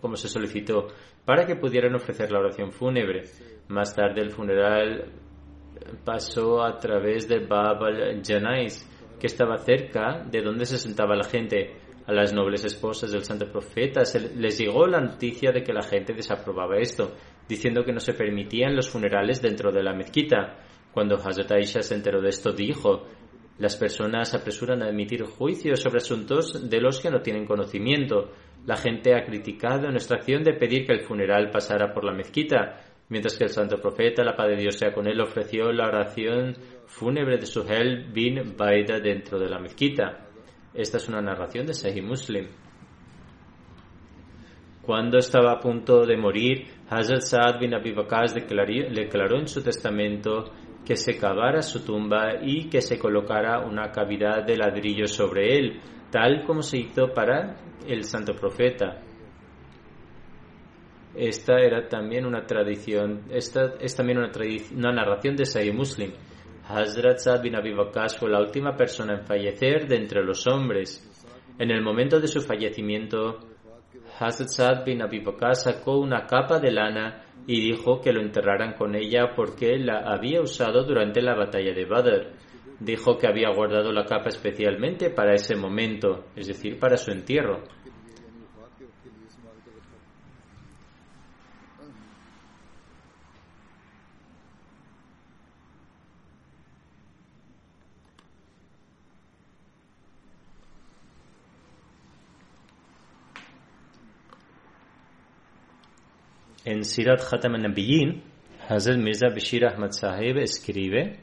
como 0.00 0.16
se 0.16 0.28
solicitó, 0.28 0.88
para 1.24 1.46
que 1.46 1.54
pudieran 1.54 1.94
ofrecer 1.94 2.32
la 2.32 2.40
oración 2.40 2.72
fúnebre. 2.72 3.22
Más 3.68 3.94
tarde, 3.94 4.20
el 4.20 4.32
funeral 4.32 5.12
pasó 6.04 6.60
a 6.60 6.76
través 6.78 7.28
de 7.28 7.38
Bab 7.38 7.84
al-Janais, 7.84 8.90
que 9.20 9.28
estaba 9.28 9.58
cerca 9.58 10.24
de 10.28 10.42
donde 10.42 10.66
se 10.66 10.78
sentaba 10.78 11.14
la 11.14 11.24
gente. 11.24 11.76
A 12.04 12.12
las 12.12 12.34
nobles 12.34 12.64
esposas 12.64 13.12
del 13.12 13.22
santo 13.22 13.46
profeta 13.46 14.04
se 14.04 14.34
les 14.34 14.58
llegó 14.58 14.88
la 14.88 15.00
noticia 15.00 15.52
de 15.52 15.62
que 15.62 15.72
la 15.72 15.82
gente 15.82 16.12
desaprobaba 16.12 16.78
esto, 16.78 17.12
diciendo 17.48 17.84
que 17.84 17.92
no 17.92 18.00
se 18.00 18.14
permitían 18.14 18.74
los 18.74 18.90
funerales 18.90 19.40
dentro 19.40 19.70
de 19.70 19.84
la 19.84 19.94
mezquita. 19.94 20.58
Cuando 20.92 21.16
Hazrat 21.16 21.50
Aisha 21.52 21.82
se 21.82 21.94
enteró 21.94 22.20
de 22.20 22.28
esto, 22.28 22.52
dijo: 22.52 23.06
Las 23.58 23.76
personas 23.76 24.34
apresuran 24.34 24.82
a 24.82 24.90
emitir 24.90 25.24
juicios 25.24 25.80
sobre 25.80 25.98
asuntos 25.98 26.68
de 26.68 26.80
los 26.80 27.00
que 27.00 27.10
no 27.10 27.20
tienen 27.20 27.46
conocimiento. 27.46 28.30
La 28.66 28.76
gente 28.76 29.14
ha 29.14 29.24
criticado 29.24 29.90
nuestra 29.90 30.18
acción 30.18 30.42
de 30.44 30.54
pedir 30.54 30.86
que 30.86 30.92
el 30.92 31.02
funeral 31.02 31.50
pasara 31.50 31.92
por 31.92 32.04
la 32.04 32.12
mezquita, 32.12 32.80
mientras 33.08 33.36
que 33.36 33.44
el 33.44 33.50
santo 33.50 33.80
profeta, 33.80 34.22
la 34.22 34.36
paz 34.36 34.48
de 34.48 34.56
Dios 34.56 34.76
sea 34.76 34.92
con 34.92 35.06
él, 35.08 35.20
ofreció 35.20 35.72
la 35.72 35.88
oración 35.88 36.56
fúnebre 36.86 37.38
de 37.38 37.46
Suhel 37.46 38.12
bin 38.12 38.54
Baida 38.56 39.00
dentro 39.00 39.38
de 39.38 39.48
la 39.48 39.58
mezquita. 39.58 40.28
Esta 40.74 40.98
es 40.98 41.08
una 41.08 41.20
narración 41.20 41.66
de 41.66 41.74
Sahih 41.74 42.02
Muslim. 42.02 42.48
Cuando 44.82 45.18
estaba 45.18 45.52
a 45.52 45.60
punto 45.60 46.04
de 46.04 46.16
morir, 46.16 46.66
Hazrat 46.88 47.20
Saad 47.20 47.60
bin 47.60 47.74
Abi 47.74 47.92
Bakr 47.92 48.32
declaró 48.34 49.38
en 49.38 49.46
su 49.46 49.62
testamento 49.62 50.52
que 50.84 50.96
se 50.96 51.16
cavara 51.16 51.62
su 51.62 51.84
tumba 51.84 52.42
y 52.42 52.68
que 52.68 52.80
se 52.80 52.98
colocara 52.98 53.60
una 53.60 53.90
cavidad 53.92 54.44
de 54.44 54.56
ladrillo 54.56 55.06
sobre 55.06 55.56
él, 55.56 55.80
tal 56.10 56.44
como 56.44 56.62
se 56.62 56.78
hizo 56.78 57.12
para 57.14 57.56
el 57.86 58.04
santo 58.04 58.34
profeta. 58.34 59.00
Esta 61.14 61.58
era 61.60 61.88
también 61.88 62.24
una 62.24 62.46
tradición, 62.46 63.24
esta 63.30 63.74
es 63.80 63.94
también 63.94 64.18
una, 64.18 64.30
una 64.74 64.92
narración 64.92 65.36
de 65.36 65.44
Sahih 65.44 65.72
Muslim. 65.72 66.12
Hazrat 66.66 67.18
Saad 67.18 67.42
bin 67.42 67.54
Abi 67.54 67.74
Waqas 67.74 68.16
fue 68.16 68.30
la 68.30 68.40
última 68.40 68.76
persona 68.76 69.18
en 69.18 69.26
fallecer 69.26 69.86
de 69.86 69.96
entre 69.96 70.24
los 70.24 70.46
hombres. 70.46 71.08
En 71.58 71.70
el 71.70 71.82
momento 71.82 72.18
de 72.18 72.28
su 72.28 72.40
fallecimiento, 72.40 73.51
Hazrat 74.18 74.84
bin 74.84 75.02
sacó 75.54 75.98
una 75.98 76.26
capa 76.26 76.58
de 76.58 76.70
lana 76.70 77.22
y 77.46 77.60
dijo 77.60 78.00
que 78.00 78.12
lo 78.12 78.20
enterraran 78.20 78.74
con 78.74 78.94
ella 78.94 79.34
porque 79.34 79.78
la 79.78 80.00
había 80.00 80.40
usado 80.40 80.84
durante 80.84 81.20
la 81.20 81.34
batalla 81.34 81.72
de 81.72 81.84
Badr. 81.84 82.32
Dijo 82.78 83.16
que 83.16 83.26
había 83.26 83.50
guardado 83.50 83.92
la 83.92 84.04
capa 84.04 84.28
especialmente 84.28 85.10
para 85.10 85.34
ese 85.34 85.56
momento, 85.56 86.26
es 86.36 86.46
decir, 86.46 86.78
para 86.78 86.96
su 86.96 87.10
entierro. 87.10 87.62
En 106.64 106.84
Sirat 106.84 107.20
Khatam 107.28 107.54
al-Nabiyyin, 107.56 108.22
Hazrat 108.68 108.98
Mirza 108.98 109.28
Bashir 109.28 109.66
Ahmad 109.66 109.90
Sahib 109.90 110.38
escribe 110.38 111.18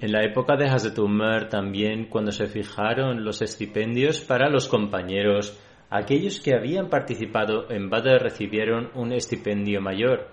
en 0.00 0.12
la 0.12 0.22
época 0.22 0.56
de 0.56 0.66
Hazrat 0.66 0.96
Umar 0.98 1.48
también 1.48 2.06
cuando 2.06 2.30
se 2.30 2.46
fijaron 2.46 3.24
los 3.24 3.42
estipendios 3.42 4.20
para 4.20 4.48
los 4.48 4.68
compañeros, 4.68 5.58
aquellos 5.90 6.38
que 6.40 6.54
habían 6.54 6.88
participado 6.88 7.68
en 7.70 7.90
Badr 7.90 8.22
recibieron 8.22 8.90
un 8.94 9.12
estipendio 9.12 9.80
mayor. 9.80 10.28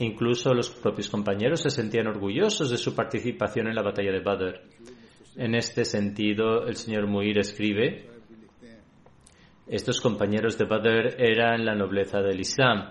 Incluso 0.00 0.52
los 0.52 0.68
propios 0.68 1.08
compañeros 1.08 1.62
se 1.62 1.70
sentían 1.70 2.08
orgullosos 2.08 2.70
de 2.70 2.76
su 2.76 2.94
participación 2.94 3.68
en 3.68 3.76
la 3.76 3.82
batalla 3.82 4.12
de 4.12 4.20
Badr. 4.20 4.60
En 5.36 5.54
este 5.54 5.84
sentido, 5.84 6.66
el 6.66 6.76
señor 6.76 7.06
Muir 7.06 7.38
escribe 7.38 8.13
estos 9.66 10.00
compañeros 10.00 10.58
de 10.58 10.66
Badr 10.66 11.16
eran 11.18 11.64
la 11.64 11.74
nobleza 11.74 12.20
del 12.20 12.40
Islam. 12.40 12.90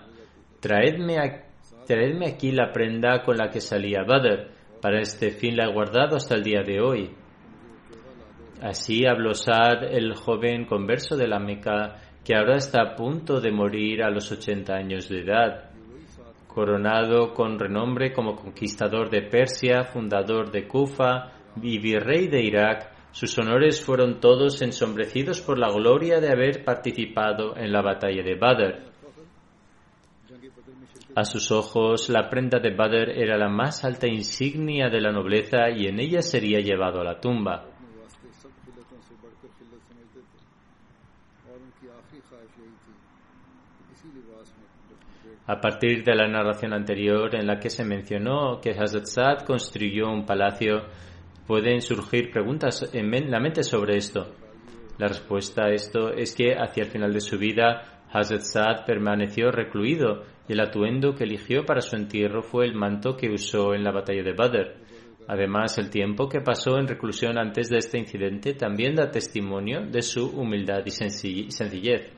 Traedme, 0.60 1.18
aquí 2.26 2.50
la 2.50 2.72
prenda 2.72 3.22
con 3.22 3.36
la 3.36 3.48
que 3.50 3.60
salía 3.60 4.02
Badr. 4.02 4.50
Para 4.80 5.00
este 5.00 5.30
fin 5.30 5.56
la 5.56 5.66
he 5.66 5.72
guardado 5.72 6.16
hasta 6.16 6.34
el 6.34 6.42
día 6.42 6.62
de 6.62 6.80
hoy. 6.80 7.10
Así 8.60 9.06
habló 9.06 9.34
Saad, 9.34 9.84
el 9.84 10.14
joven 10.14 10.64
converso 10.64 11.16
de 11.16 11.28
la 11.28 11.38
Meca, 11.38 11.96
que 12.24 12.34
ahora 12.34 12.56
está 12.56 12.82
a 12.82 12.94
punto 12.96 13.40
de 13.40 13.52
morir 13.52 14.02
a 14.02 14.10
los 14.10 14.32
80 14.32 14.74
años 14.74 15.08
de 15.08 15.20
edad. 15.20 15.70
Coronado 16.48 17.34
con 17.34 17.58
renombre 17.58 18.12
como 18.12 18.34
conquistador 18.34 19.10
de 19.10 19.22
Persia, 19.22 19.84
fundador 19.84 20.50
de 20.50 20.66
Kufa 20.66 21.32
y 21.62 21.78
virrey 21.78 22.28
de 22.28 22.42
Irak, 22.42 22.93
sus 23.14 23.38
honores 23.38 23.80
fueron 23.80 24.18
todos 24.18 24.60
ensombrecidos 24.60 25.40
por 25.40 25.56
la 25.56 25.70
gloria 25.70 26.18
de 26.18 26.32
haber 26.32 26.64
participado 26.64 27.56
en 27.56 27.70
la 27.70 27.80
batalla 27.80 28.24
de 28.24 28.34
Badr. 28.34 28.92
A 31.14 31.24
sus 31.24 31.52
ojos, 31.52 32.08
la 32.08 32.28
prenda 32.28 32.58
de 32.58 32.74
Badr 32.74 33.10
era 33.10 33.38
la 33.38 33.48
más 33.48 33.84
alta 33.84 34.08
insignia 34.08 34.88
de 34.88 35.00
la 35.00 35.12
nobleza 35.12 35.70
y 35.70 35.86
en 35.86 36.00
ella 36.00 36.22
sería 36.22 36.58
llevado 36.58 37.02
a 37.02 37.04
la 37.04 37.20
tumba. 37.20 37.66
A 45.46 45.60
partir 45.60 46.02
de 46.02 46.16
la 46.16 46.26
narración 46.26 46.72
anterior 46.72 47.32
en 47.36 47.46
la 47.46 47.60
que 47.60 47.70
se 47.70 47.84
mencionó 47.84 48.60
que 48.60 48.70
Hazrat 48.70 49.04
Saad 49.04 49.46
construyó 49.46 50.10
un 50.10 50.26
palacio 50.26 50.86
pueden 51.46 51.80
surgir 51.80 52.30
preguntas 52.30 52.88
en 52.92 53.30
la 53.30 53.40
mente 53.40 53.62
sobre 53.62 53.96
esto. 53.96 54.34
La 54.98 55.08
respuesta 55.08 55.66
a 55.66 55.70
esto 55.70 56.12
es 56.12 56.34
que 56.34 56.54
hacia 56.54 56.84
el 56.84 56.90
final 56.90 57.12
de 57.12 57.20
su 57.20 57.38
vida, 57.38 58.04
Hazrat 58.12 58.42
Saad 58.42 58.84
permaneció 58.86 59.50
recluido 59.50 60.22
y 60.48 60.52
el 60.52 60.60
atuendo 60.60 61.14
que 61.14 61.24
eligió 61.24 61.64
para 61.64 61.80
su 61.80 61.96
entierro 61.96 62.42
fue 62.42 62.66
el 62.66 62.74
manto 62.74 63.16
que 63.16 63.30
usó 63.30 63.74
en 63.74 63.82
la 63.82 63.90
batalla 63.90 64.22
de 64.22 64.34
Badr. 64.34 64.74
Además, 65.26 65.78
el 65.78 65.90
tiempo 65.90 66.28
que 66.28 66.40
pasó 66.40 66.78
en 66.78 66.86
reclusión 66.86 67.38
antes 67.38 67.70
de 67.70 67.78
este 67.78 67.98
incidente 67.98 68.54
también 68.54 68.94
da 68.94 69.10
testimonio 69.10 69.80
de 69.86 70.02
su 70.02 70.28
humildad 70.28 70.84
y 70.84 70.90
sencillez. 70.90 72.12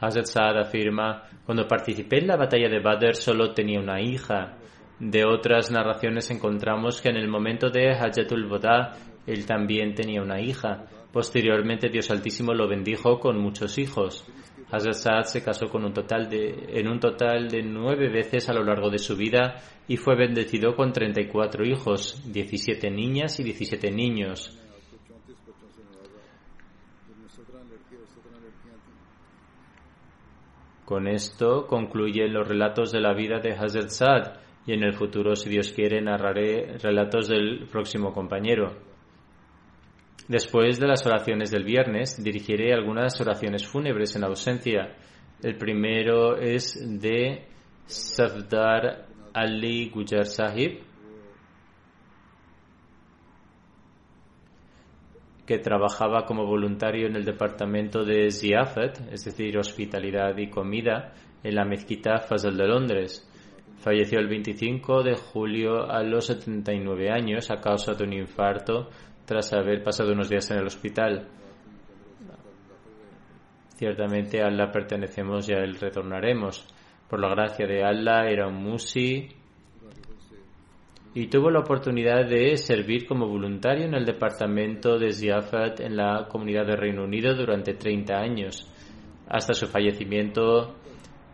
Hazrat 0.00 0.26
Saad 0.26 0.58
afirma, 0.58 1.24
cuando 1.44 1.68
participé 1.68 2.18
en 2.18 2.28
la 2.28 2.36
batalla 2.36 2.68
de 2.68 2.80
Badr 2.80 3.14
solo 3.14 3.52
tenía 3.52 3.80
una 3.80 4.00
hija. 4.00 4.56
De 4.98 5.24
otras 5.24 5.70
narraciones 5.70 6.30
encontramos 6.30 7.00
que 7.00 7.10
en 7.10 7.16
el 7.16 7.28
momento 7.28 7.70
de 7.70 7.90
Hajatul 7.90 8.46
Boda 8.46 8.92
él 9.26 9.46
también 9.46 9.94
tenía 9.94 10.22
una 10.22 10.40
hija. 10.40 10.84
Posteriormente 11.12 11.88
Dios 11.88 12.10
Altísimo 12.10 12.54
lo 12.54 12.68
bendijo 12.68 13.18
con 13.18 13.38
muchos 13.38 13.78
hijos. 13.78 14.26
Hazrat 14.70 14.94
Saad 14.94 15.24
se 15.24 15.42
casó 15.42 15.66
con 15.66 15.84
un 15.84 15.92
total 15.92 16.28
de, 16.28 16.68
en 16.74 16.88
un 16.88 17.00
total 17.00 17.48
de 17.48 17.62
nueve 17.62 18.08
veces 18.08 18.48
a 18.48 18.54
lo 18.54 18.64
largo 18.64 18.88
de 18.88 18.98
su 18.98 19.16
vida 19.16 19.56
y 19.88 19.96
fue 19.96 20.16
bendecido 20.16 20.76
con 20.76 20.92
34 20.92 21.64
hijos, 21.64 22.22
17 22.32 22.90
niñas 22.90 23.40
y 23.40 23.42
17 23.42 23.90
niños. 23.90 24.59
Con 30.90 31.06
esto 31.06 31.68
concluyen 31.68 32.32
los 32.32 32.48
relatos 32.48 32.90
de 32.90 32.98
la 32.98 33.14
vida 33.14 33.38
de 33.38 33.52
Hazrat 33.52 33.90
Saad 33.90 34.32
y 34.66 34.72
en 34.72 34.82
el 34.82 34.92
futuro, 34.92 35.36
si 35.36 35.48
Dios 35.48 35.70
quiere, 35.72 36.02
narraré 36.02 36.78
relatos 36.78 37.28
del 37.28 37.68
próximo 37.70 38.12
compañero. 38.12 38.72
Después 40.26 40.80
de 40.80 40.88
las 40.88 41.06
oraciones 41.06 41.52
del 41.52 41.62
viernes, 41.62 42.20
dirigiré 42.20 42.74
algunas 42.74 43.20
oraciones 43.20 43.64
fúnebres 43.68 44.16
en 44.16 44.24
ausencia. 44.24 44.96
El 45.40 45.56
primero 45.58 46.36
es 46.36 47.00
de 47.00 47.46
Safdar 47.86 49.06
Ali 49.32 49.90
Gujar 49.90 50.26
Sahib, 50.26 50.80
que 55.50 55.58
trabajaba 55.58 56.26
como 56.26 56.46
voluntario 56.46 57.08
en 57.08 57.16
el 57.16 57.24
departamento 57.24 58.04
de 58.04 58.30
Ziafat, 58.30 59.00
es 59.10 59.24
decir, 59.24 59.58
hospitalidad 59.58 60.38
y 60.38 60.48
comida, 60.48 61.12
en 61.42 61.56
la 61.56 61.64
mezquita 61.64 62.18
Fazal 62.18 62.56
de 62.56 62.68
Londres. 62.68 63.28
Falleció 63.78 64.20
el 64.20 64.28
25 64.28 65.02
de 65.02 65.16
julio 65.16 65.90
a 65.90 66.04
los 66.04 66.26
79 66.26 67.10
años 67.10 67.50
a 67.50 67.60
causa 67.60 67.94
de 67.94 68.04
un 68.04 68.12
infarto 68.12 68.90
tras 69.24 69.52
haber 69.52 69.82
pasado 69.82 70.12
unos 70.12 70.28
días 70.28 70.48
en 70.52 70.58
el 70.58 70.66
hospital. 70.66 71.26
Ciertamente 73.74 74.44
a 74.44 74.46
Allah 74.46 74.70
pertenecemos 74.70 75.48
y 75.48 75.54
a 75.54 75.64
Él 75.64 75.74
retornaremos. 75.80 76.64
Por 77.08 77.18
la 77.18 77.30
gracia 77.30 77.66
de 77.66 77.82
Allah 77.82 78.30
era 78.30 78.46
un 78.46 78.62
musi 78.62 79.39
y 81.12 81.26
tuvo 81.26 81.50
la 81.50 81.60
oportunidad 81.60 82.28
de 82.28 82.56
servir 82.56 83.06
como 83.06 83.26
voluntario 83.26 83.84
en 83.84 83.94
el 83.94 84.04
departamento 84.04 84.98
de 84.98 85.12
Ziafat 85.12 85.80
en 85.80 85.96
la 85.96 86.28
comunidad 86.28 86.66
de 86.66 86.76
Reino 86.76 87.02
Unido 87.02 87.34
durante 87.34 87.74
30 87.74 88.14
años. 88.14 88.70
Hasta 89.28 89.52
su 89.52 89.66
fallecimiento 89.66 90.76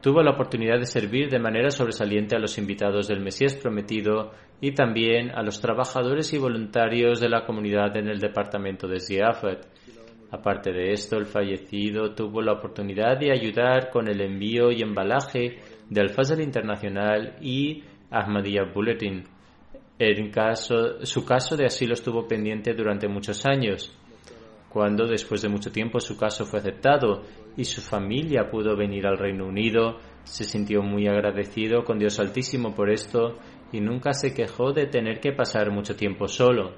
tuvo 0.00 0.22
la 0.22 0.30
oportunidad 0.30 0.78
de 0.78 0.86
servir 0.86 1.28
de 1.28 1.38
manera 1.38 1.70
sobresaliente 1.70 2.36
a 2.36 2.38
los 2.38 2.56
invitados 2.56 3.08
del 3.08 3.20
Mesías 3.20 3.54
prometido 3.54 4.32
y 4.62 4.72
también 4.72 5.30
a 5.30 5.42
los 5.42 5.60
trabajadores 5.60 6.32
y 6.32 6.38
voluntarios 6.38 7.20
de 7.20 7.28
la 7.28 7.44
comunidad 7.44 7.94
en 7.98 8.08
el 8.08 8.18
departamento 8.18 8.88
de 8.88 9.00
Ziafat. 9.00 9.66
Aparte 10.30 10.72
de 10.72 10.92
esto, 10.92 11.18
el 11.18 11.26
fallecido 11.26 12.14
tuvo 12.14 12.40
la 12.40 12.52
oportunidad 12.52 13.18
de 13.18 13.30
ayudar 13.30 13.90
con 13.90 14.08
el 14.08 14.22
envío 14.22 14.72
y 14.72 14.80
embalaje 14.80 15.58
del 15.90 16.08
Fazal 16.08 16.40
Internacional 16.40 17.36
y 17.42 17.84
Ahmadiyya 18.10 18.64
Bulletin 18.74 19.35
su 19.98 21.24
caso 21.24 21.56
de 21.56 21.64
asilo 21.64 21.94
estuvo 21.94 22.26
pendiente 22.28 22.74
durante 22.74 23.08
muchos 23.08 23.46
años. 23.46 23.96
Cuando, 24.68 25.06
después 25.06 25.40
de 25.40 25.48
mucho 25.48 25.72
tiempo, 25.72 26.00
su 26.00 26.18
caso 26.18 26.44
fue 26.44 26.58
aceptado 26.58 27.22
y 27.56 27.64
su 27.64 27.80
familia 27.80 28.50
pudo 28.50 28.76
venir 28.76 29.06
al 29.06 29.16
Reino 29.16 29.46
Unido, 29.46 29.98
se 30.24 30.44
sintió 30.44 30.82
muy 30.82 31.06
agradecido 31.06 31.82
con 31.84 31.98
Dios 31.98 32.20
Altísimo 32.20 32.74
por 32.74 32.90
esto 32.90 33.38
y 33.72 33.80
nunca 33.80 34.12
se 34.12 34.34
quejó 34.34 34.72
de 34.72 34.86
tener 34.86 35.20
que 35.20 35.32
pasar 35.32 35.70
mucho 35.70 35.96
tiempo 35.96 36.28
solo. 36.28 36.74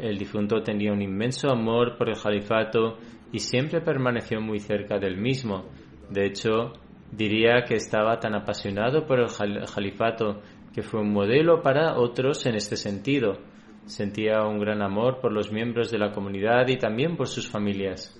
El 0.00 0.18
difunto 0.18 0.62
tenía 0.62 0.92
un 0.92 1.00
inmenso 1.00 1.48
amor 1.48 1.96
por 1.96 2.08
el 2.08 2.20
califato 2.20 2.98
y 3.30 3.38
siempre 3.38 3.80
permaneció 3.80 4.40
muy 4.40 4.58
cerca 4.58 4.98
del 4.98 5.16
mismo. 5.16 5.66
De 6.12 6.26
hecho, 6.26 6.74
diría 7.10 7.64
que 7.66 7.74
estaba 7.74 8.20
tan 8.20 8.34
apasionado 8.34 9.06
por 9.06 9.18
el 9.20 9.28
califato 9.74 10.42
que 10.74 10.82
fue 10.82 11.00
un 11.00 11.12
modelo 11.12 11.62
para 11.62 11.96
otros 11.96 12.44
en 12.44 12.54
este 12.54 12.76
sentido. 12.76 13.38
Sentía 13.86 14.42
un 14.42 14.58
gran 14.58 14.82
amor 14.82 15.20
por 15.20 15.32
los 15.32 15.50
miembros 15.50 15.90
de 15.90 15.98
la 15.98 16.12
comunidad 16.12 16.68
y 16.68 16.76
también 16.76 17.16
por 17.16 17.28
sus 17.28 17.48
familias. 17.48 18.18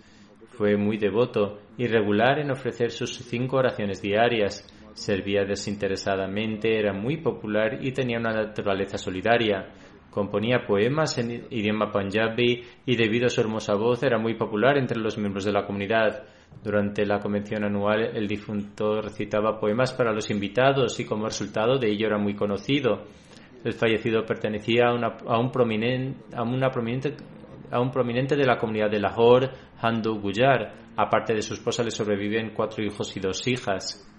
Fue 0.57 0.77
muy 0.77 0.97
devoto 0.97 1.59
y 1.77 1.87
regular 1.87 2.39
en 2.39 2.51
ofrecer 2.51 2.91
sus 2.91 3.15
cinco 3.15 3.57
oraciones 3.59 4.01
diarias. 4.01 4.67
Servía 4.95 5.45
desinteresadamente, 5.45 6.79
era 6.79 6.95
muy 6.95 7.19
popular 7.19 7.79
y 7.85 7.93
tenía 7.93 8.19
una 8.19 8.33
naturaleza 8.33 8.97
solidaria. 8.97 9.69
Componía 10.13 10.67
poemas 10.67 11.17
en 11.17 11.47
idioma 11.49 11.91
panjabi 11.91 12.63
y 12.85 12.97
debido 12.97 13.29
a 13.29 13.31
su 13.31 13.41
hermosa 13.41 13.75
voz 13.77 14.03
era 14.03 14.19
muy 14.19 14.35
popular 14.35 14.77
entre 14.77 14.99
los 14.99 15.17
miembros 15.17 15.47
de 15.47 15.53
la 15.53 15.65
comunidad. 15.65 16.25
Durante 16.63 17.07
la 17.07 17.19
convención 17.19 17.65
anual 17.65 18.15
el 18.15 18.29
difunto 18.29 19.01
recitaba 19.01 19.59
poemas 19.59 19.95
para 19.95 20.13
los 20.13 20.31
invitados 20.31 21.01
y 21.01 21.07
como 21.07 21.25
resultado 21.25 21.79
de 21.79 21.89
ello 21.89 22.09
era 22.09 22.19
muy 22.19 22.35
conocido. 22.35 23.05
El 23.65 23.73
fallecido 23.73 24.27
pertenecía 24.27 24.89
a, 24.89 25.39
un, 25.39 25.51
prominente, 25.51 26.37
a, 26.37 26.43
una 26.43 26.69
prominente, 26.69 27.17
a 27.71 27.81
un 27.81 27.91
prominente 27.91 28.37
de 28.37 28.45
la 28.45 28.59
comunidad 28.59 28.91
de 28.91 29.01
Lahore, 29.01 29.49
Handu 29.81 30.21
Gujar. 30.21 30.75
Aparte 30.95 31.33
de 31.33 31.41
su 31.41 31.55
esposa 31.55 31.83
le 31.83 31.91
sobreviven 31.91 32.53
cuatro 32.55 32.85
hijos 32.85 33.17
y 33.17 33.21
dos 33.21 33.49
hijas. 33.49 34.12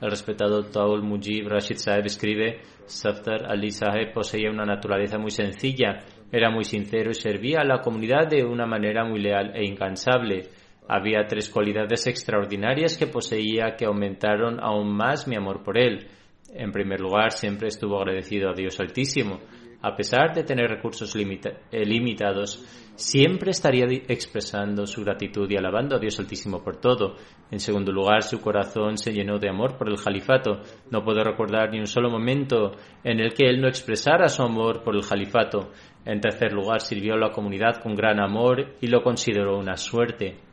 El 0.00 0.10
respetado 0.10 0.62
Taul 0.64 1.02
Mujib 1.02 1.48
Rashid 1.48 1.76
Saeb 1.76 2.06
escribe, 2.06 2.60
Saftar 2.86 3.46
Ali 3.50 3.70
Saeb 3.70 4.12
poseía 4.12 4.50
una 4.50 4.64
naturaleza 4.64 5.18
muy 5.18 5.30
sencilla, 5.30 6.04
era 6.30 6.50
muy 6.50 6.64
sincero 6.64 7.10
y 7.10 7.14
servía 7.14 7.60
a 7.60 7.64
la 7.64 7.80
comunidad 7.80 8.28
de 8.28 8.44
una 8.44 8.64
manera 8.64 9.04
muy 9.04 9.20
leal 9.20 9.52
e 9.56 9.66
incansable. 9.66 10.48
Había 10.88 11.26
tres 11.26 11.50
cualidades 11.50 12.06
extraordinarias 12.06 12.96
que 12.96 13.08
poseía 13.08 13.74
que 13.76 13.86
aumentaron 13.86 14.58
aún 14.62 14.96
más 14.96 15.26
mi 15.26 15.36
amor 15.36 15.62
por 15.62 15.76
él. 15.76 16.06
En 16.54 16.70
primer 16.70 17.00
lugar, 17.00 17.32
siempre 17.32 17.68
estuvo 17.68 17.98
agradecido 17.98 18.50
a 18.50 18.54
Dios 18.54 18.78
Altísimo. 18.80 19.40
A 19.80 19.94
pesar 19.94 20.34
de 20.34 20.42
tener 20.42 20.68
recursos 20.68 21.14
eh, 21.14 21.84
limitados, 21.84 22.64
siempre 22.96 23.52
estaría 23.52 23.86
expresando 24.08 24.86
su 24.86 25.04
gratitud 25.04 25.48
y 25.48 25.56
alabando 25.56 25.94
a 25.94 26.00
Dios 26.00 26.18
Altísimo 26.18 26.64
por 26.64 26.78
todo. 26.78 27.14
En 27.52 27.60
segundo 27.60 27.92
lugar, 27.92 28.24
su 28.24 28.40
corazón 28.40 28.98
se 28.98 29.12
llenó 29.12 29.38
de 29.38 29.48
amor 29.48 29.78
por 29.78 29.88
el 29.88 30.02
califato. 30.02 30.62
No 30.90 31.04
puedo 31.04 31.22
recordar 31.22 31.70
ni 31.70 31.78
un 31.78 31.86
solo 31.86 32.10
momento 32.10 32.72
en 33.04 33.20
el 33.20 33.32
que 33.32 33.48
él 33.48 33.60
no 33.60 33.68
expresara 33.68 34.28
su 34.28 34.42
amor 34.42 34.82
por 34.82 34.96
el 34.96 35.06
califato. 35.06 35.70
En 36.04 36.20
tercer 36.20 36.52
lugar, 36.52 36.80
sirvió 36.80 37.14
a 37.14 37.18
la 37.18 37.30
comunidad 37.30 37.80
con 37.80 37.94
gran 37.94 38.18
amor 38.18 38.74
y 38.80 38.88
lo 38.88 39.04
consideró 39.04 39.58
una 39.58 39.76
suerte. 39.76 40.47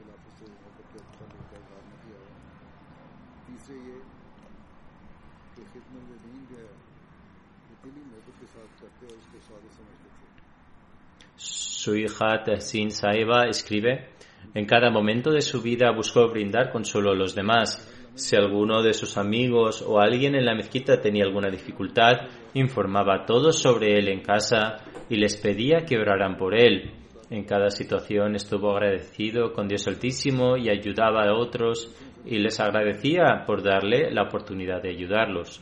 Su 11.85 11.95
hija 11.95 12.41
Tehsin 12.43 12.89
Saeva 12.89 13.45
escribe, 13.45 14.09
en 14.55 14.65
cada 14.65 14.89
momento 14.89 15.29
de 15.29 15.41
su 15.41 15.61
vida 15.61 15.91
buscó 15.91 16.27
brindar 16.27 16.71
consuelo 16.71 17.11
a 17.11 17.15
los 17.15 17.35
demás. 17.35 17.77
Si 18.15 18.35
alguno 18.35 18.81
de 18.81 18.95
sus 18.95 19.19
amigos 19.19 19.83
o 19.87 19.99
alguien 19.99 20.33
en 20.33 20.45
la 20.45 20.55
mezquita 20.55 20.99
tenía 20.99 21.25
alguna 21.25 21.51
dificultad, 21.51 22.13
informaba 22.55 23.17
a 23.17 23.25
todos 23.27 23.59
sobre 23.59 23.99
él 23.99 24.07
en 24.07 24.23
casa 24.23 24.77
y 25.11 25.17
les 25.17 25.37
pedía 25.37 25.85
que 25.85 25.99
oraran 25.99 26.37
por 26.37 26.55
él. 26.55 26.91
En 27.29 27.43
cada 27.43 27.69
situación 27.69 28.33
estuvo 28.33 28.71
agradecido 28.71 29.53
con 29.53 29.67
Dios 29.67 29.87
Altísimo 29.87 30.57
y 30.57 30.69
ayudaba 30.69 31.25
a 31.25 31.35
otros 31.35 31.95
y 32.25 32.39
les 32.39 32.59
agradecía 32.59 33.43
por 33.45 33.61
darle 33.61 34.09
la 34.11 34.23
oportunidad 34.23 34.81
de 34.81 34.89
ayudarlos. 34.89 35.61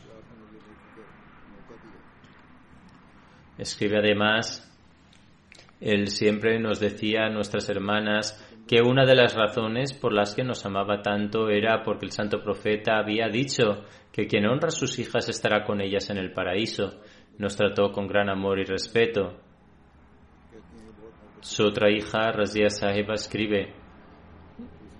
Escribe 3.58 3.98
además 3.98 4.70
él 5.84 6.08
siempre 6.08 6.58
nos 6.58 6.80
decía 6.80 7.26
a 7.26 7.28
nuestras 7.28 7.68
hermanas 7.68 8.42
que 8.66 8.80
una 8.80 9.04
de 9.04 9.14
las 9.14 9.34
razones 9.34 9.92
por 9.92 10.14
las 10.14 10.34
que 10.34 10.42
nos 10.42 10.64
amaba 10.64 11.02
tanto 11.02 11.50
era 11.50 11.82
porque 11.82 12.06
el 12.06 12.12
santo 12.12 12.42
profeta 12.42 12.96
había 12.96 13.28
dicho 13.28 13.84
que 14.10 14.26
quien 14.26 14.46
honra 14.46 14.68
a 14.68 14.70
sus 14.70 14.98
hijas 14.98 15.28
estará 15.28 15.62
con 15.62 15.82
ellas 15.82 16.08
en 16.08 16.16
el 16.16 16.32
paraíso. 16.32 17.02
Nos 17.36 17.54
trató 17.56 17.92
con 17.92 18.06
gran 18.06 18.30
amor 18.30 18.60
y 18.60 18.64
respeto. 18.64 19.34
Su 21.40 21.66
otra 21.66 21.90
hija, 21.90 22.32
Razia 22.32 22.70
Saheba, 22.70 23.12
escribe, 23.12 23.74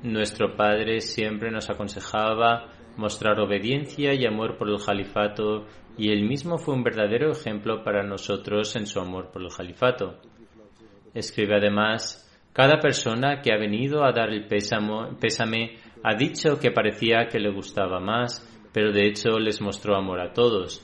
Nuestro 0.02 0.54
padre 0.54 1.00
siempre 1.00 1.50
nos 1.50 1.70
aconsejaba 1.70 2.66
mostrar 2.98 3.40
obediencia 3.40 4.12
y 4.12 4.26
amor 4.26 4.58
por 4.58 4.68
el 4.68 4.76
califato 4.84 5.64
y 5.96 6.10
él 6.10 6.28
mismo 6.28 6.58
fue 6.58 6.74
un 6.74 6.82
verdadero 6.82 7.30
ejemplo 7.30 7.82
para 7.82 8.02
nosotros 8.02 8.76
en 8.76 8.86
su 8.86 9.00
amor 9.00 9.30
por 9.32 9.40
el 9.40 9.48
califato. 9.48 10.20
Escribe 11.14 11.56
además, 11.56 12.20
cada 12.52 12.78
persona 12.78 13.40
que 13.40 13.52
ha 13.52 13.56
venido 13.56 14.04
a 14.04 14.12
dar 14.12 14.30
el 14.30 14.46
pésame 14.46 15.76
ha 16.02 16.14
dicho 16.14 16.58
que 16.60 16.70
parecía 16.70 17.26
que 17.30 17.38
le 17.38 17.50
gustaba 17.50 18.00
más, 18.00 18.46
pero 18.72 18.92
de 18.92 19.06
hecho 19.06 19.38
les 19.38 19.60
mostró 19.60 19.96
amor 19.96 20.20
a 20.20 20.32
todos. 20.32 20.82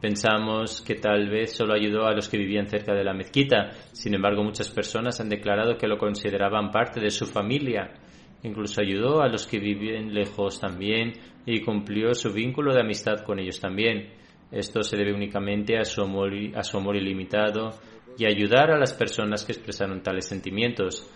Pensamos 0.00 0.80
que 0.80 0.96
tal 0.96 1.28
vez 1.28 1.54
solo 1.54 1.74
ayudó 1.74 2.06
a 2.06 2.12
los 2.12 2.28
que 2.28 2.38
vivían 2.38 2.68
cerca 2.68 2.92
de 2.92 3.04
la 3.04 3.14
mezquita, 3.14 3.70
sin 3.92 4.14
embargo 4.14 4.42
muchas 4.42 4.68
personas 4.70 5.20
han 5.20 5.28
declarado 5.28 5.76
que 5.76 5.86
lo 5.86 5.98
consideraban 5.98 6.70
parte 6.70 7.00
de 7.00 7.10
su 7.10 7.26
familia. 7.26 7.92
Incluso 8.42 8.80
ayudó 8.80 9.22
a 9.22 9.28
los 9.28 9.46
que 9.46 9.60
vivían 9.60 10.12
lejos 10.12 10.58
también 10.58 11.12
y 11.46 11.60
cumplió 11.60 12.14
su 12.14 12.32
vínculo 12.32 12.74
de 12.74 12.80
amistad 12.80 13.20
con 13.24 13.38
ellos 13.38 13.60
también. 13.60 14.10
Esto 14.50 14.82
se 14.82 14.96
debe 14.96 15.14
únicamente 15.14 15.78
a 15.78 15.84
su 15.84 16.02
amor, 16.02 16.32
a 16.56 16.64
su 16.64 16.76
amor 16.76 16.96
ilimitado 16.96 17.70
y 18.18 18.26
ayudar 18.26 18.70
a 18.70 18.78
las 18.78 18.94
personas 18.94 19.44
que 19.44 19.52
expresaron 19.52 20.02
tales 20.02 20.26
sentimientos. 20.26 21.10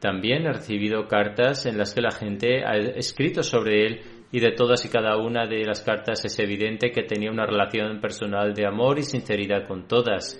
También 0.00 0.46
he 0.46 0.52
recibido 0.52 1.08
cartas 1.08 1.66
en 1.66 1.78
las 1.78 1.94
que 1.94 2.00
la 2.00 2.10
gente 2.10 2.64
ha 2.64 2.76
escrito 2.76 3.42
sobre 3.42 3.86
él 3.86 4.00
y 4.30 4.40
de 4.40 4.52
todas 4.52 4.84
y 4.84 4.88
cada 4.88 5.16
una 5.16 5.46
de 5.46 5.64
las 5.64 5.82
cartas 5.82 6.24
es 6.24 6.38
evidente 6.38 6.90
que 6.90 7.02
tenía 7.02 7.30
una 7.30 7.46
relación 7.46 8.00
personal 8.00 8.54
de 8.54 8.66
amor 8.66 8.98
y 8.98 9.02
sinceridad 9.02 9.66
con 9.66 9.88
todas 9.88 10.38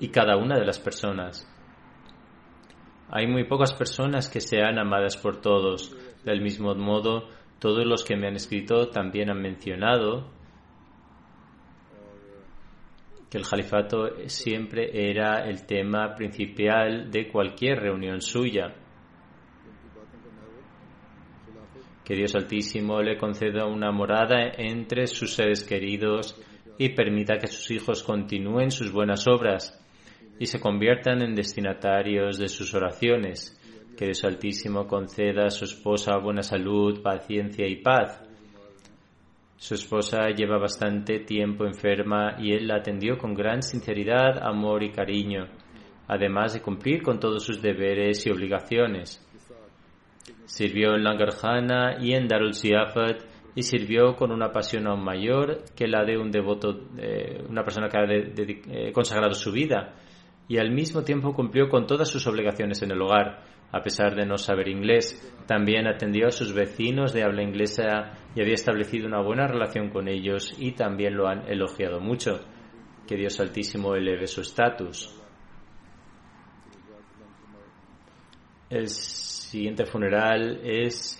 y 0.00 0.08
cada 0.08 0.36
una 0.36 0.58
de 0.58 0.66
las 0.66 0.78
personas. 0.78 1.48
Hay 3.10 3.26
muy 3.26 3.44
pocas 3.44 3.72
personas 3.72 4.28
que 4.28 4.40
sean 4.40 4.78
amadas 4.78 5.16
por 5.16 5.40
todos. 5.40 5.94
Del 6.24 6.40
mismo 6.40 6.74
modo, 6.74 7.28
todos 7.58 7.86
los 7.86 8.04
que 8.04 8.16
me 8.16 8.26
han 8.26 8.36
escrito 8.36 8.88
también 8.88 9.30
han 9.30 9.40
mencionado 9.40 10.30
que 13.32 13.38
el 13.38 13.48
califato 13.48 14.10
siempre 14.26 14.90
era 14.92 15.48
el 15.48 15.64
tema 15.64 16.14
principal 16.14 17.10
de 17.10 17.28
cualquier 17.28 17.78
reunión 17.78 18.20
suya. 18.20 18.74
Que 22.04 22.14
Dios 22.14 22.34
Altísimo 22.34 23.00
le 23.00 23.16
conceda 23.16 23.64
una 23.64 23.90
morada 23.90 24.52
entre 24.58 25.06
sus 25.06 25.32
seres 25.32 25.64
queridos 25.64 26.38
y 26.76 26.90
permita 26.90 27.38
que 27.38 27.46
sus 27.46 27.70
hijos 27.70 28.02
continúen 28.02 28.70
sus 28.70 28.92
buenas 28.92 29.26
obras 29.26 29.82
y 30.38 30.44
se 30.44 30.60
conviertan 30.60 31.22
en 31.22 31.34
destinatarios 31.34 32.36
de 32.36 32.48
sus 32.48 32.74
oraciones. 32.74 33.58
Que 33.96 34.04
Dios 34.04 34.24
Altísimo 34.24 34.86
conceda 34.86 35.46
a 35.46 35.50
su 35.50 35.64
esposa 35.64 36.18
buena 36.18 36.42
salud, 36.42 37.00
paciencia 37.00 37.66
y 37.66 37.76
paz. 37.76 38.20
Su 39.62 39.74
esposa 39.74 40.28
lleva 40.30 40.58
bastante 40.58 41.20
tiempo 41.20 41.64
enferma 41.64 42.34
y 42.36 42.52
él 42.52 42.66
la 42.66 42.78
atendió 42.78 43.16
con 43.16 43.32
gran 43.32 43.62
sinceridad, 43.62 44.42
amor 44.42 44.82
y 44.82 44.90
cariño, 44.90 45.46
además 46.08 46.54
de 46.54 46.60
cumplir 46.60 47.00
con 47.00 47.20
todos 47.20 47.44
sus 47.44 47.62
deberes 47.62 48.26
y 48.26 48.32
obligaciones. 48.32 49.24
Sirvió 50.46 50.96
en 50.96 51.04
Langarjana 51.04 51.98
y 52.00 52.12
en 52.12 52.26
Darul 52.26 52.54
Siafat 52.54 53.22
y 53.54 53.62
sirvió 53.62 54.16
con 54.16 54.32
una 54.32 54.50
pasión 54.50 54.88
aún 54.88 55.04
mayor 55.04 55.62
que 55.76 55.86
la 55.86 56.04
de 56.04 56.18
un 56.18 56.32
devoto, 56.32 56.88
eh, 56.98 57.44
una 57.48 57.62
persona 57.62 57.88
que 57.88 57.98
ha 57.98 58.04
eh, 58.08 58.90
consagrado 58.92 59.34
su 59.34 59.52
vida 59.52 59.94
y 60.48 60.58
al 60.58 60.70
mismo 60.70 61.02
tiempo 61.02 61.32
cumplió 61.32 61.68
con 61.68 61.86
todas 61.86 62.08
sus 62.08 62.26
obligaciones 62.26 62.82
en 62.82 62.90
el 62.90 63.00
hogar. 63.00 63.44
A 63.72 63.80
pesar 63.80 64.14
de 64.14 64.26
no 64.26 64.36
saber 64.36 64.68
inglés, 64.68 65.32
también 65.46 65.86
atendió 65.86 66.26
a 66.26 66.30
sus 66.30 66.52
vecinos 66.52 67.14
de 67.14 67.22
habla 67.22 67.42
inglesa 67.42 68.12
y 68.34 68.42
había 68.42 68.54
establecido 68.54 69.06
una 69.06 69.22
buena 69.22 69.46
relación 69.46 69.88
con 69.88 70.08
ellos 70.08 70.52
y 70.58 70.72
también 70.72 71.16
lo 71.16 71.26
han 71.26 71.48
elogiado 71.50 72.00
mucho. 72.00 72.40
Que 73.06 73.16
Dios 73.16 73.40
Altísimo 73.40 73.94
eleve 73.94 74.26
su 74.26 74.42
estatus. 74.42 75.18
El 78.68 78.88
siguiente 78.88 79.86
funeral 79.86 80.60
es 80.64 81.18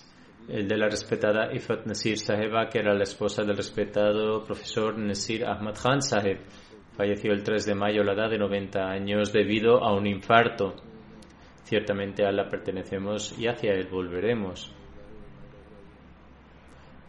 el 0.48 0.66
de 0.66 0.76
la 0.76 0.88
respetada 0.88 1.52
Ifat 1.54 1.86
Nasir 1.86 2.18
Saheba, 2.18 2.68
que 2.68 2.78
era 2.78 2.94
la 2.94 3.04
esposa 3.04 3.44
del 3.44 3.56
respetado 3.56 4.42
profesor 4.44 4.98
Nasir 4.98 5.44
Ahmad 5.44 5.74
Khan 5.80 6.02
Saheb. 6.02 6.40
Falleció 6.97 7.32
el 7.32 7.43
3 7.43 7.66
de 7.66 7.74
mayo 7.74 8.03
a 8.03 8.05
la 8.05 8.12
edad 8.12 8.30
de 8.30 8.38
90 8.38 8.80
años 8.90 9.32
debido 9.32 9.82
a 9.82 9.95
un 9.95 10.07
infarto. 10.07 10.74
Ciertamente 11.64 12.24
a 12.24 12.32
la 12.32 12.49
pertenecemos 12.49 13.38
y 13.38 13.47
hacia 13.47 13.72
él 13.72 13.88
volveremos. 13.90 14.74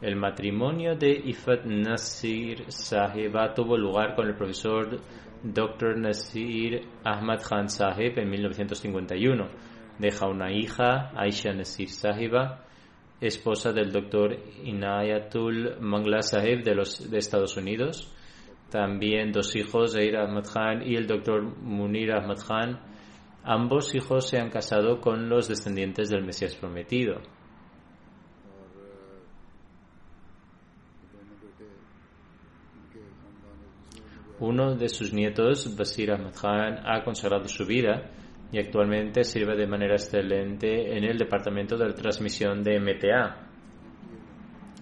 El 0.02 0.16
matrimonio 0.16 0.96
de 0.96 1.12
Ifat 1.12 1.66
Nasir 1.66 2.66
Saheba 2.70 3.54
tuvo 3.54 3.78
lugar 3.78 4.16
con 4.16 4.28
el 4.28 4.36
profesor 4.36 5.00
Dr. 5.44 5.98
Nasir 5.98 6.82
Ahmad 7.04 7.42
Khan 7.42 7.70
Saheb 7.70 8.20
en 8.20 8.30
1951 8.30 9.74
Deja 10.00 10.28
una 10.28 10.52
hija, 10.52 11.12
Aisha 11.16 11.54
Nasir 11.54 11.90
Sahiba, 11.90 12.66
esposa 13.22 13.72
del 13.72 13.92
doctor 13.92 14.36
Inayatul 14.64 15.78
Mangla 15.80 16.22
Sahib 16.22 16.64
de, 16.64 16.74
los, 16.74 17.10
de 17.10 17.20
Estados 17.20 17.56
Unidos. 17.58 18.12
También 18.74 19.32
dos 19.32 19.56
hijos, 19.56 19.96
Eir 19.96 20.18
Ahmad 20.18 20.46
Khan 20.52 20.82
y 20.82 20.96
el 20.96 21.06
doctor 21.06 21.44
Munir 21.44 22.12
Ahmad 22.12 22.40
Khan. 22.40 22.80
Ambos 23.44 23.94
hijos 23.94 24.28
se 24.28 24.40
han 24.40 24.50
casado 24.50 25.00
con 25.00 25.30
los 25.30 25.48
descendientes 25.48 26.10
del 26.10 26.26
Mesías 26.26 26.56
prometido. 26.56 27.22
Uno 34.40 34.74
de 34.76 34.90
sus 34.90 35.14
nietos, 35.14 35.78
Basir 35.78 36.12
Ahmad 36.12 36.34
Khan, 36.34 36.80
ha 36.84 37.04
consagrado 37.04 37.48
su 37.48 37.68
vida 37.68 38.10
y 38.52 38.58
actualmente 38.58 39.24
sirve 39.24 39.56
de 39.56 39.68
manera 39.68 39.94
excelente 39.94 40.98
en 40.98 41.04
el 41.04 41.20
departamento 41.20 41.78
de 41.78 41.94
transmisión 41.94 42.64
de 42.64 42.80
MTA. 42.80 43.50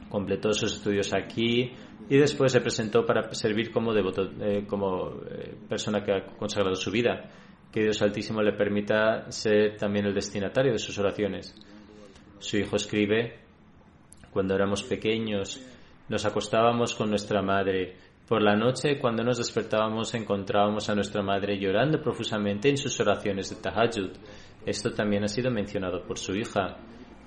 Completó 0.07 0.53
sus 0.53 0.75
estudios 0.75 1.13
aquí 1.13 1.73
y 2.09 2.17
después 2.17 2.51
se 2.51 2.61
presentó 2.61 3.05
para 3.05 3.33
servir 3.33 3.71
como 3.71 3.93
devoto, 3.93 4.29
eh, 4.41 4.65
como 4.67 5.21
eh, 5.29 5.55
persona 5.67 6.03
que 6.03 6.11
ha 6.11 6.25
consagrado 6.37 6.75
su 6.75 6.91
vida. 6.91 7.29
Que 7.71 7.83
Dios 7.83 8.01
Altísimo 8.01 8.41
le 8.41 8.51
permita 8.53 9.31
ser 9.31 9.77
también 9.77 10.05
el 10.05 10.13
destinatario 10.13 10.73
de 10.73 10.79
sus 10.79 10.97
oraciones. 10.99 11.55
Su 12.39 12.57
hijo 12.57 12.75
escribe, 12.75 13.39
cuando 14.31 14.55
éramos 14.55 14.83
pequeños, 14.83 15.61
nos 16.09 16.25
acostábamos 16.25 16.95
con 16.95 17.09
nuestra 17.09 17.41
madre 17.41 17.95
por 18.27 18.41
la 18.41 18.55
noche, 18.55 18.97
cuando 18.97 19.23
nos 19.23 19.37
despertábamos, 19.37 20.13
encontrábamos 20.13 20.89
a 20.89 20.95
nuestra 20.95 21.21
madre 21.21 21.59
llorando 21.59 22.01
profusamente 22.01 22.69
en 22.69 22.77
sus 22.77 22.99
oraciones 22.99 23.49
de 23.49 23.57
Tahajjud. 23.57 24.11
Esto 24.65 24.91
también 24.93 25.23
ha 25.23 25.27
sido 25.27 25.51
mencionado 25.51 26.03
por 26.03 26.17
su 26.17 26.33
hija. 26.35 26.77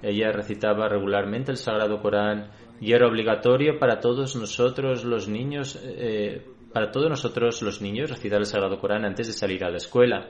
Ella 0.02 0.32
recitaba 0.32 0.88
regularmente 0.88 1.50
el 1.50 1.56
Sagrado 1.56 2.00
Corán 2.00 2.50
y 2.80 2.92
era 2.92 3.06
obligatorio 3.06 3.78
para 3.78 4.00
todos 4.00 4.36
nosotros 4.36 5.04
los 5.04 5.28
niños, 5.28 5.80
eh, 5.82 6.44
para 6.72 6.90
todos 6.90 7.08
nosotros 7.08 7.62
los 7.62 7.80
niños 7.80 8.10
recitar 8.10 8.40
el 8.40 8.46
Sagrado 8.46 8.78
Corán 8.78 9.04
antes 9.04 9.26
de 9.26 9.32
salir 9.32 9.64
a 9.64 9.70
la 9.70 9.76
escuela. 9.76 10.28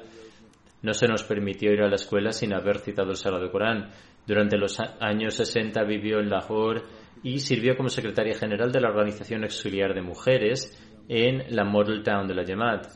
No 0.83 0.93
se 0.93 1.09
nos 1.09 1.25
permitió 1.25 1.73
ir 1.73 1.81
a 1.81 1.89
la 1.89 1.95
escuela 1.95 2.33
sin 2.33 2.53
haber 2.53 2.79
citado 2.79 3.11
el 3.11 3.17
Sagrado 3.17 3.51
Corán. 3.51 3.91
Durante 4.27 4.59
los 4.59 4.79
años 5.01 5.35
60 5.35 5.83
vivió 5.85 6.21
en 6.21 6.29
Lahore 6.29 6.83
y 7.23 7.39
sirvió 7.39 7.77
como 7.77 7.89
secretaria 7.89 8.35
general 8.35 8.71
de 8.71 8.81
la 8.81 8.91
Organización 8.91 9.45
Auxiliar 9.45 9.95
de 9.95 10.03
Mujeres 10.03 10.79
en 11.09 11.45
la 11.57 11.65
Model 11.65 12.03
Town 12.03 12.29
de 12.29 12.35
la 12.35 12.45
Yamat. 12.45 12.87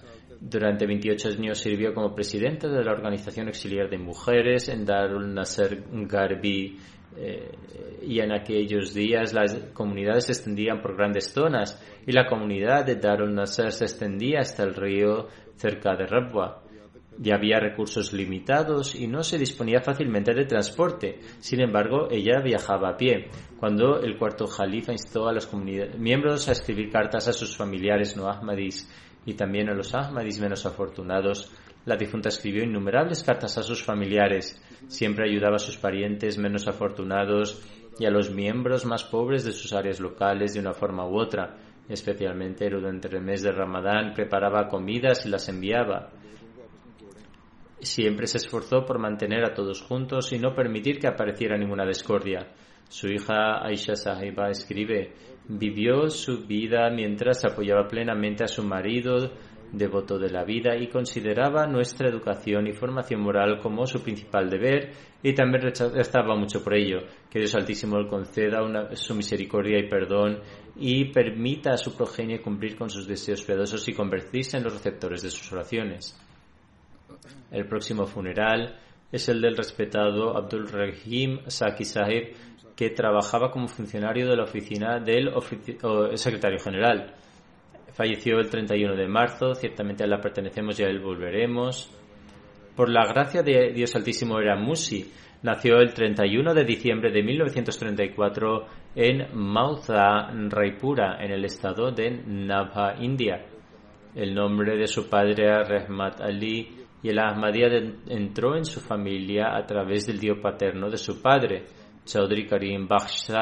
Durante 0.41 0.87
28 0.87 1.31
años 1.31 1.59
sirvió 1.59 1.93
como 1.95 2.15
presidenta 2.15 2.69
de 2.69 2.85
la 2.85 2.93
Organización 2.93 3.49
Auxiliar 3.49 3.89
de 3.89 3.99
Mujeres 3.99 4.69
en 4.69 4.85
Darul 4.85 5.35
Nasser 5.35 5.83
Garbi 5.91 6.79
eh, 7.17 7.51
y 8.03 8.21
en 8.21 8.33
aquellos 8.33 8.95
días 8.95 9.33
las 9.33 9.55
comunidades 9.73 10.27
se 10.27 10.33
extendían 10.33 10.81
por 10.81 10.97
grandes 10.97 11.33
zonas 11.33 11.83
y 12.07 12.13
la 12.13 12.27
comunidad 12.27 12.85
de 12.85 12.97
Darul 12.97 13.35
Nasser 13.35 13.73
se 13.73 13.85
extendía 13.85 14.41
hasta 14.41 14.63
el 14.63 14.75
río 14.75 15.27
cerca 15.57 15.97
de 15.97 16.07
Rabwa. 16.07 16.63
Ya 17.21 17.35
había 17.35 17.59
recursos 17.59 18.13
limitados 18.13 18.95
y 18.95 19.09
no 19.09 19.25
se 19.25 19.39
disponía 19.39 19.81
fácilmente 19.81 20.33
de 20.33 20.45
transporte. 20.45 21.19
Sin 21.41 21.61
embargo, 21.61 22.07
ella 22.11 22.41
viajaba 22.41 22.91
a 22.91 22.97
pie. 22.97 23.29
Cuando 23.59 24.01
el 24.01 24.17
cuarto 24.17 24.47
jalifa 24.47 24.93
instó 24.93 25.27
a 25.27 25.33
los 25.33 25.53
miembros 25.99 26.49
a 26.49 26.53
escribir 26.53 26.91
cartas 26.91 27.27
a 27.27 27.33
sus 27.33 27.57
familiares 27.57 28.17
no 28.17 28.29
ahmadis 28.29 28.89
y 29.27 29.35
también 29.35 29.69
a 29.69 29.75
los 29.75 29.93
ahmadis 29.95 30.39
menos 30.39 30.65
afortunados, 30.65 31.51
la 31.89 31.97
difunta 31.97 32.29
escribió 32.29 32.63
innumerables 32.63 33.25
cartas 33.25 33.57
a 33.57 33.63
sus 33.63 33.83
familiares. 33.83 34.63
Siempre 34.89 35.29
ayudaba 35.29 35.57
a 35.57 35.59
sus 35.59 35.79
parientes 35.79 36.37
menos 36.37 36.69
afortunados 36.69 37.65
y 37.99 38.05
a 38.05 38.11
los 38.11 38.31
miembros 38.31 38.85
más 38.85 39.05
pobres 39.05 39.45
de 39.45 39.53
sus 39.53 39.73
áreas 39.73 39.99
locales 39.99 40.53
de 40.53 40.61
una 40.61 40.75
forma 40.75 41.09
u 41.09 41.19
otra. 41.19 41.57
Especialmente 41.89 42.69
durante 42.69 43.09
el 43.09 43.23
mes 43.23 43.43
de 43.43 43.53
Ramadán 43.53 44.13
preparaba 44.15 44.69
comidas 44.69 45.25
y 45.25 45.31
las 45.31 45.49
enviaba. 45.49 46.11
Siempre 47.81 48.27
se 48.27 48.37
esforzó 48.37 48.85
por 48.85 48.99
mantener 48.99 49.45
a 49.45 49.55
todos 49.55 49.81
juntos 49.81 50.31
y 50.33 50.39
no 50.39 50.55
permitir 50.55 50.99
que 50.99 51.09
apareciera 51.09 51.57
ninguna 51.57 51.87
discordia. 51.87 52.49
Su 52.89 53.09
hija 53.09 53.65
Aisha 53.65 53.97
Sahiba 53.97 54.51
escribe, 54.51 55.15
vivió 55.49 56.09
su 56.11 56.47
vida 56.47 56.91
mientras 56.91 57.45
apoyaba 57.47 57.89
plenamente 57.89 58.45
a 58.45 58.49
su 58.49 58.63
marido, 58.63 59.33
devoto 59.73 60.19
de 60.19 60.31
la 60.31 60.45
vida, 60.45 60.77
y 60.77 60.89
consideraba 60.89 61.67
nuestra 61.67 62.09
educación 62.09 62.67
y 62.67 62.73
formación 62.73 63.21
moral 63.21 63.59
como 63.61 63.87
su 63.87 64.03
principal 64.03 64.49
deber, 64.49 64.93
y 65.23 65.35
también 65.35 65.63
rechazaba 65.63 66.37
mucho 66.37 66.63
por 66.63 66.75
ello. 66.75 66.99
Que 67.31 67.41
Dios 67.41 67.55
Altísimo 67.55 67.99
le 67.99 68.09
conceda 68.09 68.61
su 68.95 69.15
misericordia 69.15 69.79
y 69.79 69.89
perdón 69.89 70.41
y 70.77 71.07
permita 71.07 71.73
a 71.73 71.77
su 71.77 71.97
progenie 71.97 72.41
cumplir 72.41 72.77
con 72.77 72.89
sus 72.89 73.07
deseos 73.07 73.43
piadosos 73.43 73.89
y 73.89 73.95
convertirse 73.95 74.57
en 74.57 74.65
los 74.65 74.73
receptores 74.73 75.23
de 75.23 75.31
sus 75.31 75.53
oraciones. 75.53 76.19
El 77.51 77.67
próximo 77.67 78.07
funeral 78.07 78.79
es 79.11 79.29
el 79.29 79.41
del 79.41 79.57
respetado 79.57 80.37
Abdul 80.37 80.69
Rahim 80.69 81.41
Saki 81.47 81.85
Sahib, 81.85 82.35
que 82.77 82.91
trabajaba 82.91 83.51
como 83.51 83.67
funcionario 83.67 84.29
de 84.29 84.37
la 84.37 84.45
oficina 84.45 85.01
del 85.01 85.33
secretario 86.15 86.61
general. 86.61 87.15
Falleció 87.99 88.39
el 88.39 88.49
31 88.49 88.95
de 88.95 89.09
marzo, 89.09 89.57
ciertamente 89.57 90.05
a 90.05 90.07
la 90.07 90.21
pertenecemos 90.21 90.79
y 90.79 90.85
a 90.85 90.87
él 90.87 91.01
volveremos. 91.01 91.93
Por 92.77 92.91
la 92.91 93.05
gracia 93.13 93.43
de 93.43 93.73
Dios 93.73 93.97
Altísimo 93.97 94.39
era 94.39 94.55
Musi. 94.55 95.13
Nació 95.43 95.79
el 95.79 95.93
31 95.93 96.55
de 96.55 96.65
diciembre 96.65 97.11
de 97.11 97.25
1934 97.25 98.67
en 98.95 99.27
Mautha, 99.35 100.31
Raipura, 100.31 101.19
en 101.21 101.33
el 101.33 101.45
estado 101.45 101.91
de 101.91 102.23
Nabha, 102.25 102.95
India. 103.01 103.45
El 104.15 104.33
nombre 104.33 104.77
de 104.77 104.87
su 104.87 105.11
padre 105.11 105.47
era 105.47 105.65
Rehmat 105.65 106.21
Ali 106.21 106.69
y 107.03 107.09
el 107.09 107.19
Ahmadiyya 107.19 107.95
entró 108.11 108.57
en 108.57 108.65
su 108.65 108.79
familia 108.79 109.57
a 109.57 109.67
través 109.67 110.07
del 110.07 110.21
tío 110.21 110.41
paterno 110.41 110.89
de 110.89 110.99
su 110.99 111.21
padre, 111.21 111.65
Chaudhry 112.05 112.47
Karim 112.47 112.87
Bakhsh 112.87 113.33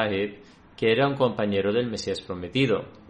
que 0.75 0.91
era 0.91 1.07
un 1.07 1.13
compañero 1.15 1.71
del 1.71 1.91
Mesías 1.91 2.21
prometido. 2.21 3.06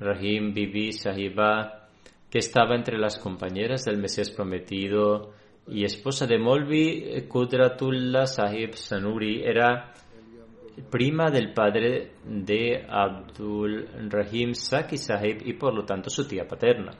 Rahim 0.00 0.52
Bibi 0.54 0.92
Sahiba, 0.92 1.88
que 2.30 2.38
estaba 2.38 2.74
entre 2.74 2.98
las 2.98 3.18
compañeras 3.18 3.84
del 3.84 3.98
Mesías 3.98 4.30
prometido 4.30 5.32
y 5.68 5.84
esposa 5.84 6.26
de 6.26 6.38
Molvi 6.38 7.26
Kudratullah 7.28 8.26
Sahib 8.26 8.74
Sanuri, 8.74 9.42
era 9.44 9.92
prima 10.90 11.30
del 11.30 11.52
padre 11.52 12.12
de 12.24 12.86
Abdul 12.88 13.86
Rahim 14.08 14.54
Saki 14.54 14.96
Sahib 14.96 15.42
y 15.44 15.52
por 15.52 15.74
lo 15.74 15.84
tanto 15.84 16.08
su 16.08 16.26
tía 16.26 16.48
paterna. 16.48 16.92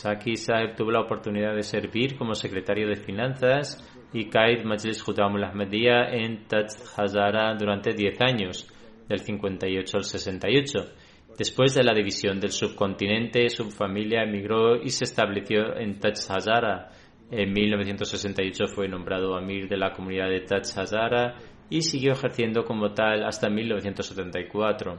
Saki 0.00 0.36
Saeb 0.36 0.76
tuvo 0.76 0.92
la 0.92 1.02
oportunidad 1.02 1.54
de 1.54 1.62
servir 1.62 2.16
como 2.16 2.34
secretario 2.34 2.88
de 2.88 2.96
Finanzas 2.96 3.84
y 4.14 4.30
Qaid 4.30 4.64
Majlis 4.64 5.02
Jutamul 5.02 5.44
Ahmadiyya 5.44 6.08
en 6.12 6.48
Taj 6.48 6.70
Hazara 6.96 7.54
durante 7.54 7.92
10 7.92 8.18
años, 8.22 8.66
del 9.06 9.18
58 9.18 9.96
al 9.98 10.04
68. 10.04 10.78
Después 11.36 11.74
de 11.74 11.84
la 11.84 11.92
división 11.92 12.40
del 12.40 12.50
subcontinente, 12.50 13.46
su 13.50 13.70
familia 13.70 14.22
emigró 14.22 14.82
y 14.82 14.88
se 14.88 15.04
estableció 15.04 15.76
en 15.76 16.00
Taj 16.00 16.14
Hazara. 16.30 16.92
En 17.30 17.52
1968 17.52 18.68
fue 18.74 18.88
nombrado 18.88 19.36
Amir 19.36 19.68
de 19.68 19.76
la 19.76 19.92
comunidad 19.92 20.30
de 20.30 20.40
Taj 20.40 20.78
Hazara 20.78 21.36
y 21.68 21.82
siguió 21.82 22.12
ejerciendo 22.12 22.64
como 22.64 22.94
tal 22.94 23.22
hasta 23.22 23.50
1974. 23.50 24.98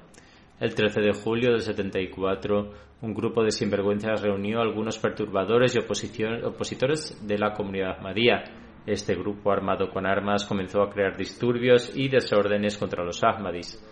El 0.62 0.76
13 0.76 1.02
de 1.02 1.14
julio 1.14 1.54
del 1.54 1.62
74, 1.62 2.72
un 3.02 3.16
grupo 3.16 3.44
de 3.44 3.50
sinvergüenzas 3.50 4.22
reunió 4.22 4.60
a 4.60 4.62
algunos 4.62 5.00
perturbadores 5.00 5.76
y 5.76 5.80
opositores 5.80 7.28
de 7.28 7.40
la 7.40 7.54
comunidad 7.54 7.98
Ahmadía. 7.98 8.44
Este 8.86 9.16
grupo 9.16 9.52
armado 9.52 9.90
con 9.90 10.06
armas 10.06 10.46
comenzó 10.46 10.84
a 10.84 10.92
crear 10.92 11.18
disturbios 11.18 11.92
y 11.98 12.10
desórdenes 12.10 12.78
contra 12.78 13.04
los 13.04 13.24
Ahmadis. 13.24 13.84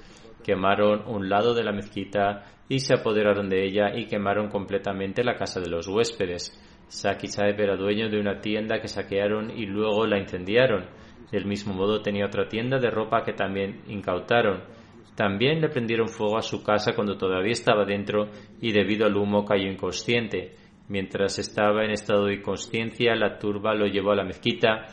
Quemaron 0.45 1.07
un 1.07 1.28
lado 1.28 1.55
de 1.55 1.63
la 1.63 1.72
mezquita 1.72 2.45
y 2.67 2.78
se 2.78 2.93
apoderaron 2.93 3.49
de 3.49 3.65
ella 3.65 3.97
y 3.97 4.05
quemaron 4.05 4.49
completamente 4.49 5.24
la 5.24 5.34
casa 5.34 5.59
de 5.59 5.72
los 5.72 5.88
huéspedes. 5.88 6.53
Saki 6.88 7.30
Saeb 7.30 7.59
era 7.59 7.78
dueño 7.78 8.09
de 8.09 8.20
una 8.20 8.41
tienda 8.41 8.80
que 8.80 8.88
saquearon 8.88 9.49
y 9.49 9.65
luego 9.65 10.05
la 10.05 10.20
incendiaron. 10.20 10.86
Del 11.32 11.47
mismo 11.47 11.74
modo 11.74 12.03
tenía 12.03 12.28
otra 12.28 12.47
tienda 12.47 12.78
de 12.78 12.91
ropa 12.91 13.24
que 13.24 13.34
también 13.34 13.82
incautaron. 13.88 14.78
También 15.20 15.59
le 15.59 15.67
prendieron 15.67 16.07
fuego 16.07 16.38
a 16.38 16.41
su 16.41 16.63
casa 16.63 16.95
cuando 16.95 17.17
todavía 17.17 17.51
estaba 17.51 17.84
dentro 17.84 18.30
y 18.61 18.72
debido 18.72 19.05
al 19.05 19.17
humo 19.17 19.43
cayó 19.43 19.70
inconsciente. 19.70 20.53
Mientras 20.88 21.38
estaba 21.39 21.84
en 21.84 21.91
estado 21.91 22.28
de 22.28 22.36
inconsciencia, 22.36 23.13
la 23.17 23.38
turba 23.38 23.74
lo 23.74 23.86
llevó 23.86 24.13
a 24.13 24.15
la 24.15 24.24
mezquita 24.24 24.86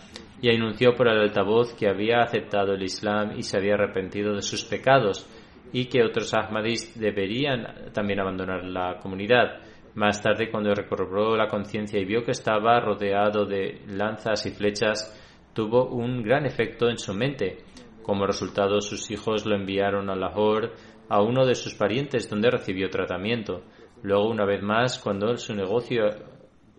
y 0.43 0.53
anunció 0.53 0.97
por 0.97 1.07
el 1.07 1.21
altavoz 1.21 1.75
que 1.75 1.89
había 1.89 2.23
aceptado 2.23 2.75
el 2.75 2.83
Islam 2.83 3.39
y 3.39 3.45
se 3.45 3.57
había 3.57 3.75
arrepentido 3.75 4.35
de 4.35 4.43
sus 4.43 4.65
pecados 4.65 5.31
y 5.73 5.85
que 5.85 6.03
otros 6.03 6.35
Ahmadis 6.35 6.99
deberían 6.99 7.93
también 7.93 8.19
abandonar 8.19 8.65
la 8.65 8.99
comunidad. 8.99 9.61
Más 9.95 10.21
tarde, 10.21 10.51
cuando 10.51 10.75
recobró 10.75 11.37
la 11.37 11.47
conciencia 11.47 12.01
y 12.01 12.05
vio 12.05 12.25
que 12.25 12.33
estaba 12.33 12.81
rodeado 12.81 13.47
de 13.47 13.81
lanzas 13.87 14.45
y 14.47 14.51
flechas, 14.51 15.53
tuvo 15.55 15.87
un 15.87 16.25
gran 16.25 16.47
efecto 16.47 16.89
en 16.91 16.99
su 16.99 17.15
mente 17.15 17.59
como 18.07 18.25
resultado, 18.25 18.81
sus 18.81 19.11
hijos 19.11 19.45
lo 19.47 19.57
enviaron 19.57 20.09
a 20.09 20.15
Lahore 20.15 20.71
a 21.09 21.21
uno 21.21 21.45
de 21.45 21.57
sus 21.57 21.75
parientes 21.75 22.31
donde 22.31 22.53
recibió 22.53 22.89
tratamiento. 22.89 23.65
Luego, 24.05 24.31
una 24.31 24.45
vez 24.45 24.63
más, 24.63 25.01
cuando 25.01 25.37
su 25.37 25.57
negocio 25.57 26.05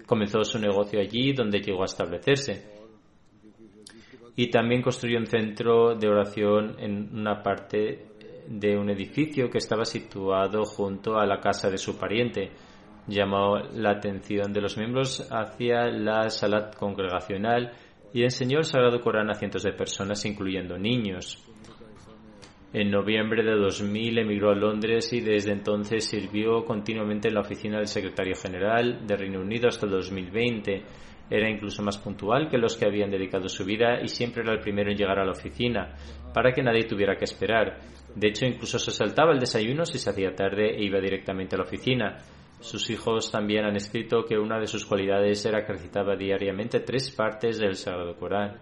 comenzó 0.05 0.45
su 0.45 0.57
negocio 0.57 1.01
allí 1.01 1.33
donde 1.33 1.59
llegó 1.59 1.81
a 1.81 1.85
establecerse. 1.85 2.77
Y 4.37 4.49
también 4.49 4.81
construyó 4.81 5.19
un 5.19 5.25
centro 5.25 5.95
de 5.95 6.07
oración 6.07 6.77
en 6.79 7.09
una 7.13 7.43
parte 7.43 8.05
de 8.47 8.77
un 8.77 8.89
edificio 8.89 9.49
que 9.49 9.57
estaba 9.57 9.83
situado 9.83 10.63
junto 10.63 11.19
a 11.19 11.25
la 11.25 11.41
casa 11.41 11.69
de 11.69 11.77
su 11.77 11.99
pariente. 11.99 12.51
Llamó 13.05 13.57
la 13.73 13.91
atención 13.91 14.53
de 14.53 14.61
los 14.61 14.77
miembros 14.77 15.27
hacia 15.29 15.87
la 15.87 16.29
salat 16.29 16.73
congregacional 16.77 17.73
y 18.17 18.23
enseñó 18.23 18.57
el 18.57 18.65
Sagrado 18.65 18.99
Corán 18.99 19.29
a 19.29 19.35
cientos 19.35 19.61
de 19.61 19.73
personas, 19.73 20.25
incluyendo 20.25 20.75
niños. 20.75 21.37
En 22.73 22.89
noviembre 22.89 23.43
de 23.43 23.51
2000 23.51 24.17
emigró 24.17 24.49
a 24.49 24.55
Londres 24.55 25.13
y 25.13 25.21
desde 25.21 25.51
entonces 25.51 26.03
sirvió 26.03 26.65
continuamente 26.65 27.27
en 27.27 27.35
la 27.35 27.41
oficina 27.41 27.77
del 27.77 27.85
secretario 27.85 28.33
general 28.35 29.05
de 29.05 29.17
Reino 29.17 29.39
Unido 29.39 29.67
hasta 29.67 29.85
el 29.85 29.91
2020. 29.91 30.81
Era 31.29 31.47
incluso 31.47 31.83
más 31.83 31.99
puntual 31.99 32.49
que 32.49 32.57
los 32.57 32.75
que 32.75 32.87
habían 32.87 33.11
dedicado 33.11 33.47
su 33.49 33.63
vida 33.63 34.01
y 34.01 34.07
siempre 34.07 34.41
era 34.41 34.53
el 34.53 34.61
primero 34.61 34.89
en 34.89 34.97
llegar 34.97 35.19
a 35.19 35.25
la 35.25 35.33
oficina, 35.33 35.93
para 36.33 36.53
que 36.53 36.63
nadie 36.63 36.87
tuviera 36.87 37.17
que 37.17 37.25
esperar. 37.25 37.77
De 38.15 38.29
hecho, 38.29 38.47
incluso 38.47 38.79
se 38.79 38.89
saltaba 38.89 39.31
el 39.31 39.39
desayuno 39.39 39.85
si 39.85 39.99
se 39.99 40.09
hacía 40.09 40.33
tarde 40.33 40.75
e 40.75 40.83
iba 40.83 40.99
directamente 40.99 41.55
a 41.55 41.59
la 41.59 41.65
oficina. 41.65 42.17
Sus 42.59 42.89
hijos 42.89 43.31
también 43.31 43.65
han 43.65 43.75
escrito 43.75 44.25
que 44.25 44.37
una 44.37 44.59
de 44.59 44.67
sus 44.67 44.85
cualidades 44.85 45.45
era 45.45 45.65
que 45.65 45.73
recitaba 45.73 46.15
diariamente 46.15 46.79
tres 46.79 47.11
partes 47.11 47.59
del 47.59 47.75
Sagrado 47.75 48.15
Corán. 48.17 48.59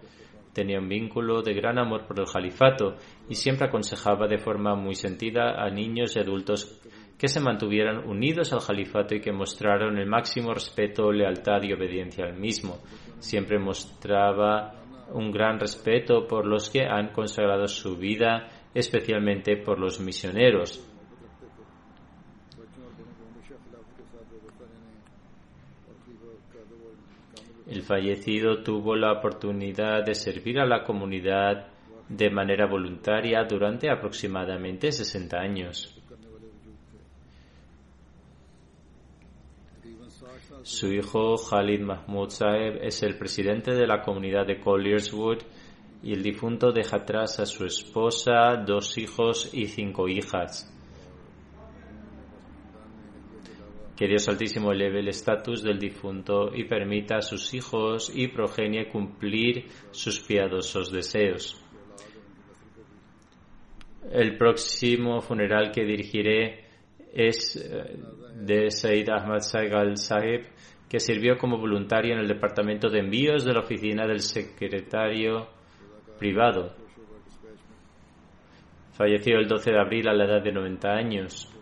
Tenía 0.52 0.78
un 0.78 0.88
vínculo 0.88 1.42
de 1.42 1.54
gran 1.54 1.78
amor 1.78 2.06
por 2.06 2.18
el 2.18 2.26
califato 2.26 2.96
y 3.28 3.34
siempre 3.34 3.66
aconsejaba 3.66 4.26
de 4.26 4.38
forma 4.38 4.74
muy 4.74 4.94
sentida 4.94 5.62
a 5.62 5.70
niños 5.70 6.16
y 6.16 6.20
adultos 6.20 6.80
que 7.18 7.28
se 7.28 7.40
mantuvieran 7.40 8.06
unidos 8.06 8.52
al 8.52 8.64
califato 8.64 9.14
y 9.14 9.20
que 9.20 9.32
mostraran 9.32 9.96
el 9.96 10.06
máximo 10.06 10.52
respeto, 10.52 11.10
lealtad 11.10 11.62
y 11.62 11.72
obediencia 11.72 12.26
al 12.26 12.38
mismo. 12.38 12.78
Siempre 13.18 13.58
mostraba 13.58 14.74
un 15.12 15.30
gran 15.30 15.58
respeto 15.58 16.26
por 16.26 16.46
los 16.46 16.68
que 16.68 16.84
han 16.84 17.12
consagrado 17.12 17.66
su 17.68 17.96
vida, 17.96 18.48
especialmente 18.74 19.56
por 19.56 19.78
los 19.78 20.00
misioneros. 20.00 20.84
El 27.66 27.82
fallecido 27.82 28.62
tuvo 28.62 28.94
la 28.94 29.12
oportunidad 29.12 30.04
de 30.04 30.14
servir 30.14 30.60
a 30.60 30.66
la 30.66 30.84
comunidad 30.84 31.66
de 32.08 32.30
manera 32.30 32.66
voluntaria 32.66 33.42
durante 33.42 33.90
aproximadamente 33.90 34.92
60 34.92 35.36
años. 35.36 35.92
Su 40.62 40.92
hijo 40.92 41.34
Khalid 41.36 41.80
Mahmoud 41.80 42.28
Saeb 42.30 42.82
es 42.82 43.02
el 43.02 43.16
presidente 43.16 43.72
de 43.72 43.86
la 43.86 44.02
comunidad 44.02 44.46
de 44.46 44.60
Collierswood 44.60 45.38
y 46.02 46.12
el 46.12 46.22
difunto 46.22 46.70
deja 46.70 46.98
atrás 46.98 47.40
a 47.40 47.46
su 47.46 47.64
esposa, 47.64 48.62
dos 48.64 48.96
hijos 48.98 49.50
y 49.52 49.66
cinco 49.66 50.08
hijas. 50.08 50.72
Que 53.96 54.06
Dios 54.06 54.28
Altísimo 54.28 54.72
eleve 54.72 55.00
el 55.00 55.08
estatus 55.08 55.62
del 55.62 55.78
difunto 55.78 56.54
y 56.54 56.64
permita 56.64 57.16
a 57.16 57.22
sus 57.22 57.54
hijos 57.54 58.12
y 58.14 58.28
progenie 58.28 58.88
cumplir 58.88 59.66
sus 59.90 60.20
piadosos 60.20 60.92
deseos. 60.92 61.62
El 64.12 64.36
próximo 64.36 65.20
funeral 65.20 65.72
que 65.72 65.84
dirigiré 65.84 66.66
es 67.12 67.56
eh, 67.56 67.96
de 68.34 68.70
Said 68.70 69.08
Ahmad 69.08 69.40
Saigal 69.40 69.96
Sahib, 69.96 70.46
que 70.88 71.00
sirvió 71.00 71.36
como 71.38 71.58
voluntario 71.58 72.14
en 72.14 72.20
el 72.20 72.28
departamento 72.28 72.88
de 72.88 73.00
envíos 73.00 73.44
de 73.44 73.54
la 73.54 73.60
oficina 73.60 74.06
del 74.06 74.20
secretario 74.20 75.48
privado. 76.18 76.74
Falleció 78.92 79.38
el 79.38 79.48
12 79.48 79.72
de 79.72 79.80
abril 79.80 80.08
a 80.08 80.14
la 80.14 80.24
edad 80.24 80.42
de 80.42 80.52
90 80.52 80.88
años. 80.88 81.55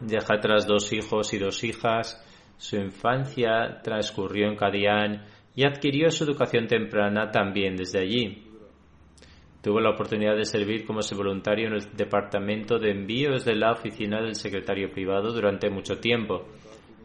Deja 0.00 0.34
atrás 0.34 0.66
dos 0.66 0.92
hijos 0.92 1.32
y 1.34 1.38
dos 1.38 1.62
hijas. 1.62 2.24
Su 2.56 2.76
infancia 2.76 3.80
transcurrió 3.82 4.48
en 4.48 4.56
Cadián 4.56 5.26
y 5.54 5.64
adquirió 5.64 6.10
su 6.10 6.24
educación 6.24 6.66
temprana 6.66 7.30
también 7.30 7.76
desde 7.76 8.00
allí. 8.00 8.46
Tuvo 9.62 9.78
la 9.80 9.90
oportunidad 9.90 10.36
de 10.36 10.46
servir 10.46 10.86
como 10.86 11.00
voluntario 11.14 11.68
en 11.68 11.74
el 11.74 11.94
departamento 11.94 12.78
de 12.78 12.92
envíos 12.92 13.44
de 13.44 13.54
la 13.54 13.72
oficina 13.72 14.22
del 14.22 14.34
secretario 14.34 14.90
privado 14.90 15.32
durante 15.32 15.68
mucho 15.68 15.98
tiempo. 15.98 16.46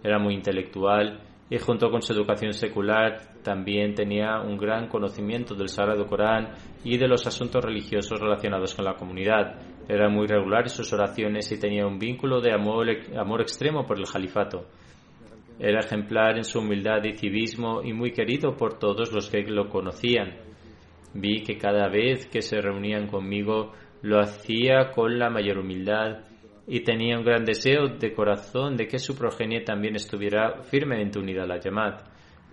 Era 0.02 0.18
muy 0.20 0.34
intelectual 0.34 1.20
y 1.50 1.60
junto 1.60 1.92
con 1.92 2.02
su 2.02 2.14
educación 2.14 2.54
secular 2.54 3.20
también 3.44 3.94
tenía 3.94 4.40
un 4.42 4.58
gran 4.58 4.88
conocimiento 4.88 5.54
del 5.54 5.70
Sagrado 5.70 6.08
Corán 6.08 6.54
y 6.84 6.98
de 6.98 7.08
los 7.08 7.28
asuntos 7.28 7.64
religiosos 7.64 8.20
relacionados 8.20 8.74
con 8.74 8.86
la 8.86 8.96
comunidad. 8.96 9.60
Era 9.88 10.10
muy 10.10 10.26
regular 10.26 10.64
en 10.64 10.70
sus 10.70 10.92
oraciones 10.94 11.52
y 11.52 11.60
tenía 11.60 11.86
un 11.86 12.00
vínculo 12.00 12.42
de 12.42 12.52
amor, 12.52 12.88
amor 13.16 13.42
extremo 13.42 13.86
por 13.86 14.00
el 14.00 14.08
califato. 14.08 14.66
Era 15.60 15.80
ejemplar 15.80 16.38
en 16.38 16.44
su 16.44 16.60
humildad 16.60 17.04
y 17.04 17.16
civismo 17.16 17.82
y 17.84 17.94
muy 17.94 18.12
querido 18.12 18.58
por 18.58 18.80
todos 18.80 19.14
los 19.14 19.30
que 19.30 19.44
lo 19.44 19.70
conocían. 19.70 20.38
Vi 21.14 21.44
que 21.44 21.58
cada 21.58 21.88
vez 21.88 22.28
que 22.28 22.42
se 22.42 22.60
reunían 22.60 23.08
conmigo 23.08 23.72
lo 24.02 24.20
hacía 24.20 24.92
con 24.92 25.18
la 25.18 25.30
mayor 25.30 25.60
humildad 25.60 26.26
y 26.68 26.80
tenía 26.82 27.18
un 27.18 27.26
gran 27.26 27.46
deseo 27.46 27.88
de 27.88 28.14
corazón 28.14 28.76
de 28.76 28.88
que 28.88 29.00
su 29.00 29.16
progenie 29.16 29.62
también 29.62 29.96
estuviera 29.96 30.64
firmemente 30.64 31.20
unida 31.20 31.44
a 31.44 31.48
la 31.48 31.60
Yamat. 31.60 32.02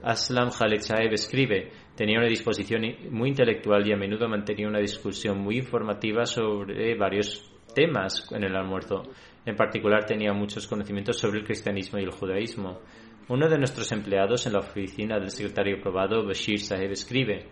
Aslam 0.03 0.51
Khaled 0.51 0.81
Saeb 0.81 1.13
escribe, 1.13 1.71
tenía 1.97 2.19
una 2.19 2.29
disposición 2.29 2.83
muy 3.11 3.31
intelectual 3.31 3.87
y 3.87 3.93
a 3.93 3.97
menudo 3.97 4.29
mantenía 4.29 4.69
una 4.69 4.81
discusión 4.81 5.39
muy 5.39 5.59
informativa 5.59 6.27
sobre 6.27 6.97
varios 6.97 7.51
temas 7.75 8.27
en 8.33 8.45
el 8.45 8.57
almuerzo. 8.57 9.05
En 9.47 9.57
particular 9.57 10.05
tenía 10.05 10.33
muchos 10.33 10.67
conocimientos 10.67 11.19
sobre 11.19 11.39
el 11.39 11.45
cristianismo 11.45 11.99
y 11.99 12.03
el 12.03 12.11
judaísmo. 12.11 12.81
Uno 13.29 13.49
de 13.49 13.59
nuestros 13.59 13.91
empleados 13.93 14.47
en 14.47 14.55
la 14.55 14.59
oficina 14.59 15.19
del 15.19 15.31
secretario 15.31 15.81
probado, 15.81 16.27
Bashir 16.27 16.61
Saheb, 16.61 16.91
escribe, 16.91 17.47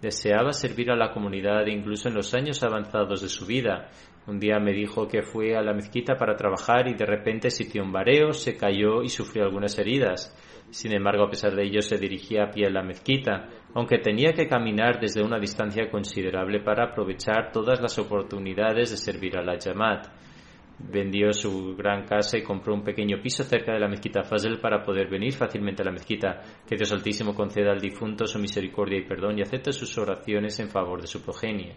deseaba 0.00 0.52
servir 0.52 0.90
a 0.90 0.96
la 0.96 1.10
comunidad 1.10 1.66
incluso 1.66 2.08
en 2.08 2.14
los 2.14 2.32
años 2.34 2.62
avanzados 2.62 3.22
de 3.22 3.28
su 3.28 3.44
vida 3.44 3.90
un 4.26 4.40
día 4.40 4.58
me 4.58 4.72
dijo 4.72 5.06
que 5.06 5.22
fue 5.22 5.56
a 5.56 5.62
la 5.62 5.72
mezquita 5.72 6.16
para 6.16 6.34
trabajar 6.34 6.88
y 6.88 6.94
de 6.94 7.06
repente 7.06 7.48
sintió 7.48 7.84
un 7.84 7.92
mareo, 7.92 8.32
se 8.32 8.56
cayó 8.56 9.02
y 9.02 9.08
sufrió 9.08 9.44
algunas 9.44 9.78
heridas. 9.78 10.34
Sin 10.70 10.92
embargo, 10.92 11.24
a 11.24 11.30
pesar 11.30 11.54
de 11.54 11.62
ello, 11.62 11.80
se 11.80 11.96
dirigía 11.96 12.44
a 12.44 12.50
pie 12.50 12.66
a 12.66 12.70
la 12.70 12.82
mezquita, 12.82 13.48
aunque 13.74 13.98
tenía 13.98 14.32
que 14.32 14.48
caminar 14.48 14.98
desde 14.98 15.22
una 15.22 15.38
distancia 15.38 15.88
considerable 15.88 16.58
para 16.60 16.86
aprovechar 16.86 17.52
todas 17.52 17.80
las 17.80 17.96
oportunidades 18.00 18.90
de 18.90 18.96
servir 18.96 19.38
a 19.38 19.44
la 19.44 19.58
Yamat. 19.58 20.08
Vendió 20.78 21.32
su 21.32 21.76
gran 21.76 22.04
casa 22.04 22.36
y 22.36 22.42
compró 22.42 22.74
un 22.74 22.82
pequeño 22.82 23.22
piso 23.22 23.44
cerca 23.44 23.72
de 23.72 23.78
la 23.78 23.88
mezquita 23.88 24.24
Fazl 24.24 24.58
para 24.60 24.82
poder 24.82 25.08
venir 25.08 25.34
fácilmente 25.34 25.82
a 25.82 25.86
la 25.86 25.92
mezquita. 25.92 26.42
Que 26.68 26.76
Dios 26.76 26.92
Altísimo 26.92 27.32
conceda 27.32 27.70
al 27.70 27.80
difunto 27.80 28.26
su 28.26 28.40
misericordia 28.40 28.98
y 28.98 29.06
perdón 29.06 29.38
y 29.38 29.42
acepte 29.42 29.72
sus 29.72 29.96
oraciones 29.96 30.58
en 30.58 30.68
favor 30.68 31.00
de 31.00 31.06
su 31.06 31.22
progenie. 31.22 31.76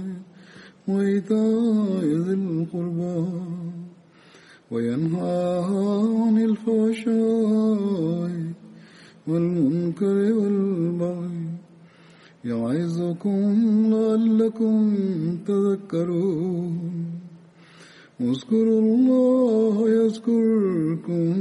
وإيتاء 0.87 2.03
ذي 2.25 2.33
القربى 2.33 3.19
وينهى 4.71 5.63
عن 5.69 6.35
الفحشاء 6.49 8.31
والمنكر 9.27 10.17
والبغي 10.33 11.41
يعظكم 12.45 13.43
لعلكم 13.93 14.77
تذكرون. 15.47 16.75
اذكروا 18.21 18.81
الله 18.81 19.89
يذكركم 19.89 21.33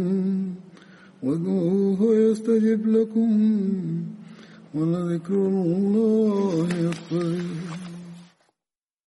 وادعوه 1.22 2.00
يستجب 2.14 2.86
لكم 2.88 3.30
ولذكر 4.74 5.34
الله 5.34 6.68
أكبر. 6.90 7.89